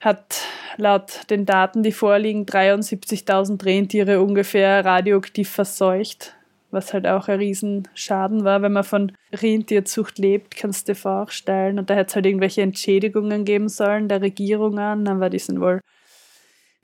hat 0.00 0.42
laut 0.76 1.28
den 1.30 1.44
Daten, 1.44 1.82
die 1.82 1.92
vorliegen, 1.92 2.46
73.000 2.46 3.64
Rentiere 3.64 4.22
ungefähr 4.22 4.84
radioaktiv 4.84 5.50
verseucht 5.50 6.37
was 6.70 6.92
halt 6.92 7.06
auch 7.06 7.28
ein 7.28 7.38
Riesenschaden 7.38 8.44
war, 8.44 8.62
wenn 8.62 8.72
man 8.72 8.84
von 8.84 9.12
Rentierzucht 9.32 10.18
lebt, 10.18 10.56
kannst 10.56 10.88
du 10.88 10.92
dir 10.92 10.96
vorstellen. 10.96 11.78
Und 11.78 11.88
da 11.90 11.94
hätte 11.94 12.08
es 12.08 12.14
halt 12.14 12.26
irgendwelche 12.26 12.62
Entschädigungen 12.62 13.44
geben 13.44 13.68
sollen 13.68 14.08
der 14.08 14.20
Regierungen, 14.20 15.08
aber 15.08 15.30
die 15.30 15.38
sind 15.38 15.60
wohl 15.60 15.80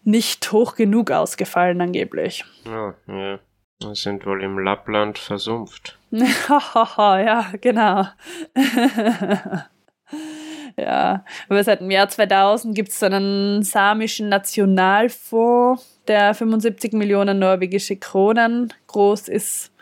nicht 0.03 0.51
hoch 0.53 0.75
genug 0.75 1.11
ausgefallen 1.11 1.81
angeblich. 1.81 2.45
Ja, 2.67 2.95
ja. 3.09 3.39
Wir 3.81 3.95
sind 3.95 4.25
wohl 4.25 4.43
im 4.43 4.59
Lappland 4.59 5.19
versumpft. 5.19 5.99
ja, 6.11 7.47
genau. 7.61 8.07
ja, 10.79 11.25
aber 11.49 11.65
seit 11.65 11.81
dem 11.81 11.91
Jahr 11.91 12.09
2000 12.09 12.75
gibt 12.75 12.91
es 12.91 13.01
so 13.01 13.07
einen 13.07 13.63
samischen 13.63 14.29
Nationalfonds, 14.29 16.01
der 16.07 16.35
75 16.35 16.93
Millionen 16.93 17.39
norwegische 17.41 17.97
Kronen 17.97 18.73
groß 18.87 19.29
ist 19.29 19.74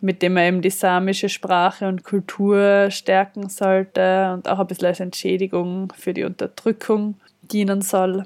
mit 0.00 0.22
dem 0.22 0.36
er 0.36 0.48
eben 0.48 0.62
die 0.62 0.70
samische 0.70 1.28
Sprache 1.28 1.86
und 1.86 2.04
Kultur 2.04 2.90
stärken 2.90 3.48
sollte 3.48 4.32
und 4.32 4.48
auch 4.48 4.58
ein 4.58 4.66
bisschen 4.66 4.86
als 4.86 5.00
Entschädigung 5.00 5.92
für 5.96 6.14
die 6.14 6.24
Unterdrückung 6.24 7.16
dienen 7.42 7.82
soll. 7.82 8.24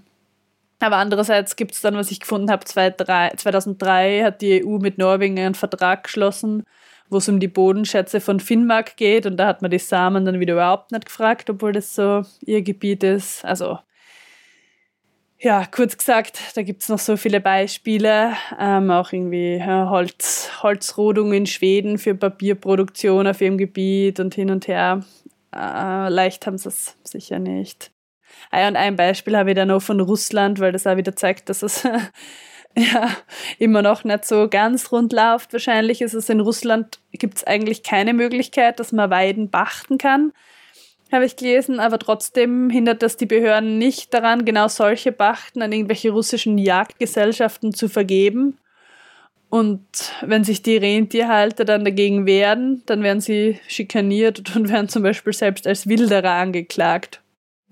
Aber 0.81 0.97
andererseits 0.97 1.57
gibt 1.57 1.73
es 1.73 1.81
dann, 1.81 1.97
was 1.97 2.11
ich 2.11 2.21
gefunden 2.21 2.51
habe, 2.51 2.65
2003 2.65 4.23
hat 4.23 4.43
die 4.43 4.65
EU 4.65 4.79
mit 4.79 4.99
Norwegen 4.99 5.39
einen 5.39 5.55
Vertrag 5.55 6.05
geschlossen, 6.05 6.65
wo 7.09 7.19
es 7.19 7.29
um 7.29 7.41
die 7.41 7.49
Bodenschätze 7.49 8.21
von 8.21 8.41
Finnmark 8.41 8.97
geht 8.97 9.27
und 9.27 9.37
da 9.37 9.47
hat 9.47 9.63
man 9.63 9.71
die 9.71 9.79
Samen 9.79 10.25
dann 10.25 10.41
wieder 10.41 10.55
überhaupt 10.55 10.93
nicht 10.93 11.07
gefragt, 11.07 11.49
obwohl 11.49 11.73
das 11.73 11.95
so 11.95 12.23
ihr 12.45 12.63
Gebiet 12.63 13.03
ist. 13.03 13.45
Also 13.45 13.79
ja, 15.45 15.67
kurz 15.67 15.99
gesagt, 15.99 16.39
da 16.55 16.63
gibt 16.63 16.83
es 16.83 16.89
noch 16.89 16.99
so 16.99 17.19
viele 17.19 17.39
Beispiele. 17.39 18.33
Ähm, 18.59 18.91
auch 18.91 19.13
irgendwie 19.13 19.57
ja, 19.57 19.91
Holz, 19.91 20.51
Holzrodung 20.63 21.35
in 21.35 21.47
Schweden 21.47 21.99
für 21.99 22.15
Papierproduktion 22.15 23.27
auf 23.27 23.43
ihrem 23.43 23.59
Gebiet 23.59 24.21
und 24.21 24.35
hin 24.35 24.51
und 24.51 24.67
her. 24.69 25.05
Äh, 25.55 26.09
leicht 26.09 26.47
haben 26.47 26.57
sie 26.57 26.71
es 26.71 26.97
sicher 27.05 27.39
nicht. 27.39 27.93
Ah, 28.51 28.67
und 28.69 28.77
ein 28.77 28.97
Beispiel 28.97 29.37
habe 29.37 29.51
ich 29.51 29.57
dann 29.57 29.69
noch 29.69 29.83
von 29.83 30.01
Russland, 30.01 30.61
weil 30.61 30.73
das 30.73 30.87
auch 30.87 30.97
wieder 30.97 31.15
zeigt, 31.15 31.51
dass 31.51 31.63
es 31.63 31.83
ja 32.75 33.11
immer 33.59 33.83
noch 33.83 34.03
nicht 34.03 34.25
so 34.25 34.49
ganz 34.49 34.93
rund 34.93 35.13
läuft. 35.13 35.53
Wahrscheinlich 35.53 36.01
ist 36.01 36.15
es 36.15 36.31
in 36.31 36.41
Russland, 36.41 37.01
gibt 37.13 37.37
es 37.37 37.45
eigentlich 37.45 37.83
keine 37.83 38.15
Möglichkeit, 38.15 38.81
dass 38.81 38.93
man 38.93 39.11
Weiden 39.11 39.51
pachten 39.51 39.99
kann, 39.99 40.33
habe 41.15 41.25
ich 41.25 41.37
gelesen, 41.37 41.81
aber 41.81 41.99
trotzdem 41.99 42.69
hindert 42.69 43.03
das 43.03 43.17
die 43.17 43.27
Behörden 43.27 43.79
nicht 43.79 44.13
daran, 44.13 44.45
genau 44.45 44.69
solche 44.69 45.13
Pachten 45.13 45.63
an 45.63 45.73
irgendwelche 45.73 46.11
russischen 46.11 46.59
Jagdgesellschaften 46.59 47.73
zu 47.73 47.89
vergeben. 47.89 48.59
Und 49.49 49.81
wenn 50.23 50.43
sich 50.45 50.63
die 50.63 50.77
Rentierhalter 50.77 51.65
dann 51.65 51.85
dagegen 51.85 52.27
wehren, 52.27 52.83
dann 52.87 53.03
werden 53.03 53.21
sie 53.21 53.61
schikaniert 53.69 54.55
und 54.57 54.69
werden 54.71 54.89
zum 54.89 55.03
Beispiel 55.03 55.33
selbst 55.33 55.67
als 55.67 55.89
Wilderer 55.89 56.33
angeklagt 56.33 57.21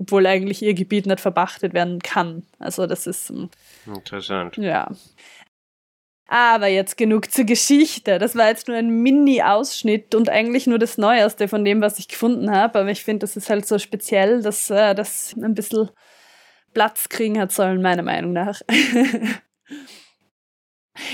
obwohl 0.02 0.26
eigentlich 0.26 0.62
ihr 0.62 0.74
Gebiet 0.74 1.06
nicht 1.06 1.20
verbachtet 1.20 1.74
werden 1.74 2.00
kann. 2.00 2.42
Also 2.58 2.86
das 2.86 3.06
ist 3.06 3.28
hm, 3.28 3.50
interessant. 3.86 4.56
Ja. 4.56 4.90
Aber 6.32 6.66
jetzt 6.66 6.96
genug 6.96 7.30
zur 7.30 7.44
Geschichte. 7.44 8.18
Das 8.18 8.34
war 8.34 8.48
jetzt 8.48 8.66
nur 8.66 8.78
ein 8.78 8.88
Mini-Ausschnitt 8.88 10.14
und 10.14 10.30
eigentlich 10.30 10.66
nur 10.66 10.78
das 10.78 10.96
Neueste 10.96 11.46
von 11.46 11.62
dem, 11.62 11.82
was 11.82 11.98
ich 11.98 12.08
gefunden 12.08 12.50
habe. 12.50 12.78
Aber 12.78 12.90
ich 12.90 13.04
finde, 13.04 13.18
das 13.18 13.36
ist 13.36 13.50
halt 13.50 13.66
so 13.66 13.78
speziell, 13.78 14.40
dass 14.40 14.70
äh, 14.70 14.94
das 14.94 15.36
ein 15.36 15.52
bisschen 15.52 15.90
Platz 16.72 17.10
kriegen 17.10 17.38
hat 17.38 17.52
sollen, 17.52 17.82
meiner 17.82 18.02
Meinung 18.02 18.32
nach. 18.32 18.62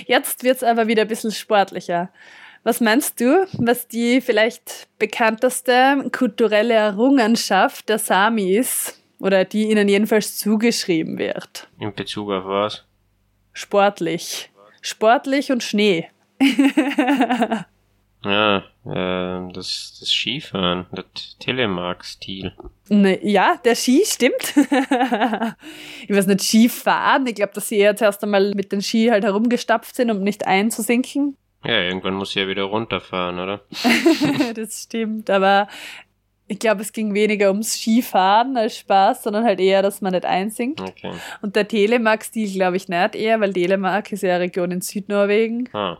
jetzt 0.07 0.45
wird 0.45 0.59
es 0.59 0.63
aber 0.63 0.87
wieder 0.87 1.03
ein 1.03 1.09
bisschen 1.09 1.33
sportlicher. 1.33 2.13
Was 2.63 2.81
meinst 2.81 3.21
du, 3.21 3.45
was 3.55 3.89
die 3.89 4.21
vielleicht 4.21 4.87
bekannteste 5.01 6.09
kulturelle 6.13 6.75
Errungenschaft 6.75 7.89
der 7.89 7.99
Sami 7.99 8.55
ist? 8.55 9.03
Oder 9.19 9.45
die 9.45 9.69
ihnen 9.69 9.89
jedenfalls 9.89 10.39
zugeschrieben 10.39 11.19
wird? 11.19 11.67
In 11.81 11.93
Bezug 11.93 12.31
auf 12.31 12.45
was? 12.45 12.85
Sportlich. 13.53 14.53
Sportlich 14.81 15.51
und 15.53 15.63
Schnee. 15.63 16.09
ja, 18.25 18.59
äh, 18.85 19.53
das, 19.53 19.97
das 20.01 20.09
Skifahren, 20.11 20.87
der 20.93 21.05
Telemark-Stil. 21.41 22.53
Ne, 22.89 23.19
ja, 23.27 23.57
der 23.65 23.75
Ski 23.75 24.03
stimmt. 24.05 24.35
ich 26.09 26.17
weiß 26.17 26.27
nicht, 26.27 26.41
Skifahren. 26.41 27.27
Ich 27.27 27.35
glaube, 27.35 27.53
dass 27.55 27.69
sie 27.69 27.79
eher 27.79 27.97
zuerst 27.97 28.23
einmal 28.23 28.55
mit 28.55 28.73
den 28.73 28.83
Ski 28.83 29.09
halt 29.09 29.25
herumgestapft 29.25 29.95
sind, 29.95 30.11
um 30.11 30.23
nicht 30.23 30.47
einzusinken. 30.47 31.37
Ja, 31.65 31.81
irgendwann 31.83 32.15
muss 32.15 32.33
sie 32.33 32.41
ja 32.41 32.49
wieder 32.49 32.65
runterfahren, 32.65 33.41
oder? 33.41 33.61
das 34.55 34.85
stimmt, 34.85 35.29
aber 35.29 35.69
ich 36.49 36.59
glaube, 36.59 36.81
es 36.81 36.93
ging 36.93 37.15
weniger 37.15 37.51
ums 37.51 37.75
Skifahren 37.75 38.57
als 38.57 38.79
Spaß, 38.79 39.23
sondern 39.23 39.45
halt 39.45 39.61
eher, 39.61 39.83
dass 39.83 40.01
man 40.01 40.13
nicht 40.13 40.25
einsinkt. 40.25 40.81
Okay. 40.81 41.13
Und 41.43 41.57
der 41.57 41.69
Telemark-Stil 41.69 42.51
glaube 42.51 42.79
ich 42.79 42.89
nicht 42.89 43.15
eher, 43.15 43.39
weil 43.41 43.53
Telemark 43.53 44.11
ist 44.13 44.23
ja 44.23 44.35
eine 44.35 44.45
Region 44.45 44.71
in 44.71 44.81
Südnorwegen. 44.81 45.69
Ah. 45.75 45.99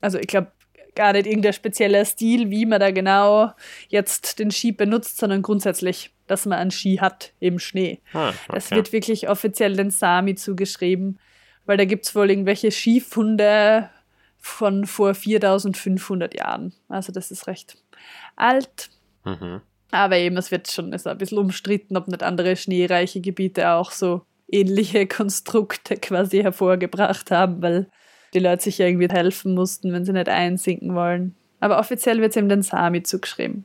Also 0.00 0.18
ich 0.18 0.28
glaube 0.28 0.52
gar 0.94 1.12
nicht 1.12 1.26
irgendein 1.26 1.52
spezieller 1.52 2.04
Stil, 2.04 2.50
wie 2.50 2.64
man 2.64 2.80
da 2.80 2.90
genau 2.90 3.52
jetzt 3.88 4.38
den 4.38 4.50
Ski 4.50 4.72
benutzt, 4.72 5.18
sondern 5.18 5.42
grundsätzlich, 5.42 6.10
dass 6.26 6.46
man 6.46 6.58
einen 6.58 6.70
Ski 6.70 6.98
hat, 7.00 7.32
eben 7.40 7.58
Schnee. 7.58 8.00
Ah, 8.12 8.28
okay. 8.28 8.36
Das 8.52 8.70
wird 8.70 8.92
wirklich 8.92 9.28
offiziell 9.28 9.76
den 9.76 9.90
Sami 9.90 10.36
zugeschrieben, 10.36 11.18
weil 11.66 11.76
da 11.76 11.84
gibt 11.84 12.06
es 12.06 12.14
wohl 12.14 12.30
irgendwelche 12.30 12.70
Skifunde 12.70 13.90
von 14.38 14.86
vor 14.86 15.14
4500 15.14 16.34
Jahren. 16.38 16.72
Also 16.88 17.12
das 17.12 17.30
ist 17.30 17.46
recht 17.46 17.76
alt. 18.36 18.90
Mhm. 19.24 19.60
Aber 19.90 20.16
eben, 20.16 20.36
es 20.36 20.50
wird 20.50 20.70
schon 20.70 20.92
ist 20.92 21.06
ein 21.06 21.18
bisschen 21.18 21.38
umstritten, 21.38 21.96
ob 21.96 22.08
nicht 22.08 22.22
andere 22.22 22.56
schneereiche 22.56 23.20
Gebiete 23.20 23.70
auch 23.70 23.90
so 23.90 24.22
ähnliche 24.50 25.06
Konstrukte 25.08 25.96
quasi 25.96 26.42
hervorgebracht 26.42 27.30
haben, 27.30 27.62
weil 27.62 27.88
die 28.34 28.38
Leute 28.38 28.62
sich 28.62 28.78
irgendwie 28.78 29.08
helfen 29.08 29.54
mussten, 29.54 29.92
wenn 29.92 30.04
sie 30.04 30.12
nicht 30.12 30.28
einsinken 30.28 30.94
wollen. 30.94 31.34
Aber 31.58 31.78
offiziell 31.78 32.20
wird 32.20 32.30
es 32.30 32.36
eben 32.36 32.48
den 32.48 32.62
Sami 32.62 33.02
zugeschrieben. 33.02 33.64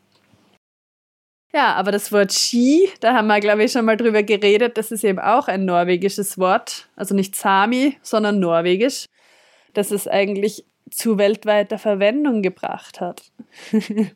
Ja, 1.53 1.73
aber 1.75 1.91
das 1.91 2.11
Wort 2.11 2.33
Ski, 2.33 2.89
da 2.99 3.13
haben 3.13 3.27
wir, 3.27 3.39
glaube 3.39 3.63
ich, 3.63 3.71
schon 3.71 3.85
mal 3.85 3.95
drüber 3.95 4.23
geredet, 4.23 4.77
das 4.77 4.91
ist 4.91 5.05
eben 5.05 5.19
auch 5.19 5.47
ein 5.47 5.63
norwegisches 5.63 6.37
Wort. 6.37 6.89
Also 6.97 7.15
nicht 7.15 7.35
Sami, 7.35 7.97
sondern 8.01 8.39
norwegisch 8.39 9.05
dass 9.75 9.91
es 9.91 10.07
eigentlich 10.07 10.65
zu 10.89 11.17
weltweiter 11.17 11.77
Verwendung 11.77 12.41
gebracht 12.41 12.99
hat. 13.01 13.31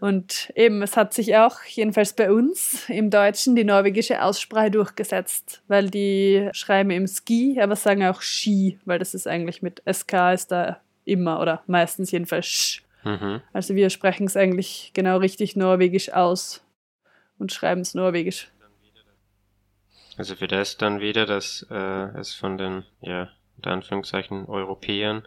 Und 0.00 0.52
eben, 0.54 0.82
es 0.82 0.96
hat 0.96 1.14
sich 1.14 1.36
auch, 1.36 1.62
jedenfalls 1.64 2.12
bei 2.12 2.30
uns 2.30 2.88
im 2.88 3.10
Deutschen, 3.10 3.56
die 3.56 3.64
norwegische 3.64 4.22
Aussprache 4.22 4.70
durchgesetzt, 4.70 5.62
weil 5.68 5.90
die 5.90 6.48
schreiben 6.52 6.90
im 6.90 7.06
Ski, 7.06 7.58
aber 7.60 7.76
sagen 7.76 8.04
auch 8.04 8.20
Ski, 8.20 8.78
weil 8.84 8.98
das 8.98 9.14
ist 9.14 9.26
eigentlich 9.26 9.62
mit 9.62 9.82
SK 9.90 10.32
ist 10.34 10.52
da 10.52 10.80
immer 11.04 11.40
oder 11.40 11.62
meistens 11.66 12.10
jedenfalls 12.10 12.46
Sch. 12.46 12.82
Mhm. 13.04 13.40
Also 13.52 13.74
wir 13.74 13.90
sprechen 13.90 14.26
es 14.26 14.36
eigentlich 14.36 14.90
genau 14.92 15.18
richtig 15.18 15.56
norwegisch 15.56 16.12
aus 16.12 16.64
und 17.38 17.52
schreiben 17.52 17.80
es 17.80 17.94
norwegisch. 17.94 18.48
Also 20.16 20.34
für 20.34 20.48
das 20.48 20.76
dann 20.76 21.00
wieder, 21.00 21.26
dass 21.26 21.66
äh, 21.70 22.18
es 22.18 22.34
von 22.34 22.58
den 22.58 22.84
ja, 23.00 23.28
unter 23.56 23.70
Anführungszeichen 23.70 24.46
Europäern, 24.46 25.22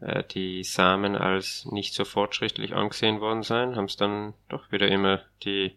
äh, 0.00 0.22
die 0.24 0.64
Samen 0.64 1.16
als 1.16 1.66
nicht 1.66 1.94
so 1.94 2.04
fortschrittlich 2.04 2.74
angesehen 2.74 3.20
worden 3.20 3.42
sein, 3.42 3.76
haben 3.76 3.86
es 3.86 3.96
dann 3.96 4.34
doch 4.48 4.70
wieder 4.70 4.88
immer 4.88 5.20
die 5.44 5.72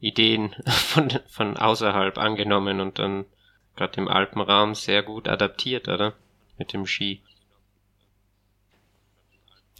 Ideen 0.00 0.54
von, 0.66 1.10
von 1.28 1.56
außerhalb 1.56 2.18
angenommen 2.18 2.80
und 2.80 2.98
dann 2.98 3.24
gerade 3.76 4.00
im 4.00 4.08
Alpenraum 4.08 4.74
sehr 4.74 5.02
gut 5.02 5.28
adaptiert, 5.28 5.88
oder? 5.88 6.14
Mit 6.58 6.72
dem 6.72 6.86
Ski. 6.86 7.22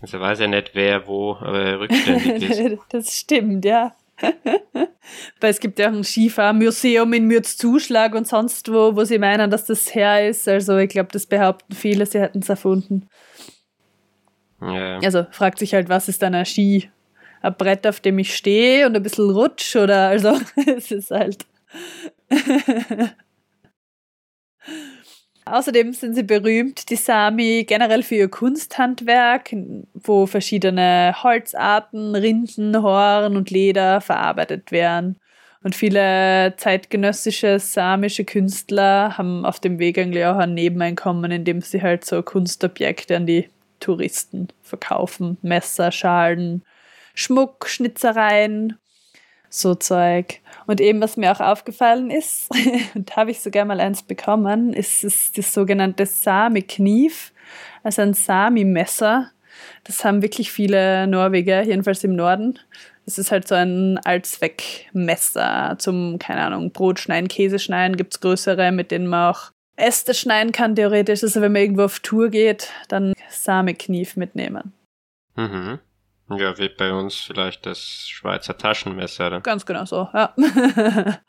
Also 0.01 0.19
weiß 0.19 0.41
ja 0.41 0.49
nicht, 0.49 0.71
wer 0.75 1.07
wo 1.07 1.35
aber 1.35 1.81
rückständig 1.81 2.51
ist. 2.51 2.79
das 2.91 3.17
stimmt, 3.17 3.65
ja. 3.65 3.95
Weil 5.41 5.51
es 5.51 5.61
gibt 5.61 5.79
ja 5.79 5.89
auch 5.89 5.95
ein 5.95 6.05
Skifahrmuseum 6.05 7.13
in 7.13 7.27
Mürzzuschlag 7.27 8.15
und 8.15 8.27
sonst 8.27 8.73
wo, 8.73 8.95
wo 8.97 9.05
sie 9.05 9.19
meinen, 9.19 9.51
dass 9.51 9.65
das 9.65 9.95
her 9.95 10.29
ist. 10.29 10.49
Also 10.49 10.77
ich 10.79 10.89
glaube, 10.89 11.11
das 11.13 11.27
behaupten 11.27 11.75
viele, 11.75 12.07
sie 12.07 12.21
hätten 12.21 12.41
es 12.41 12.49
erfunden. 12.49 13.09
Ja. 14.63 14.99
Also 15.01 15.27
fragt 15.31 15.59
sich 15.59 15.75
halt, 15.75 15.89
was 15.89 16.09
ist 16.09 16.23
dann 16.23 16.35
ein 16.35 16.47
Ski? 16.47 16.91
Ein 17.41 17.55
Brett, 17.57 17.87
auf 17.87 18.01
dem 18.01 18.19
ich 18.19 18.35
stehe 18.37 18.87
und 18.87 18.95
ein 18.97 19.03
bisschen 19.03 19.31
rutsch 19.31 19.75
oder 19.77 20.09
also 20.09 20.39
es 20.67 20.91
ist 20.91 21.11
halt. 21.11 21.45
Außerdem 25.45 25.93
sind 25.93 26.15
sie 26.15 26.23
berühmt, 26.23 26.89
die 26.89 26.97
Sami, 26.97 27.65
generell 27.67 28.05
für 28.05 28.15
ihr 28.15 28.29
Kunsthandwerk, 28.29 29.53
wo 29.95 30.27
verschiedene 30.27 31.15
Holzarten, 31.21 32.15
Rinden, 32.15 32.81
Horn 32.81 33.37
und 33.37 33.51
Leder 33.51 34.01
verarbeitet 34.01 34.71
werden. 34.71 35.19
Und 35.65 35.75
viele 35.75 36.55
zeitgenössische 36.57 37.59
samische 37.59 38.25
Künstler 38.25 39.19
haben 39.19 39.45
auf 39.45 39.59
dem 39.59 39.79
Weg 39.81 39.99
eigentlich 39.99 40.25
auch 40.25 40.37
ein 40.37 40.55
Nebeneinkommen, 40.55 41.31
indem 41.31 41.61
sie 41.61 41.83
halt 41.83 42.05
so 42.05 42.23
Kunstobjekte 42.23 43.17
an 43.17 43.27
die 43.27 43.49
Touristen 43.83 44.49
verkaufen. 44.63 45.39
Messer, 45.43 45.93
Schalen, 45.93 46.65
Schmuck, 47.15 47.69
Schnitzereien 47.69 48.79
so 49.53 49.75
Zeug. 49.75 50.41
Und 50.67 50.81
eben, 50.81 51.01
was 51.01 51.17
mir 51.17 51.31
auch 51.31 51.41
aufgefallen 51.41 52.11
ist, 52.11 52.49
und 52.95 53.15
habe 53.17 53.31
ich 53.31 53.41
sogar 53.41 53.65
mal 53.65 53.81
eins 53.81 54.03
bekommen, 54.03 54.73
ist, 54.73 55.05
ist 55.05 55.37
das 55.37 55.53
sogenannte 55.53 56.07
Sami-Knief, 56.07 57.33
also 57.83 58.03
ein 58.03 58.15
Sami-Messer. 58.15 59.31
Das 59.85 60.05
haben 60.05 60.23
wirklich 60.23 60.51
viele 60.51 61.07
Norweger, 61.07 61.63
jedenfalls 61.63 62.03
im 62.05 62.17
Norden. 62.17 62.59
Das 63.05 63.19
ist 63.19 63.31
halt 63.31 63.47
so 63.47 63.55
ein 63.55 63.99
Allzweckmesser 63.99 65.77
zum, 65.79 66.19
keine 66.19 66.43
Ahnung, 66.43 66.71
Brot 66.71 67.01
schneiden, 67.01 67.29
Käse 67.29 67.59
schneiden, 67.59 67.97
gibt 67.97 68.15
es 68.15 68.21
größere, 68.21 68.73
mit 68.73 68.91
denen 68.91 69.09
man 69.09 69.35
auch 69.35 69.51
Äste 69.77 70.15
schneiden 70.15 70.53
kann, 70.53 70.77
theoretisch. 70.77 71.23
Also 71.23 71.41
wenn 71.41 71.53
man 71.53 71.63
irgendwo 71.63 71.83
auf 71.83 72.01
Tour 72.01 72.31
geht, 72.31 72.71
dann 72.89 73.13
Sami-Knief 73.33 74.17
mitnehmen. 74.17 74.73
Mhm. 75.37 75.79
Ja, 76.31 76.57
wie 76.59 76.69
bei 76.69 76.93
uns 76.93 77.17
vielleicht 77.17 77.67
das 77.67 78.09
Schweizer 78.09 78.57
Taschenmesser. 78.57 79.27
Oder? 79.27 79.41
Ganz 79.41 79.67
genau 79.67 79.85
so, 79.85 80.09
ja. 80.15 80.35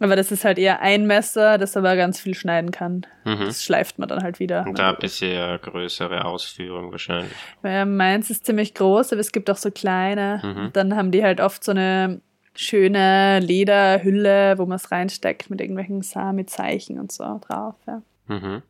aber 0.00 0.16
das 0.16 0.30
ist 0.32 0.44
halt 0.44 0.58
eher 0.58 0.80
ein 0.80 1.06
Messer, 1.06 1.58
das 1.58 1.76
aber 1.76 1.96
ganz 1.96 2.20
viel 2.20 2.34
schneiden 2.34 2.70
kann. 2.70 3.06
Mhm. 3.24 3.46
Das 3.46 3.64
schleift 3.64 3.98
man 3.98 4.08
dann 4.08 4.22
halt 4.22 4.38
wieder. 4.38 4.64
Und 4.66 4.78
da 4.78 4.90
ein 4.90 4.98
bisschen 4.98 5.60
größere 5.60 6.24
Ausführung 6.24 6.90
wahrscheinlich. 6.90 7.32
Ja, 7.62 7.84
meins 7.84 8.30
ist 8.30 8.46
ziemlich 8.46 8.74
groß, 8.74 9.12
aber 9.12 9.20
es 9.20 9.32
gibt 9.32 9.50
auch 9.50 9.56
so 9.56 9.70
kleine. 9.70 10.40
Mhm. 10.42 10.70
Dann 10.72 10.96
haben 10.96 11.10
die 11.10 11.22
halt 11.22 11.40
oft 11.40 11.62
so 11.64 11.72
eine 11.72 12.20
schöne 12.54 13.38
Lederhülle, 13.40 14.58
wo 14.58 14.66
man 14.66 14.76
es 14.76 14.90
reinsteckt 14.90 15.50
mit 15.50 15.60
irgendwelchen 15.60 16.02
Sami-Zeichen 16.02 16.98
und 16.98 17.12
so 17.12 17.40
drauf. 17.46 17.74
Ja. 17.86 18.02
Mhm. 18.26 18.62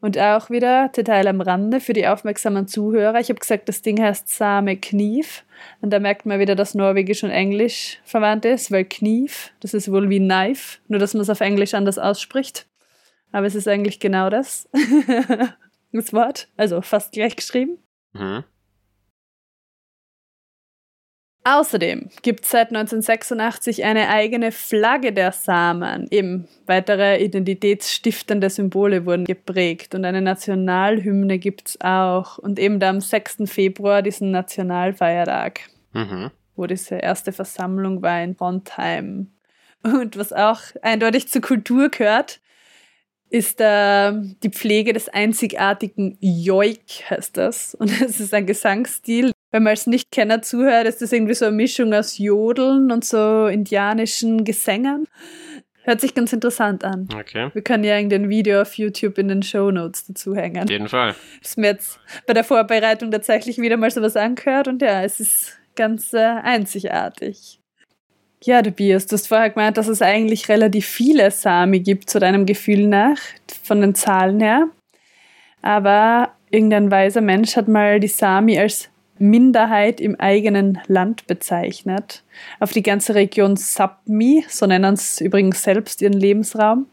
Und 0.00 0.16
auch 0.16 0.48
wieder 0.48 0.88
Detail 0.90 1.26
am 1.26 1.40
Rande 1.40 1.80
für 1.80 1.92
die 1.92 2.06
aufmerksamen 2.06 2.68
Zuhörer. 2.68 3.18
Ich 3.18 3.30
habe 3.30 3.40
gesagt, 3.40 3.68
das 3.68 3.82
Ding 3.82 4.00
heißt 4.00 4.28
Same 4.28 4.76
Knief. 4.76 5.44
Und 5.80 5.90
da 5.90 5.98
merkt 5.98 6.24
man 6.24 6.38
wieder, 6.38 6.54
dass 6.54 6.74
Norwegisch 6.74 7.24
und 7.24 7.30
Englisch 7.30 7.98
verwandt 8.04 8.44
ist, 8.44 8.70
weil 8.70 8.84
Knief, 8.84 9.50
das 9.58 9.74
ist 9.74 9.90
wohl 9.90 10.08
wie 10.08 10.20
Knife, 10.20 10.78
nur 10.86 11.00
dass 11.00 11.14
man 11.14 11.22
es 11.22 11.30
auf 11.30 11.40
Englisch 11.40 11.74
anders 11.74 11.98
ausspricht. 11.98 12.68
Aber 13.32 13.46
es 13.46 13.56
ist 13.56 13.66
eigentlich 13.66 13.98
genau 13.98 14.30
das. 14.30 14.68
das 15.92 16.12
Wort. 16.12 16.48
Also 16.56 16.80
fast 16.80 17.12
gleich 17.12 17.34
geschrieben. 17.34 17.78
Mhm. 18.12 18.44
Außerdem 21.50 22.10
gibt 22.20 22.44
es 22.44 22.50
seit 22.50 22.68
1986 22.68 23.82
eine 23.82 24.10
eigene 24.10 24.52
Flagge 24.52 25.14
der 25.14 25.32
Samen. 25.32 26.06
Eben 26.10 26.46
weitere 26.66 27.24
identitätsstiftende 27.24 28.50
Symbole 28.50 29.06
wurden 29.06 29.24
geprägt 29.24 29.94
und 29.94 30.04
eine 30.04 30.20
Nationalhymne 30.20 31.38
gibt 31.38 31.70
es 31.70 31.80
auch. 31.80 32.36
Und 32.36 32.58
eben 32.58 32.80
da 32.80 32.90
am 32.90 33.00
6. 33.00 33.44
Februar 33.46 34.02
diesen 34.02 34.30
Nationalfeiertag, 34.30 35.60
mhm. 35.94 36.30
wo 36.54 36.66
diese 36.66 36.96
erste 36.96 37.32
Versammlung 37.32 38.02
war 38.02 38.22
in 38.22 38.36
Trondheim. 38.36 39.32
Und 39.82 40.18
was 40.18 40.34
auch 40.34 40.60
eindeutig 40.82 41.28
zur 41.28 41.40
Kultur 41.40 41.88
gehört, 41.88 42.40
ist 43.30 43.58
äh, 43.62 44.12
die 44.42 44.50
Pflege 44.50 44.92
des 44.92 45.08
einzigartigen 45.08 46.18
Joik, 46.20 47.08
heißt 47.08 47.38
das. 47.38 47.74
Und 47.74 47.90
es 48.02 48.20
ist 48.20 48.34
ein 48.34 48.44
Gesangsstil, 48.44 49.32
wenn 49.50 49.62
man 49.62 49.70
als 49.70 49.86
Nichtkenner 49.86 50.42
zuhört, 50.42 50.86
ist 50.86 51.00
das 51.00 51.12
irgendwie 51.12 51.34
so 51.34 51.46
eine 51.46 51.56
Mischung 51.56 51.92
aus 51.94 52.18
Jodeln 52.18 52.92
und 52.92 53.04
so 53.04 53.46
indianischen 53.46 54.44
Gesängen. 54.44 55.06
Hört 55.82 56.02
sich 56.02 56.14
ganz 56.14 56.34
interessant 56.34 56.84
an. 56.84 57.08
Okay. 57.18 57.48
Wir 57.54 57.62
können 57.62 57.82
ja 57.82 57.96
irgendein 57.96 58.28
Video 58.28 58.60
auf 58.60 58.74
YouTube 58.74 59.16
in 59.16 59.28
den 59.28 59.42
Show 59.42 59.70
Notes 59.70 60.04
dazu 60.06 60.36
hängen. 60.36 60.64
Auf 60.64 60.70
jeden 60.70 60.88
Fall. 60.88 61.14
Ich 61.42 61.52
habe 61.52 61.62
mir 61.62 61.66
jetzt 61.68 61.98
bei 62.26 62.34
der 62.34 62.44
Vorbereitung 62.44 63.10
tatsächlich 63.10 63.56
wieder 63.56 63.78
mal 63.78 63.90
sowas 63.90 64.14
angehört 64.14 64.68
und 64.68 64.82
ja, 64.82 65.02
es 65.02 65.18
ist 65.18 65.58
ganz 65.76 66.12
äh, 66.12 66.18
einzigartig. 66.18 67.58
Ja, 68.44 68.60
Tobias, 68.60 69.06
du 69.06 69.14
hast 69.14 69.28
vorher 69.28 69.50
gemeint, 69.50 69.78
dass 69.78 69.88
es 69.88 70.02
eigentlich 70.02 70.48
relativ 70.48 70.86
viele 70.86 71.30
Sami 71.30 71.80
gibt, 71.80 72.10
zu 72.10 72.20
deinem 72.20 72.44
Gefühl 72.44 72.86
nach, 72.86 73.18
von 73.64 73.80
den 73.80 73.94
Zahlen 73.94 74.40
her. 74.40 74.68
Aber 75.62 76.34
irgendein 76.50 76.90
weiser 76.90 77.20
Mensch 77.20 77.56
hat 77.56 77.66
mal 77.66 77.98
die 77.98 78.08
Sami 78.08 78.58
als 78.58 78.90
Minderheit 79.18 80.00
im 80.00 80.18
eigenen 80.18 80.78
Land 80.86 81.26
bezeichnet. 81.26 82.22
Auf 82.60 82.72
die 82.72 82.82
ganze 82.82 83.14
Region 83.14 83.56
Sapmi, 83.56 84.44
so 84.48 84.66
nennen 84.66 84.96
sie 84.96 85.24
übrigens 85.24 85.62
selbst 85.62 86.02
ihren 86.02 86.12
Lebensraum, 86.12 86.86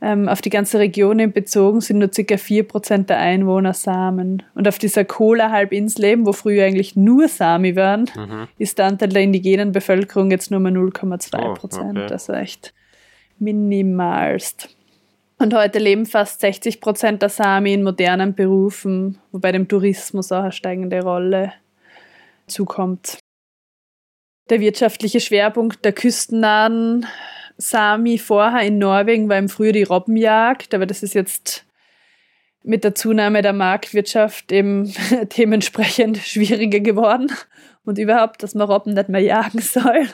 ähm, 0.00 0.28
auf 0.28 0.40
die 0.40 0.50
ganze 0.50 0.78
Region 0.78 1.32
bezogen 1.32 1.80
sind 1.80 1.98
nur 1.98 2.08
ca. 2.08 2.36
4% 2.36 3.06
der 3.06 3.18
Einwohner 3.18 3.74
Samen. 3.74 4.44
Und 4.54 4.68
auf 4.68 4.78
dieser 4.78 5.04
Kola-Halbinsel 5.04 6.04
eben, 6.04 6.26
wo 6.26 6.32
früher 6.32 6.64
eigentlich 6.64 6.94
nur 6.94 7.26
Sami 7.26 7.74
waren, 7.74 8.08
mhm. 8.14 8.46
ist 8.58 8.78
der 8.78 8.86
Anteil 8.86 9.08
der 9.08 9.22
indigenen 9.22 9.72
Bevölkerung 9.72 10.30
jetzt 10.30 10.52
nur 10.52 10.60
mal 10.60 10.72
0,2%. 10.72 11.34
Oh, 11.36 11.56
okay. 11.60 12.12
Also 12.12 12.32
echt 12.32 12.72
minimalst. 13.40 14.77
Und 15.40 15.54
heute 15.54 15.78
leben 15.78 16.04
fast 16.04 16.40
60 16.40 16.80
Prozent 16.80 17.22
der 17.22 17.28
Sami 17.28 17.72
in 17.72 17.84
modernen 17.84 18.34
Berufen, 18.34 19.18
wobei 19.30 19.52
dem 19.52 19.68
Tourismus 19.68 20.32
auch 20.32 20.42
eine 20.42 20.52
steigende 20.52 21.00
Rolle 21.00 21.52
zukommt. 22.48 23.18
Der 24.50 24.58
wirtschaftliche 24.58 25.20
Schwerpunkt 25.20 25.84
der 25.84 25.92
küstennahen 25.92 27.06
Sami 27.56 28.18
vorher 28.18 28.66
in 28.66 28.78
Norwegen 28.78 29.28
war 29.28 29.38
im 29.38 29.48
Frühjahr 29.48 29.72
die 29.72 29.82
Robbenjagd, 29.84 30.74
aber 30.74 30.86
das 30.86 31.04
ist 31.04 31.14
jetzt 31.14 31.64
mit 32.64 32.82
der 32.82 32.96
Zunahme 32.96 33.40
der 33.40 33.52
Marktwirtschaft 33.52 34.50
eben 34.50 34.92
dementsprechend 35.38 36.18
schwieriger 36.18 36.80
geworden 36.80 37.30
und 37.88 37.98
überhaupt, 37.98 38.42
dass 38.42 38.54
man 38.54 38.68
Robben 38.68 38.92
nicht 38.92 39.08
mehr 39.08 39.22
jagen 39.22 39.60
soll. 39.60 40.06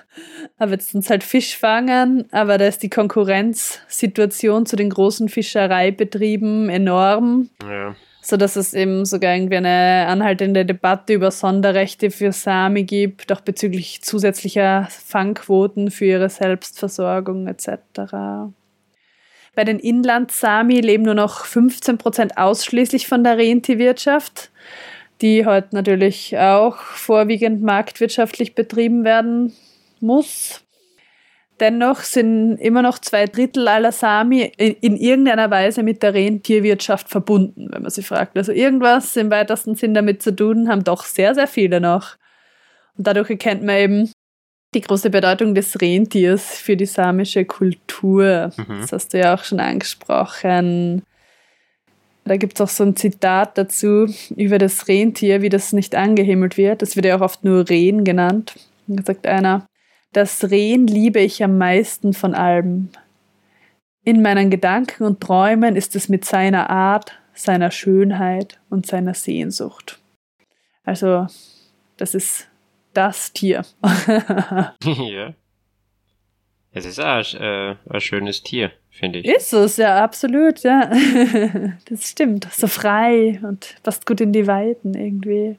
Aber 0.59 0.72
jetzt 0.72 0.91
sind 0.91 1.05
es 1.05 1.11
halt 1.11 1.25
Fischfangen, 1.25 2.27
aber 2.33 2.57
da 2.57 2.66
ist 2.66 2.83
die 2.83 2.89
Konkurrenzsituation 2.89 4.64
zu 4.64 4.77
den 4.77 4.91
großen 4.91 5.29
Fischereibetrieben 5.29 6.68
enorm. 6.68 7.51
Ja. 7.68 7.97
So 8.22 8.39
dass 8.39 8.57
es 8.57 8.72
eben 8.72 9.05
sogar 9.05 9.35
irgendwie 9.35 9.57
eine 9.57 10.07
anhaltende 10.09 10.64
Debatte 10.64 11.12
über 11.12 11.31
Sonderrechte 11.31 12.11
für 12.11 12.33
Sami 12.33 12.85
gibt, 12.85 13.31
auch 13.31 13.43
bezüglich 13.43 14.01
zusätzlicher 14.01 14.89
Fangquoten 14.89 15.91
für 15.91 16.07
ihre 16.07 16.31
Selbstversorgung 16.31 17.47
etc. 17.49 18.49
Bei 19.55 19.64
den 19.64 19.79
Inland-Sami 19.79 20.81
leben 20.81 21.03
nur 21.03 21.14
noch 21.14 21.45
15 21.45 21.99
Prozent 21.99 22.39
ausschließlich 22.39 23.07
von 23.07 23.25
der 23.25 23.37
Rentierwirtschaft 23.37 24.51
die 25.25 25.47
heute 25.47 25.68
natürlich 25.75 26.37
auch 26.37 26.77
vorwiegend 26.77 27.62
marktwirtschaftlich 27.62 28.55
betrieben 28.55 29.05
werden 29.05 29.55
muss. 30.01 30.62
Dennoch 31.61 32.01
sind 32.01 32.59
immer 32.59 32.83
noch 32.83 32.99
zwei 32.99 33.25
Drittel 33.25 33.66
aller 33.68 33.91
Sami 33.91 34.53
in, 34.59 34.75
in, 34.83 34.97
irgendeiner 34.99 35.51
Weise 35.51 35.83
mit 35.83 36.03
der 36.03 36.12
Rentierwirtschaft 36.12 37.09
verbunden, 37.09 37.68
wenn 37.70 37.81
man 37.81 37.91
sie 37.91 38.03
fragt. 38.03 38.37
Also 38.37 38.53
irgendwas 38.53 39.16
im 39.16 39.31
weitesten 39.31 39.77
Sinn 39.77 39.95
damit 39.95 40.22
zu 40.22 40.37
tun 40.37 40.68
haben 40.68 40.85
doch 40.85 41.05
sehr, 41.05 41.35
sehr 41.35 41.47
viele 41.47 41.81
noch. 41.81 42.16
Und 42.99 43.07
dadurch 43.07 43.31
erkennt 43.31 43.62
man 43.62 43.77
eben 43.77 44.12
die 44.75 44.83
große 44.83 45.09
Bedeutung 45.09 45.55
des 45.55 45.81
Rentiers 45.81 46.59
für 46.59 46.77
die 46.77 46.85
samische 46.85 47.47
Kultur. 47.47 48.51
Mhm. 48.59 48.81
Das 48.83 48.93
hast 48.93 49.14
du 49.14 49.20
ja 49.20 49.35
auch 49.35 49.45
schon 49.45 49.61
angesprochen. 49.61 51.03
Da 52.25 52.37
gibt 52.39 52.55
es 52.55 52.61
auch 52.62 52.68
so 52.68 52.85
ein 52.85 52.97
Zitat 52.97 53.59
dazu 53.59 54.07
über 54.35 54.59
das 54.59 54.89
Rentier, 54.89 55.43
wie 55.43 55.51
das 55.51 55.72
nicht 55.72 55.95
angehimmelt 55.95 56.57
wird. 56.57 56.81
Das 56.81 56.97
wird 56.97 57.07
ja 57.07 57.16
auch 57.16 57.20
oft 57.20 57.45
nur 57.45 57.68
Rehen 57.68 58.05
genannt. 58.05 58.55
Da 58.87 59.03
sagt 59.03 59.27
einer, 59.27 59.66
das 60.12 60.51
Rehen 60.51 60.87
liebe 60.87 61.20
ich 61.20 61.45
am 61.45 61.59
meisten 61.59 62.14
von 62.14 62.35
allem. 62.35 62.89
In 64.05 64.22
meinen 64.22 64.51
Gedanken 64.51 65.05
und 65.05 65.20
Träumen 65.20 65.77
ist 65.77 65.97
es 65.97 66.09
mit 66.09 66.25
seiner 66.25 66.70
Art, 66.70 67.18
seiner 67.35 67.70
Schönheit 67.70 68.61
und 68.70 68.87
seiner 68.87 69.14
Sehnsucht. 69.14 69.99
Also, 70.83 71.27
das 71.97 72.14
ist 72.14 72.49
das 72.95 73.33
Tier. 73.33 73.64
ja. 74.85 75.35
Es 76.77 76.87
ist 76.87 76.99
auch 76.99 77.22
äh, 77.35 77.77
ein 77.89 78.01
schönes 78.01 78.43
Tier, 78.43 78.72
finde 78.91 79.20
ich. 79.20 79.27
Ist 79.27 79.53
es, 79.53 79.77
ja, 79.77 80.03
absolut, 80.03 80.64
ja. 80.64 80.91
das 81.89 82.11
stimmt. 82.11 82.49
So 82.53 82.66
frei 82.66 83.39
und 83.45 83.77
passt 83.85 84.07
gut 84.07 84.20
in 84.20 84.33
die 84.33 84.49
Weiten 84.49 84.95
irgendwie. 84.95 85.57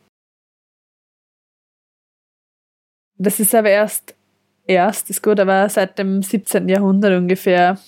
Das 3.18 3.40
ist 3.40 3.56
aber 3.56 3.70
erst, 3.70 4.14
erst 4.68 5.10
ist 5.10 5.24
gut, 5.24 5.40
aber 5.40 5.70
seit 5.70 5.98
dem 5.98 6.22
17. 6.22 6.68
Jahrhundert 6.68 7.18
ungefähr, 7.18 7.80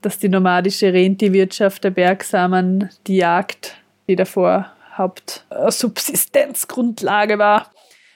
dass 0.00 0.18
die 0.18 0.30
nomadische 0.30 0.90
Rentierwirtschaft 0.90 1.84
der 1.84 1.90
Bergsamen 1.90 2.88
die 3.06 3.16
Jagd, 3.16 3.76
die 4.08 4.16
davor 4.16 4.72
Hauptsubsistenzgrundlage 4.96 7.38
war, 7.38 7.70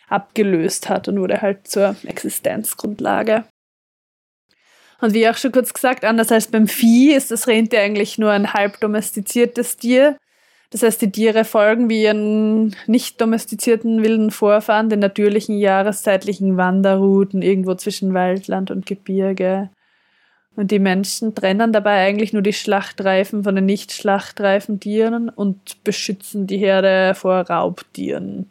abgelöst 0.08 0.88
hat 0.88 1.06
und 1.08 1.20
wurde 1.20 1.42
halt 1.42 1.68
zur 1.68 1.96
Existenzgrundlage. 2.06 3.44
Und 5.00 5.14
wie 5.14 5.28
auch 5.28 5.36
schon 5.36 5.52
kurz 5.52 5.72
gesagt, 5.72 6.04
anders 6.04 6.32
als 6.32 6.48
beim 6.48 6.66
Vieh 6.66 7.12
ist 7.12 7.30
das 7.30 7.46
Rentier 7.46 7.80
eigentlich 7.80 8.18
nur 8.18 8.32
ein 8.32 8.52
halb 8.52 8.80
domestiziertes 8.80 9.76
Tier. 9.76 10.16
Das 10.70 10.82
heißt, 10.82 11.00
die 11.00 11.12
Tiere 11.12 11.44
folgen 11.44 11.88
wie 11.88 12.02
ihren 12.02 12.74
nicht 12.86 13.20
domestizierten 13.20 14.02
wilden 14.02 14.30
Vorfahren 14.30 14.90
den 14.90 14.98
natürlichen 14.98 15.56
jahreszeitlichen 15.56 16.56
Wanderrouten 16.56 17.42
irgendwo 17.42 17.74
zwischen 17.74 18.12
Waldland 18.12 18.70
und 18.70 18.84
Gebirge. 18.84 19.70
Und 20.56 20.72
die 20.72 20.80
Menschen 20.80 21.34
trennen 21.36 21.72
dabei 21.72 22.04
eigentlich 22.04 22.32
nur 22.32 22.42
die 22.42 22.52
Schlachtreifen 22.52 23.44
von 23.44 23.54
den 23.54 23.64
nicht 23.64 23.92
schlachtreifen 23.92 24.80
Tieren 24.80 25.28
und 25.28 25.84
beschützen 25.84 26.48
die 26.48 26.58
Herde 26.58 27.14
vor 27.14 27.42
Raubtieren. 27.42 28.50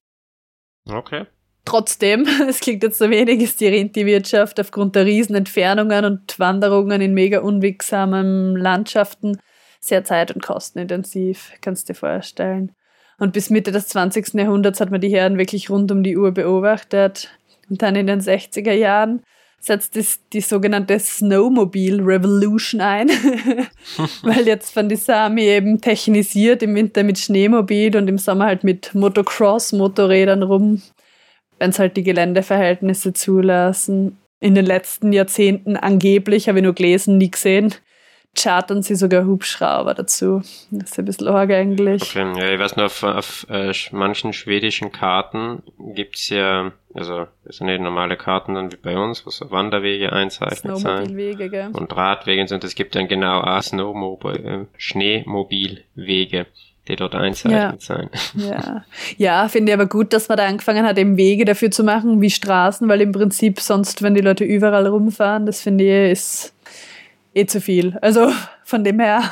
Okay. 0.90 1.26
Trotzdem, 1.68 2.26
es 2.48 2.62
klingt 2.62 2.82
jetzt 2.82 2.98
so 2.98 3.10
wenig, 3.10 3.42
ist 3.42 3.60
die 3.60 3.68
Rentierwirtschaft 3.68 4.58
aufgrund 4.58 4.96
der 4.96 5.06
Riesenentfernungen 5.06 6.06
und 6.06 6.40
Wanderungen 6.40 7.02
in 7.02 7.14
mega 7.14 7.42
unwegsamen 7.42 8.56
Landschaften 8.56 9.38
sehr 9.82 10.06
zeit- 10.06 10.34
und 10.34 10.42
kostenintensiv, 10.42 11.52
kannst 11.60 11.90
du 11.90 11.94
dir 11.94 12.00
vorstellen. 12.00 12.72
Und 13.20 13.34
bis 13.34 13.50
Mitte 13.50 13.74
des 13.74 13.90
20. 13.90 14.36
Jahrhunderts 14.36 14.80
hat 14.80 14.92
man 14.92 15.02
die 15.02 15.10
Herden 15.10 15.38
wirklich 15.38 15.70
rund 15.70 15.92
um 15.92 16.04
die 16.04 16.16
Uhr 16.16 16.32
beobachtet. 16.32 17.38
Und 17.70 17.82
dann 17.82 17.98
in 17.98 18.08
den 18.08 18.22
60er 18.22 18.72
Jahren 18.72 19.24
setzt 19.60 19.98
es 19.98 20.26
die 20.30 20.40
sogenannte 20.40 20.98
Snowmobile 20.98 22.00
Revolution 22.00 22.80
ein, 22.80 23.10
weil 24.24 24.48
jetzt 24.48 24.72
von 24.72 24.88
die 24.88 24.96
Sami 24.96 25.42
eben 25.42 25.82
technisiert 25.82 26.64
im 26.64 26.76
Winter 26.76 27.04
mit 27.04 27.20
Schneemobil 27.20 27.98
und 27.98 28.08
im 28.08 28.18
Sommer 28.18 28.46
halt 28.46 28.64
mit 28.64 28.96
Motocross-Motorrädern 28.96 30.44
rum 30.44 30.82
wenn 31.60 31.72
es 31.72 31.80
halt 31.80 31.98
die 31.98 32.04
Geländeverhältnisse 32.04 33.14
zulassen. 33.14 34.18
In 34.40 34.54
den 34.54 34.66
letzten 34.66 35.14
Jahrzehnten 35.14 35.78
angeblich, 35.78 36.48
habe 36.48 36.60
ich 36.60 36.64
nur 36.64 36.76
gelesen, 36.76 37.18
nie 37.18 37.32
gesehen, 37.32 37.74
chartern 38.38 38.84
sie 38.84 38.96
sogar 38.96 39.26
Hubschrauber 39.26 39.94
dazu. 39.94 40.42
Das 40.70 40.92
ist 40.92 41.00
ein 41.00 41.06
bisschen 41.06 41.28
arg 41.28 41.52
eigentlich. 41.52 42.04
Okay, 42.04 42.40
ja, 42.40 42.54
ich 42.54 42.60
weiß 42.60 42.76
nur, 42.76 42.86
auf, 42.86 43.04
auf 43.04 43.48
äh, 43.50 43.74
manchen 43.92 44.34
schwedischen 44.34 44.92
Karten 44.92 45.64
gibt 45.96 46.18
es 46.18 46.30
ja 46.30 46.72
Also 46.94 47.28
es 47.46 47.58
sind 47.58 47.68
nicht 47.68 47.82
normale 47.82 48.16
Karten 48.16 48.56
dann 48.56 48.72
wie 48.72 48.78
bei 48.78 48.98
uns, 48.98 49.26
wo 49.26 49.30
so 49.30 49.50
Wanderwege 49.52 50.14
einzeichnet 50.14 50.78
Snowmobilwege, 50.78 51.50
gell? 51.50 51.70
und 51.74 51.96
Radwege 51.96 52.42
und 52.54 52.64
es 52.64 52.76
gibt 52.76 52.96
dann 52.96 53.08
genau 53.08 53.42
auch 53.42 53.62
Snowmobil, 53.62 54.46
äh, 54.46 54.66
Schneemobilwege, 54.78 56.46
die 56.88 56.96
dort 56.96 57.16
einzeichnet 57.16 57.74
Ja. 57.74 57.76
sein. 57.80 58.10
Ja, 58.36 58.86
ja 59.18 59.48
finde 59.50 59.72
ich 59.72 59.74
aber 59.78 59.88
gut, 59.88 60.14
dass 60.14 60.30
man 60.30 60.38
da 60.38 60.46
angefangen 60.46 60.86
hat, 60.86 60.98
eben 60.98 61.18
Wege 61.18 61.46
dafür 61.46 61.72
zu 61.72 61.84
machen, 61.84 62.22
wie 62.22 62.30
Straßen, 62.30 62.88
weil 62.88 63.02
im 63.02 63.12
Prinzip 63.12 63.60
sonst, 63.60 64.02
wenn 64.02 64.16
die 64.16 64.22
Leute 64.22 64.44
überall 64.44 64.88
rumfahren, 64.88 65.46
das 65.46 65.62
finde 65.62 65.84
ich 65.84 66.12
ist 66.12 66.54
eh 67.34 67.46
zu 67.46 67.62
viel. 67.62 67.98
Also 68.02 68.32
von 68.64 68.84
dem 68.84 69.00
her 69.00 69.24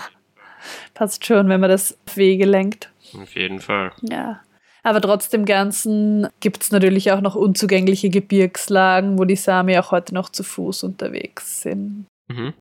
passt 0.94 1.26
schon, 1.26 1.50
wenn 1.50 1.60
man 1.60 1.70
das 1.70 1.98
auf 2.08 2.18
Wege 2.18 2.46
lenkt. 2.46 2.90
Auf 3.22 3.36
jeden 3.36 3.60
Fall. 3.60 3.92
Ja. 4.02 4.42
Aber 4.84 5.02
trotzdem 5.02 5.46
Ganzen 5.46 6.28
gibt 6.42 6.62
es 6.62 6.72
natürlich 6.72 7.12
auch 7.12 7.22
noch 7.22 7.34
unzugängliche 7.36 8.10
Gebirgslagen, 8.12 9.18
wo 9.18 9.26
die 9.26 9.36
Sami 9.36 9.78
auch 9.80 9.92
heute 9.92 10.14
noch 10.14 10.30
zu 10.30 10.44
Fuß 10.44 10.84
unterwegs 10.84 11.62
sind. 11.62 12.06
Mhm. 12.28 12.54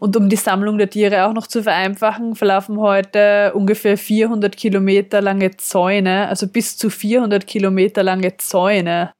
Und 0.00 0.16
um 0.16 0.30
die 0.30 0.36
Sammlung 0.36 0.78
der 0.78 0.88
Tiere 0.88 1.26
auch 1.26 1.34
noch 1.34 1.46
zu 1.46 1.62
vereinfachen, 1.62 2.34
verlaufen 2.34 2.78
heute 2.80 3.52
ungefähr 3.54 3.98
400 3.98 4.56
Kilometer 4.56 5.20
lange 5.20 5.58
Zäune, 5.58 6.26
also 6.26 6.48
bis 6.48 6.78
zu 6.78 6.88
400 6.88 7.46
Kilometer 7.46 8.02
lange 8.02 8.38
Zäune 8.38 9.12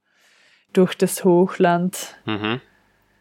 durch 0.72 0.94
das 0.94 1.22
Hochland. 1.22 2.16
Mhm. 2.24 2.62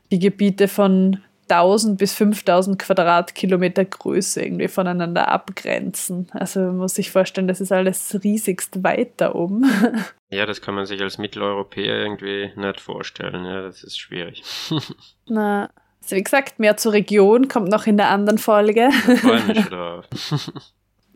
Die 0.09 0.19
Gebiete 0.19 0.69
von 0.69 1.21
1000 1.49 1.97
bis 1.97 2.13
5000 2.13 2.79
Quadratkilometer 2.79 3.83
Größe 3.83 4.41
irgendwie 4.41 4.69
voneinander 4.69 5.27
abgrenzen. 5.27 6.27
Also 6.31 6.61
man 6.61 6.77
muss 6.77 6.95
sich 6.95 7.11
vorstellen, 7.11 7.49
das 7.49 7.59
ist 7.59 7.73
alles 7.73 8.17
riesigst 8.23 8.83
weit 8.83 9.13
da 9.17 9.35
oben. 9.35 9.65
Ja, 10.31 10.45
das 10.45 10.61
kann 10.61 10.75
man 10.75 10.85
sich 10.85 11.01
als 11.01 11.17
Mitteleuropäer 11.17 12.03
irgendwie 12.03 12.51
nicht 12.55 12.79
vorstellen. 12.79 13.45
Ja, 13.45 13.63
das 13.63 13.83
ist 13.83 13.97
schwierig. 13.97 14.43
Na, 15.25 15.71
also 16.01 16.15
wie 16.15 16.23
gesagt, 16.23 16.59
mehr 16.59 16.77
zur 16.77 16.93
Region 16.93 17.47
kommt 17.47 17.69
noch 17.69 17.85
in 17.87 17.97
der 17.97 18.09
anderen 18.09 18.39
Folge. 18.39 18.89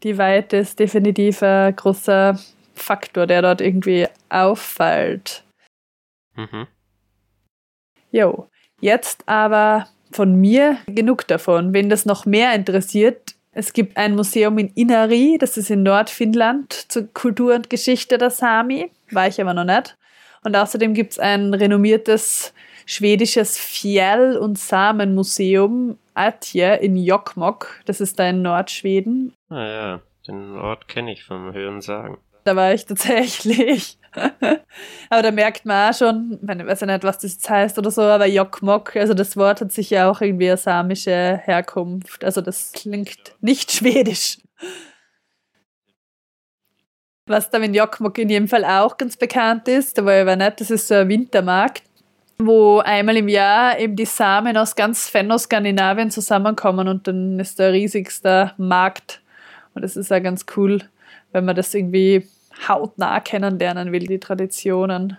Die 0.03 0.17
Weite 0.17 0.57
ist 0.57 0.79
definitiv 0.79 1.41
ein 1.41 1.75
großer 1.75 2.37
Faktor, 2.75 3.25
der 3.25 3.41
dort 3.41 3.61
irgendwie 3.61 4.07
auffällt. 4.29 5.43
Mhm. 6.35 6.67
Jo, 8.11 8.47
jetzt 8.81 9.23
aber 9.27 9.87
von 10.11 10.35
mir 10.35 10.77
genug 10.85 11.27
davon. 11.27 11.73
Wen 11.73 11.89
das 11.89 12.05
noch 12.05 12.25
mehr 12.25 12.53
interessiert, 12.53 13.35
es 13.51 13.73
gibt 13.73 13.97
ein 13.97 14.15
Museum 14.15 14.57
in 14.57 14.69
Inari, 14.69 15.37
das 15.39 15.57
ist 15.57 15.69
in 15.69 15.83
Nordfinnland 15.83 16.91
zur 16.91 17.07
Kultur 17.13 17.55
und 17.55 17.69
Geschichte 17.69 18.17
der 18.17 18.31
Sami, 18.31 18.91
war 19.11 19.27
ich 19.27 19.39
aber 19.39 19.53
noch 19.53 19.63
nicht. 19.63 19.95
Und 20.43 20.55
außerdem 20.55 20.93
gibt 20.93 21.13
es 21.13 21.19
ein 21.19 21.53
renommiertes 21.53 22.53
schwedisches 22.85 23.57
Fjäll- 23.57 24.37
und 24.37 24.57
Samenmuseum 24.57 25.97
Atje 26.13 26.75
in 26.75 26.95
Jokkmokk, 26.95 27.81
das 27.85 28.01
ist 28.01 28.19
da 28.19 28.29
in 28.29 28.41
Nordschweden. 28.41 29.33
Ah 29.49 29.67
ja, 29.67 30.01
den 30.27 30.55
Ort 30.57 30.87
kenne 30.87 31.11
ich 31.11 31.23
vom 31.23 31.53
Hören 31.53 31.81
sagen. 31.81 32.17
Da 32.43 32.55
war 32.55 32.73
ich 32.73 32.85
tatsächlich. 32.85 33.97
aber 35.09 35.21
da 35.21 35.31
merkt 35.31 35.65
man 35.65 35.89
auch 35.89 35.97
schon, 35.97 36.39
ich 36.41 36.65
weiß 36.65 36.81
ja 36.81 36.87
nicht, 36.87 37.03
was 37.03 37.17
das 37.19 37.33
jetzt 37.33 37.49
heißt 37.49 37.77
oder 37.77 37.89
so, 37.89 38.01
aber 38.01 38.27
Jokkmokk, 38.27 38.95
also 38.95 39.13
das 39.13 39.35
Wort 39.37 39.61
hat 39.61 39.71
sich 39.71 39.89
ja 39.89 40.09
auch 40.09 40.21
irgendwie 40.21 40.49
eine 40.49 40.57
samische 40.57 41.39
Herkunft. 41.43 42.23
Also 42.23 42.41
das 42.41 42.73
klingt 42.73 43.35
nicht 43.41 43.71
schwedisch. 43.71 44.37
Was 47.25 47.49
da 47.49 47.57
in 47.59 47.73
Jokkmokk 47.73 48.17
in 48.17 48.29
jedem 48.29 48.47
Fall 48.49 48.65
auch 48.65 48.97
ganz 48.97 49.15
bekannt 49.15 49.67
ist, 49.67 49.97
da 49.97 50.05
war 50.05 50.15
ich 50.15 50.21
aber 50.21 50.35
nicht, 50.35 50.59
das 50.59 50.69
ist 50.69 50.87
so 50.89 50.95
ein 50.95 51.07
Wintermarkt, 51.07 51.83
wo 52.37 52.79
einmal 52.79 53.17
im 53.17 53.27
Jahr 53.27 53.79
eben 53.79 53.95
die 53.95 54.05
Samen 54.05 54.57
aus 54.57 54.75
ganz 54.75 55.09
Fennoskandinavien 55.09 56.11
zusammenkommen 56.11 56.87
und 56.87 57.07
dann 57.07 57.39
ist 57.39 57.59
der 57.59 57.73
riesigste 57.73 58.53
Markt. 58.57 59.21
Und 59.73 59.83
das 59.83 59.95
ist 59.95 60.11
auch 60.11 60.21
ganz 60.21 60.45
cool, 60.55 60.81
wenn 61.31 61.45
man 61.45 61.55
das 61.55 61.73
irgendwie 61.73 62.27
hautnah 62.67 63.19
kennenlernen 63.19 63.91
will, 63.91 64.05
die 64.05 64.19
Traditionen. 64.19 65.17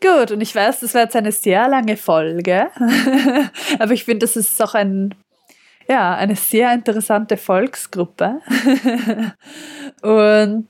Gut, 0.00 0.32
und 0.32 0.40
ich 0.40 0.54
weiß, 0.54 0.80
das 0.80 0.94
war 0.94 1.02
jetzt 1.02 1.16
eine 1.16 1.32
sehr 1.32 1.66
lange 1.68 1.96
Folge, 1.96 2.68
aber 3.78 3.92
ich 3.92 4.04
finde, 4.04 4.26
das 4.26 4.36
ist 4.36 4.60
auch 4.62 4.74
ein, 4.74 5.14
ja, 5.88 6.14
eine 6.14 6.36
sehr 6.36 6.74
interessante 6.74 7.38
Volksgruppe. 7.38 8.40
und 10.02 10.68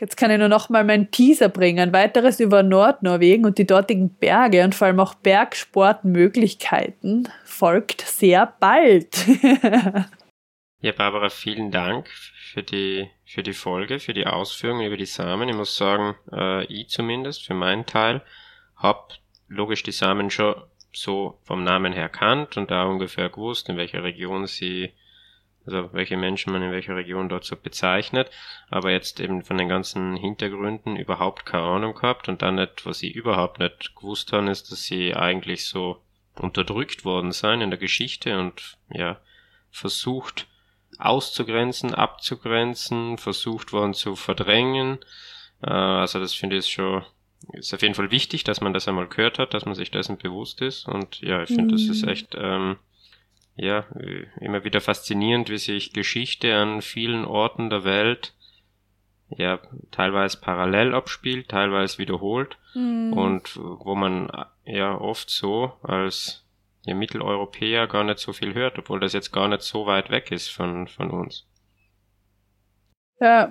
jetzt 0.00 0.16
kann 0.16 0.30
ich 0.30 0.38
nur 0.38 0.48
noch 0.48 0.68
mal 0.68 0.84
meinen 0.84 1.10
Teaser 1.10 1.48
bringen. 1.48 1.92
Weiteres 1.92 2.38
über 2.40 2.62
Nordnorwegen 2.62 3.44
und 3.44 3.58
die 3.58 3.66
dortigen 3.66 4.14
Berge 4.14 4.64
und 4.64 4.74
vor 4.74 4.86
allem 4.86 5.00
auch 5.00 5.14
Bergsportmöglichkeiten 5.14 7.28
folgt 7.44 8.02
sehr 8.02 8.54
bald. 8.58 9.26
Ja, 10.82 10.92
Barbara, 10.92 11.28
vielen 11.28 11.70
Dank 11.70 12.08
für 12.08 12.62
die, 12.62 13.10
für 13.26 13.42
die 13.42 13.52
Folge, 13.52 14.00
für 14.00 14.14
die 14.14 14.26
Ausführungen 14.26 14.86
über 14.86 14.96
die 14.96 15.04
Samen. 15.04 15.46
Ich 15.50 15.54
muss 15.54 15.76
sagen, 15.76 16.14
äh, 16.32 16.64
ich 16.64 16.88
zumindest, 16.88 17.44
für 17.44 17.52
meinen 17.52 17.84
Teil, 17.84 18.22
hab 18.76 19.12
logisch 19.46 19.82
die 19.82 19.92
Samen 19.92 20.30
schon 20.30 20.54
so 20.92 21.38
vom 21.44 21.64
Namen 21.64 21.92
her 21.92 22.08
kannt 22.08 22.56
und 22.56 22.70
da 22.70 22.84
ungefähr 22.84 23.28
gewusst, 23.28 23.68
in 23.68 23.76
welcher 23.76 24.04
Region 24.04 24.46
sie, 24.46 24.92
also 25.66 25.90
welche 25.92 26.16
Menschen 26.16 26.52
man 26.52 26.62
in 26.62 26.72
welcher 26.72 26.96
Region 26.96 27.28
dort 27.28 27.44
so 27.44 27.56
bezeichnet, 27.56 28.30
aber 28.70 28.90
jetzt 28.90 29.20
eben 29.20 29.42
von 29.42 29.58
den 29.58 29.68
ganzen 29.68 30.16
Hintergründen 30.16 30.96
überhaupt 30.96 31.46
keine 31.46 31.64
Ahnung 31.64 31.94
gehabt 31.94 32.28
und 32.28 32.42
dann 32.42 32.56
nicht, 32.56 32.86
was 32.86 32.98
sie 32.98 33.10
überhaupt 33.10 33.58
nicht 33.58 33.94
gewusst 33.94 34.32
haben, 34.32 34.48
ist, 34.48 34.72
dass 34.72 34.84
sie 34.84 35.14
eigentlich 35.14 35.66
so 35.66 36.00
unterdrückt 36.36 37.04
worden 37.04 37.32
sein 37.32 37.60
in 37.60 37.70
der 37.70 37.78
Geschichte 37.78 38.38
und 38.38 38.78
ja, 38.90 39.20
versucht, 39.70 40.46
auszugrenzen, 40.98 41.94
abzugrenzen, 41.94 43.18
versucht 43.18 43.72
worden 43.72 43.94
zu 43.94 44.16
verdrängen. 44.16 44.98
Äh, 45.62 45.70
also 45.70 46.18
das 46.20 46.34
finde 46.34 46.56
ich 46.56 46.68
schon, 46.68 47.04
ist 47.52 47.72
auf 47.74 47.82
jeden 47.82 47.94
Fall 47.94 48.10
wichtig, 48.10 48.44
dass 48.44 48.60
man 48.60 48.72
das 48.72 48.88
einmal 48.88 49.06
gehört 49.08 49.38
hat, 49.38 49.54
dass 49.54 49.64
man 49.64 49.74
sich 49.74 49.90
dessen 49.90 50.18
bewusst 50.18 50.60
ist. 50.60 50.86
Und 50.88 51.20
ja, 51.20 51.42
ich 51.42 51.48
finde, 51.50 51.74
das 51.74 51.82
ist 51.82 52.02
Mhm. 52.02 52.08
echt, 52.08 52.36
ähm, 52.38 52.76
ja, 53.60 53.84
äh, 53.98 54.26
immer 54.40 54.64
wieder 54.64 54.80
faszinierend, 54.80 55.50
wie 55.50 55.58
sich 55.58 55.92
Geschichte 55.92 56.54
an 56.56 56.80
vielen 56.80 57.24
Orten 57.24 57.68
der 57.68 57.84
Welt 57.84 58.32
ja 59.28 59.60
teilweise 59.90 60.38
parallel 60.40 60.94
abspielt, 60.94 61.48
teilweise 61.48 61.98
wiederholt 61.98 62.56
Mhm. 62.74 63.12
und 63.12 63.56
wo 63.56 63.94
man 63.94 64.30
ja 64.64 64.96
oft 64.98 65.28
so 65.30 65.72
als 65.82 66.44
ja, 66.84 66.94
Mitteleuropäer 66.94 67.86
gar 67.86 68.04
nicht 68.04 68.18
so 68.18 68.32
viel 68.32 68.54
hört, 68.54 68.78
obwohl 68.78 69.00
das 69.00 69.12
jetzt 69.12 69.32
gar 69.32 69.48
nicht 69.48 69.62
so 69.62 69.86
weit 69.86 70.10
weg 70.10 70.30
ist 70.30 70.48
von, 70.48 70.88
von 70.88 71.10
uns. 71.10 71.46
Ja, 73.20 73.50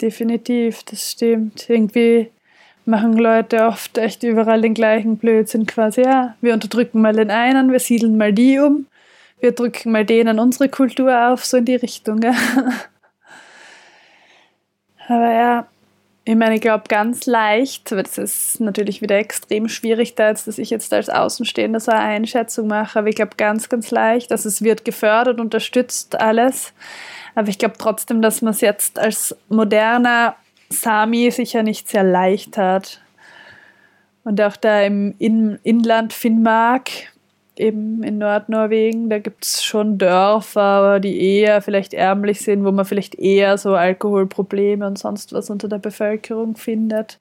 definitiv, 0.00 0.84
das 0.84 1.10
stimmt. 1.12 1.68
Irgendwie 1.68 2.30
machen 2.84 3.14
Leute 3.18 3.64
oft 3.64 3.98
echt 3.98 4.22
überall 4.22 4.62
den 4.62 4.74
gleichen 4.74 5.16
Blödsinn 5.18 5.66
quasi. 5.66 6.02
Ja, 6.02 6.36
wir 6.40 6.54
unterdrücken 6.54 7.00
mal 7.00 7.14
den 7.14 7.30
einen, 7.30 7.72
wir 7.72 7.80
siedeln 7.80 8.16
mal 8.16 8.32
die 8.32 8.58
um, 8.58 8.86
wir 9.44 9.52
drücken 9.52 9.92
mal 9.92 10.04
denen 10.04 10.40
unsere 10.40 10.68
Kultur 10.68 11.28
auf, 11.28 11.44
so 11.44 11.58
in 11.58 11.66
die 11.66 11.76
Richtung. 11.76 12.20
Ja. 12.22 12.34
Aber 15.06 15.32
ja, 15.32 15.66
ich 16.24 16.34
meine, 16.34 16.54
ich 16.54 16.62
glaube 16.62 16.84
ganz 16.88 17.26
leicht, 17.26 17.92
aber 17.92 18.02
das 18.02 18.16
ist 18.16 18.58
natürlich 18.58 19.02
wieder 19.02 19.18
extrem 19.18 19.68
schwierig 19.68 20.14
dass 20.14 20.46
ich 20.56 20.70
jetzt 20.70 20.94
als 20.94 21.10
Außenstehender 21.10 21.78
so 21.78 21.92
eine 21.92 22.00
Einschätzung 22.00 22.68
mache, 22.68 22.98
aber 22.98 23.08
ich 23.08 23.16
glaube 23.16 23.36
ganz, 23.36 23.68
ganz 23.68 23.90
leicht, 23.90 24.30
dass 24.30 24.46
es 24.46 24.62
wird 24.62 24.86
gefördert, 24.86 25.38
unterstützt 25.40 26.18
alles. 26.18 26.72
Aber 27.34 27.48
ich 27.48 27.58
glaube 27.58 27.74
trotzdem, 27.76 28.22
dass 28.22 28.40
man 28.40 28.54
es 28.54 28.62
jetzt 28.62 28.98
als 28.98 29.36
moderner 29.50 30.36
Sami 30.70 31.30
sicher 31.30 31.62
nicht 31.62 31.90
sehr 31.90 32.04
leicht 32.04 32.56
hat. 32.56 33.02
Und 34.22 34.40
auch 34.40 34.56
da 34.56 34.80
im 34.80 35.14
In 35.18 35.58
Inland 35.62 36.14
Finnmark, 36.14 37.12
eben 37.56 38.02
in 38.02 38.18
Nordnorwegen, 38.18 39.08
da 39.10 39.18
gibt 39.18 39.44
es 39.44 39.62
schon 39.64 39.98
Dörfer, 39.98 41.00
die 41.00 41.20
eher 41.20 41.62
vielleicht 41.62 41.94
ärmlich 41.94 42.40
sind, 42.40 42.64
wo 42.64 42.72
man 42.72 42.84
vielleicht 42.84 43.14
eher 43.14 43.58
so 43.58 43.74
Alkoholprobleme 43.74 44.86
und 44.86 44.98
sonst 44.98 45.32
was 45.32 45.50
unter 45.50 45.68
der 45.68 45.78
Bevölkerung 45.78 46.56
findet, 46.56 47.20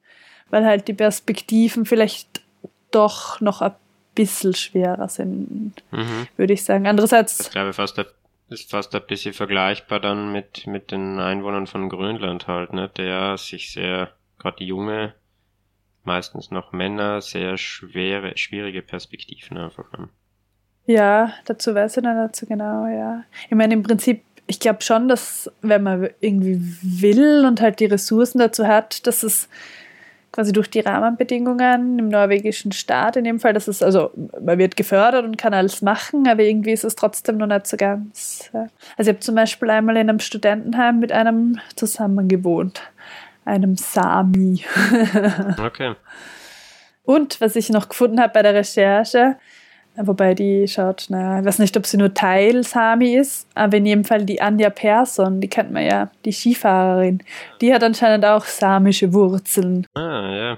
weil 0.50 0.66
halt 0.66 0.88
die 0.88 0.94
Perspektiven 0.94 1.86
vielleicht 1.86 2.42
doch 2.92 3.42
noch 3.42 3.62
ein 3.62 3.74
bisschen 4.16 4.54
schwerer 4.54 5.10
sind, 5.10 5.74
Mhm. 5.92 6.28
würde 6.38 6.54
ich 6.54 6.64
sagen. 6.64 6.88
Andererseits, 6.88 7.50
glaube 7.52 7.72
ich 7.72 7.76
fast 7.76 7.98
ein, 8.00 8.06
ist 8.50 8.70
fast 8.70 8.94
ein 8.96 9.02
bisschen 9.08 9.34
vergleichbar 9.34 10.00
dann 10.00 10.32
mit, 10.32 10.68
mit 10.68 10.92
den 10.92 11.20
Einwohnern 11.20 11.66
von 11.68 11.90
Grönland 11.90 12.48
halt, 12.48 12.74
ne, 12.74 12.90
der 12.90 13.38
sich 13.38 13.72
sehr, 13.72 14.12
gerade 14.38 14.58
die 14.58 14.68
junge, 14.68 15.14
meistens 16.04 16.52
noch 16.52 16.72
Männer, 16.72 17.22
sehr 17.22 17.58
schwere, 17.58 18.38
schwierige 18.38 18.82
Perspektiven 18.82 19.58
einfach 19.58 19.92
haben. 19.94 20.10
Ja, 20.86 21.34
dazu 21.46 21.74
weiß 21.74 21.98
ich 21.98 22.04
nicht 22.04 22.36
so 22.36 22.46
genau, 22.46 22.86
ja. 22.88 23.24
Ich 23.50 23.56
meine, 23.56 23.74
im 23.74 23.84
Prinzip, 23.84 24.24
ich 24.48 24.60
glaube 24.60 24.82
schon, 24.82 25.08
dass 25.08 25.50
wenn 25.62 25.84
man 25.84 26.10
irgendwie 26.20 26.60
will 26.82 27.46
und 27.46 27.62
halt 27.62 27.80
die 27.80 27.86
Ressourcen 27.86 28.40
dazu 28.40 28.68
hat, 28.68 29.08
dass 29.08 29.24
es 29.24 29.48
quasi 30.34 30.52
durch 30.52 30.70
die 30.70 30.80
Rahmenbedingungen 30.80 32.00
im 32.00 32.10
norwegischen 32.10 32.72
Staat 32.72 33.16
in 33.16 33.24
dem 33.24 33.40
Fall. 33.40 33.54
Das 33.54 33.68
ist 33.68 33.84
also, 33.84 34.12
man 34.42 34.58
wird 34.58 34.76
gefördert 34.76 35.24
und 35.24 35.38
kann 35.38 35.54
alles 35.54 35.82
machen, 35.82 36.28
aber 36.28 36.42
irgendwie 36.42 36.72
ist 36.72 36.84
es 36.84 36.96
trotzdem 36.96 37.38
noch 37.38 37.48
nicht 37.48 37.68
so 37.68 37.78
ganz. 37.78 38.50
Also 38.52 38.70
ich 38.98 39.16
habe 39.16 39.20
zum 39.20 39.36
Beispiel 39.36 39.70
einmal 39.70 39.96
in 39.96 40.10
einem 40.10 40.20
Studentenheim 40.20 41.00
mit 41.00 41.12
einem 41.12 41.60
zusammen 41.76 42.28
gewohnt, 42.28 42.82
einem 43.46 43.78
Sami. 43.78 44.66
okay. 45.64 45.96
Und 47.04 47.40
was 47.40 47.56
ich 47.56 47.70
noch 47.70 47.88
gefunden 47.88 48.20
habe 48.20 48.34
bei 48.34 48.42
der 48.42 48.56
Recherche, 48.56 49.38
Wobei 49.96 50.34
die 50.34 50.68
schaut, 50.68 51.06
naja, 51.10 51.40
ich 51.40 51.46
weiß 51.46 51.60
nicht, 51.60 51.78
ob 51.78 51.86
sie 51.86 51.98
nur 51.98 52.14
Teil 52.14 52.64
Sami 52.64 53.16
ist, 53.16 53.48
aber 53.54 53.78
in 53.78 53.86
jedem 53.86 54.04
Fall 54.04 54.26
die 54.26 54.42
Anja 54.42 54.70
Persson, 54.70 55.40
die 55.40 55.50
kennt 55.50 55.72
man 55.72 55.86
ja, 55.86 56.10
die 56.26 56.34
Skifahrerin, 56.34 57.24
die 57.62 57.74
hat 57.74 57.84
anscheinend 57.84 58.26
auch 58.26 58.46
samische 58.46 59.14
Wurzeln. 59.14 59.86
Ah, 59.94 60.30
ja. 60.32 60.58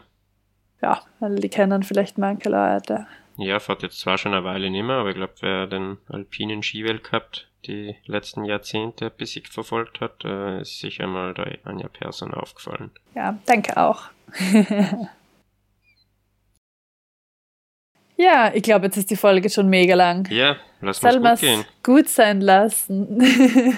Ja, 0.82 1.02
also 1.20 1.36
die 1.38 1.50
kennen 1.50 1.84
vielleicht 1.84 2.18
manche 2.18 2.50
Leute. 2.50 3.08
Ja, 3.38 3.60
fährt 3.60 3.84
jetzt 3.84 4.00
zwar 4.00 4.18
schon 4.18 4.34
eine 4.34 4.46
Weile 4.46 4.70
nicht 4.70 4.84
mehr, 4.84 4.96
aber 4.96 5.10
ich 5.10 5.16
glaube, 5.16 5.34
wer 5.42 5.68
den 5.68 5.98
alpinen 6.08 6.64
Skiweltcup 6.64 7.32
die 7.66 7.96
letzten 8.06 8.46
Jahrzehnte 8.46 9.06
ein 9.06 9.18
bisschen 9.18 9.46
verfolgt 9.46 10.00
hat, 10.00 10.24
äh, 10.24 10.62
ist 10.62 10.80
sicher 10.80 11.08
mal 11.08 11.34
der 11.34 11.58
Anja 11.64 11.88
Persson 11.88 12.34
aufgefallen. 12.34 12.92
Ja, 13.16 13.38
danke 13.46 13.76
auch. 13.76 14.04
Ja, 18.18 18.52
ich 18.54 18.64
glaube, 18.64 18.86
jetzt 18.86 18.98
ist 18.98 19.10
die 19.10 19.16
Folge 19.16 19.50
schon 19.50 19.70
mega 19.70 19.96
lang. 19.96 20.30
Ja, 20.32 20.58
lass 20.82 21.04
uns 21.04 21.16
gut 21.16 21.40
gehen. 21.40 21.66
gut 21.84 22.10
sein 22.10 22.42
lassen. 22.42 23.20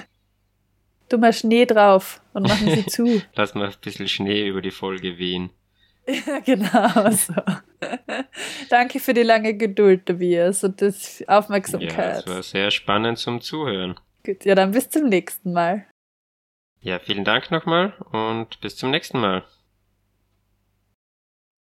du 1.10 1.18
mal 1.18 1.34
Schnee 1.34 1.66
drauf 1.66 2.22
und 2.34 2.44
machen 2.48 2.70
sie 2.70 2.86
zu. 2.86 3.22
lass 3.36 3.56
mal 3.56 3.68
ein 3.68 3.76
bisschen 3.82 4.08
Schnee 4.08 4.48
über 4.48 4.62
die 4.62 4.72
Folge 4.72 5.18
wehen. 5.18 5.50
Ja, 6.08 6.40
genau 6.40 7.12
so. 7.12 7.34
Danke 8.70 9.00
für 9.00 9.14
die 9.14 9.24
lange 9.24 9.56
Geduld, 9.56 10.06
Tobias, 10.06 10.64
und 10.64 10.82
das 10.82 11.24
Aufmerksamkeit. 11.28 11.98
Ja, 11.98 12.20
es 12.20 12.28
war 12.28 12.44
sehr 12.44 12.72
spannend 12.72 13.18
zum 13.18 13.42
Zuhören. 13.42 14.00
Gut, 14.24 14.46
ja, 14.46 14.56
dann 14.56 14.72
bis 14.72 14.90
zum 14.90 15.10
nächsten 15.10 15.52
Mal. 15.52 15.86
Ja, 16.80 17.00
vielen 17.00 17.26
Dank 17.26 17.52
nochmal 17.52 17.94
und 18.12 18.62
bis 18.62 18.78
zum 18.78 18.92
nächsten 18.92 19.20
Mal. 19.20 19.44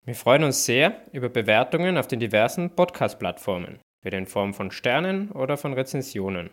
Wir 0.07 0.14
freuen 0.14 0.44
uns 0.44 0.66
sehr 0.66 1.00
über 1.12 1.30
Bewertungen 1.30 1.96
auf 1.96 2.07
den 2.07 2.20
diversen 2.20 2.76
Podcast-Plattformen, 2.76 3.80
entweder 4.00 4.18
in 4.18 4.26
Form 4.26 4.52
von 4.52 4.70
Sternen 4.70 5.32
oder 5.32 5.57
von 5.57 5.72
Rezensionen. 5.72 6.50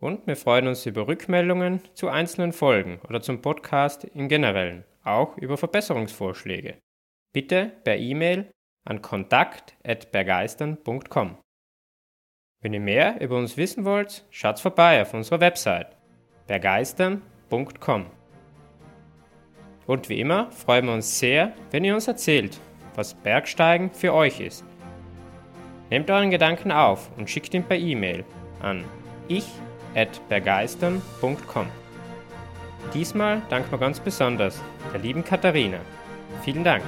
Und 0.00 0.26
wir 0.26 0.34
freuen 0.36 0.66
uns 0.66 0.84
über 0.84 1.06
Rückmeldungen 1.06 1.80
zu 1.94 2.08
einzelnen 2.08 2.52
Folgen 2.52 2.98
oder 3.08 3.22
zum 3.22 3.40
Podcast 3.40 4.02
im 4.02 4.28
Generellen, 4.28 4.82
auch 5.04 5.38
über 5.38 5.56
Verbesserungsvorschläge. 5.56 6.76
Bitte 7.32 7.70
per 7.84 7.98
E-Mail 7.98 8.50
an 8.84 9.00
kontakt.bergeistern.com. 9.00 11.38
Wenn 12.62 12.72
ihr 12.72 12.80
mehr 12.80 13.20
über 13.20 13.38
uns 13.38 13.56
wissen 13.56 13.84
wollt, 13.84 14.24
schaut 14.30 14.58
vorbei 14.58 15.02
auf 15.02 15.14
unserer 15.14 15.38
Website 15.38 15.96
bergeistern.com. 16.48 18.06
Und 19.86 20.08
wie 20.08 20.20
immer 20.20 20.50
freuen 20.50 20.86
wir 20.86 20.94
uns 20.94 21.18
sehr, 21.18 21.52
wenn 21.70 21.84
ihr 21.84 21.94
uns 21.94 22.08
erzählt, 22.08 22.58
was 22.94 23.14
Bergsteigen 23.14 23.90
für 23.90 24.12
euch 24.12 24.40
ist. 24.40 24.64
Nehmt 25.90 26.10
euren 26.10 26.30
Gedanken 26.30 26.72
auf 26.72 27.08
und 27.16 27.30
schickt 27.30 27.54
ihn 27.54 27.62
per 27.62 27.78
E-Mail 27.78 28.24
an 28.60 28.84
ich@bergeistern.com. 29.28 31.66
Diesmal 32.92 33.40
danken 33.48 33.70
wir 33.70 33.78
ganz 33.78 34.00
besonders 34.00 34.60
der 34.92 35.00
lieben 35.00 35.24
Katharina. 35.24 35.78
Vielen 36.42 36.64
Dank. 36.64 36.82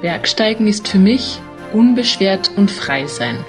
Bergsteigen 0.00 0.68
ist 0.68 0.86
für 0.86 0.98
mich 0.98 1.40
unbeschwert 1.72 2.50
und 2.56 2.70
frei 2.70 3.06
sein. 3.06 3.44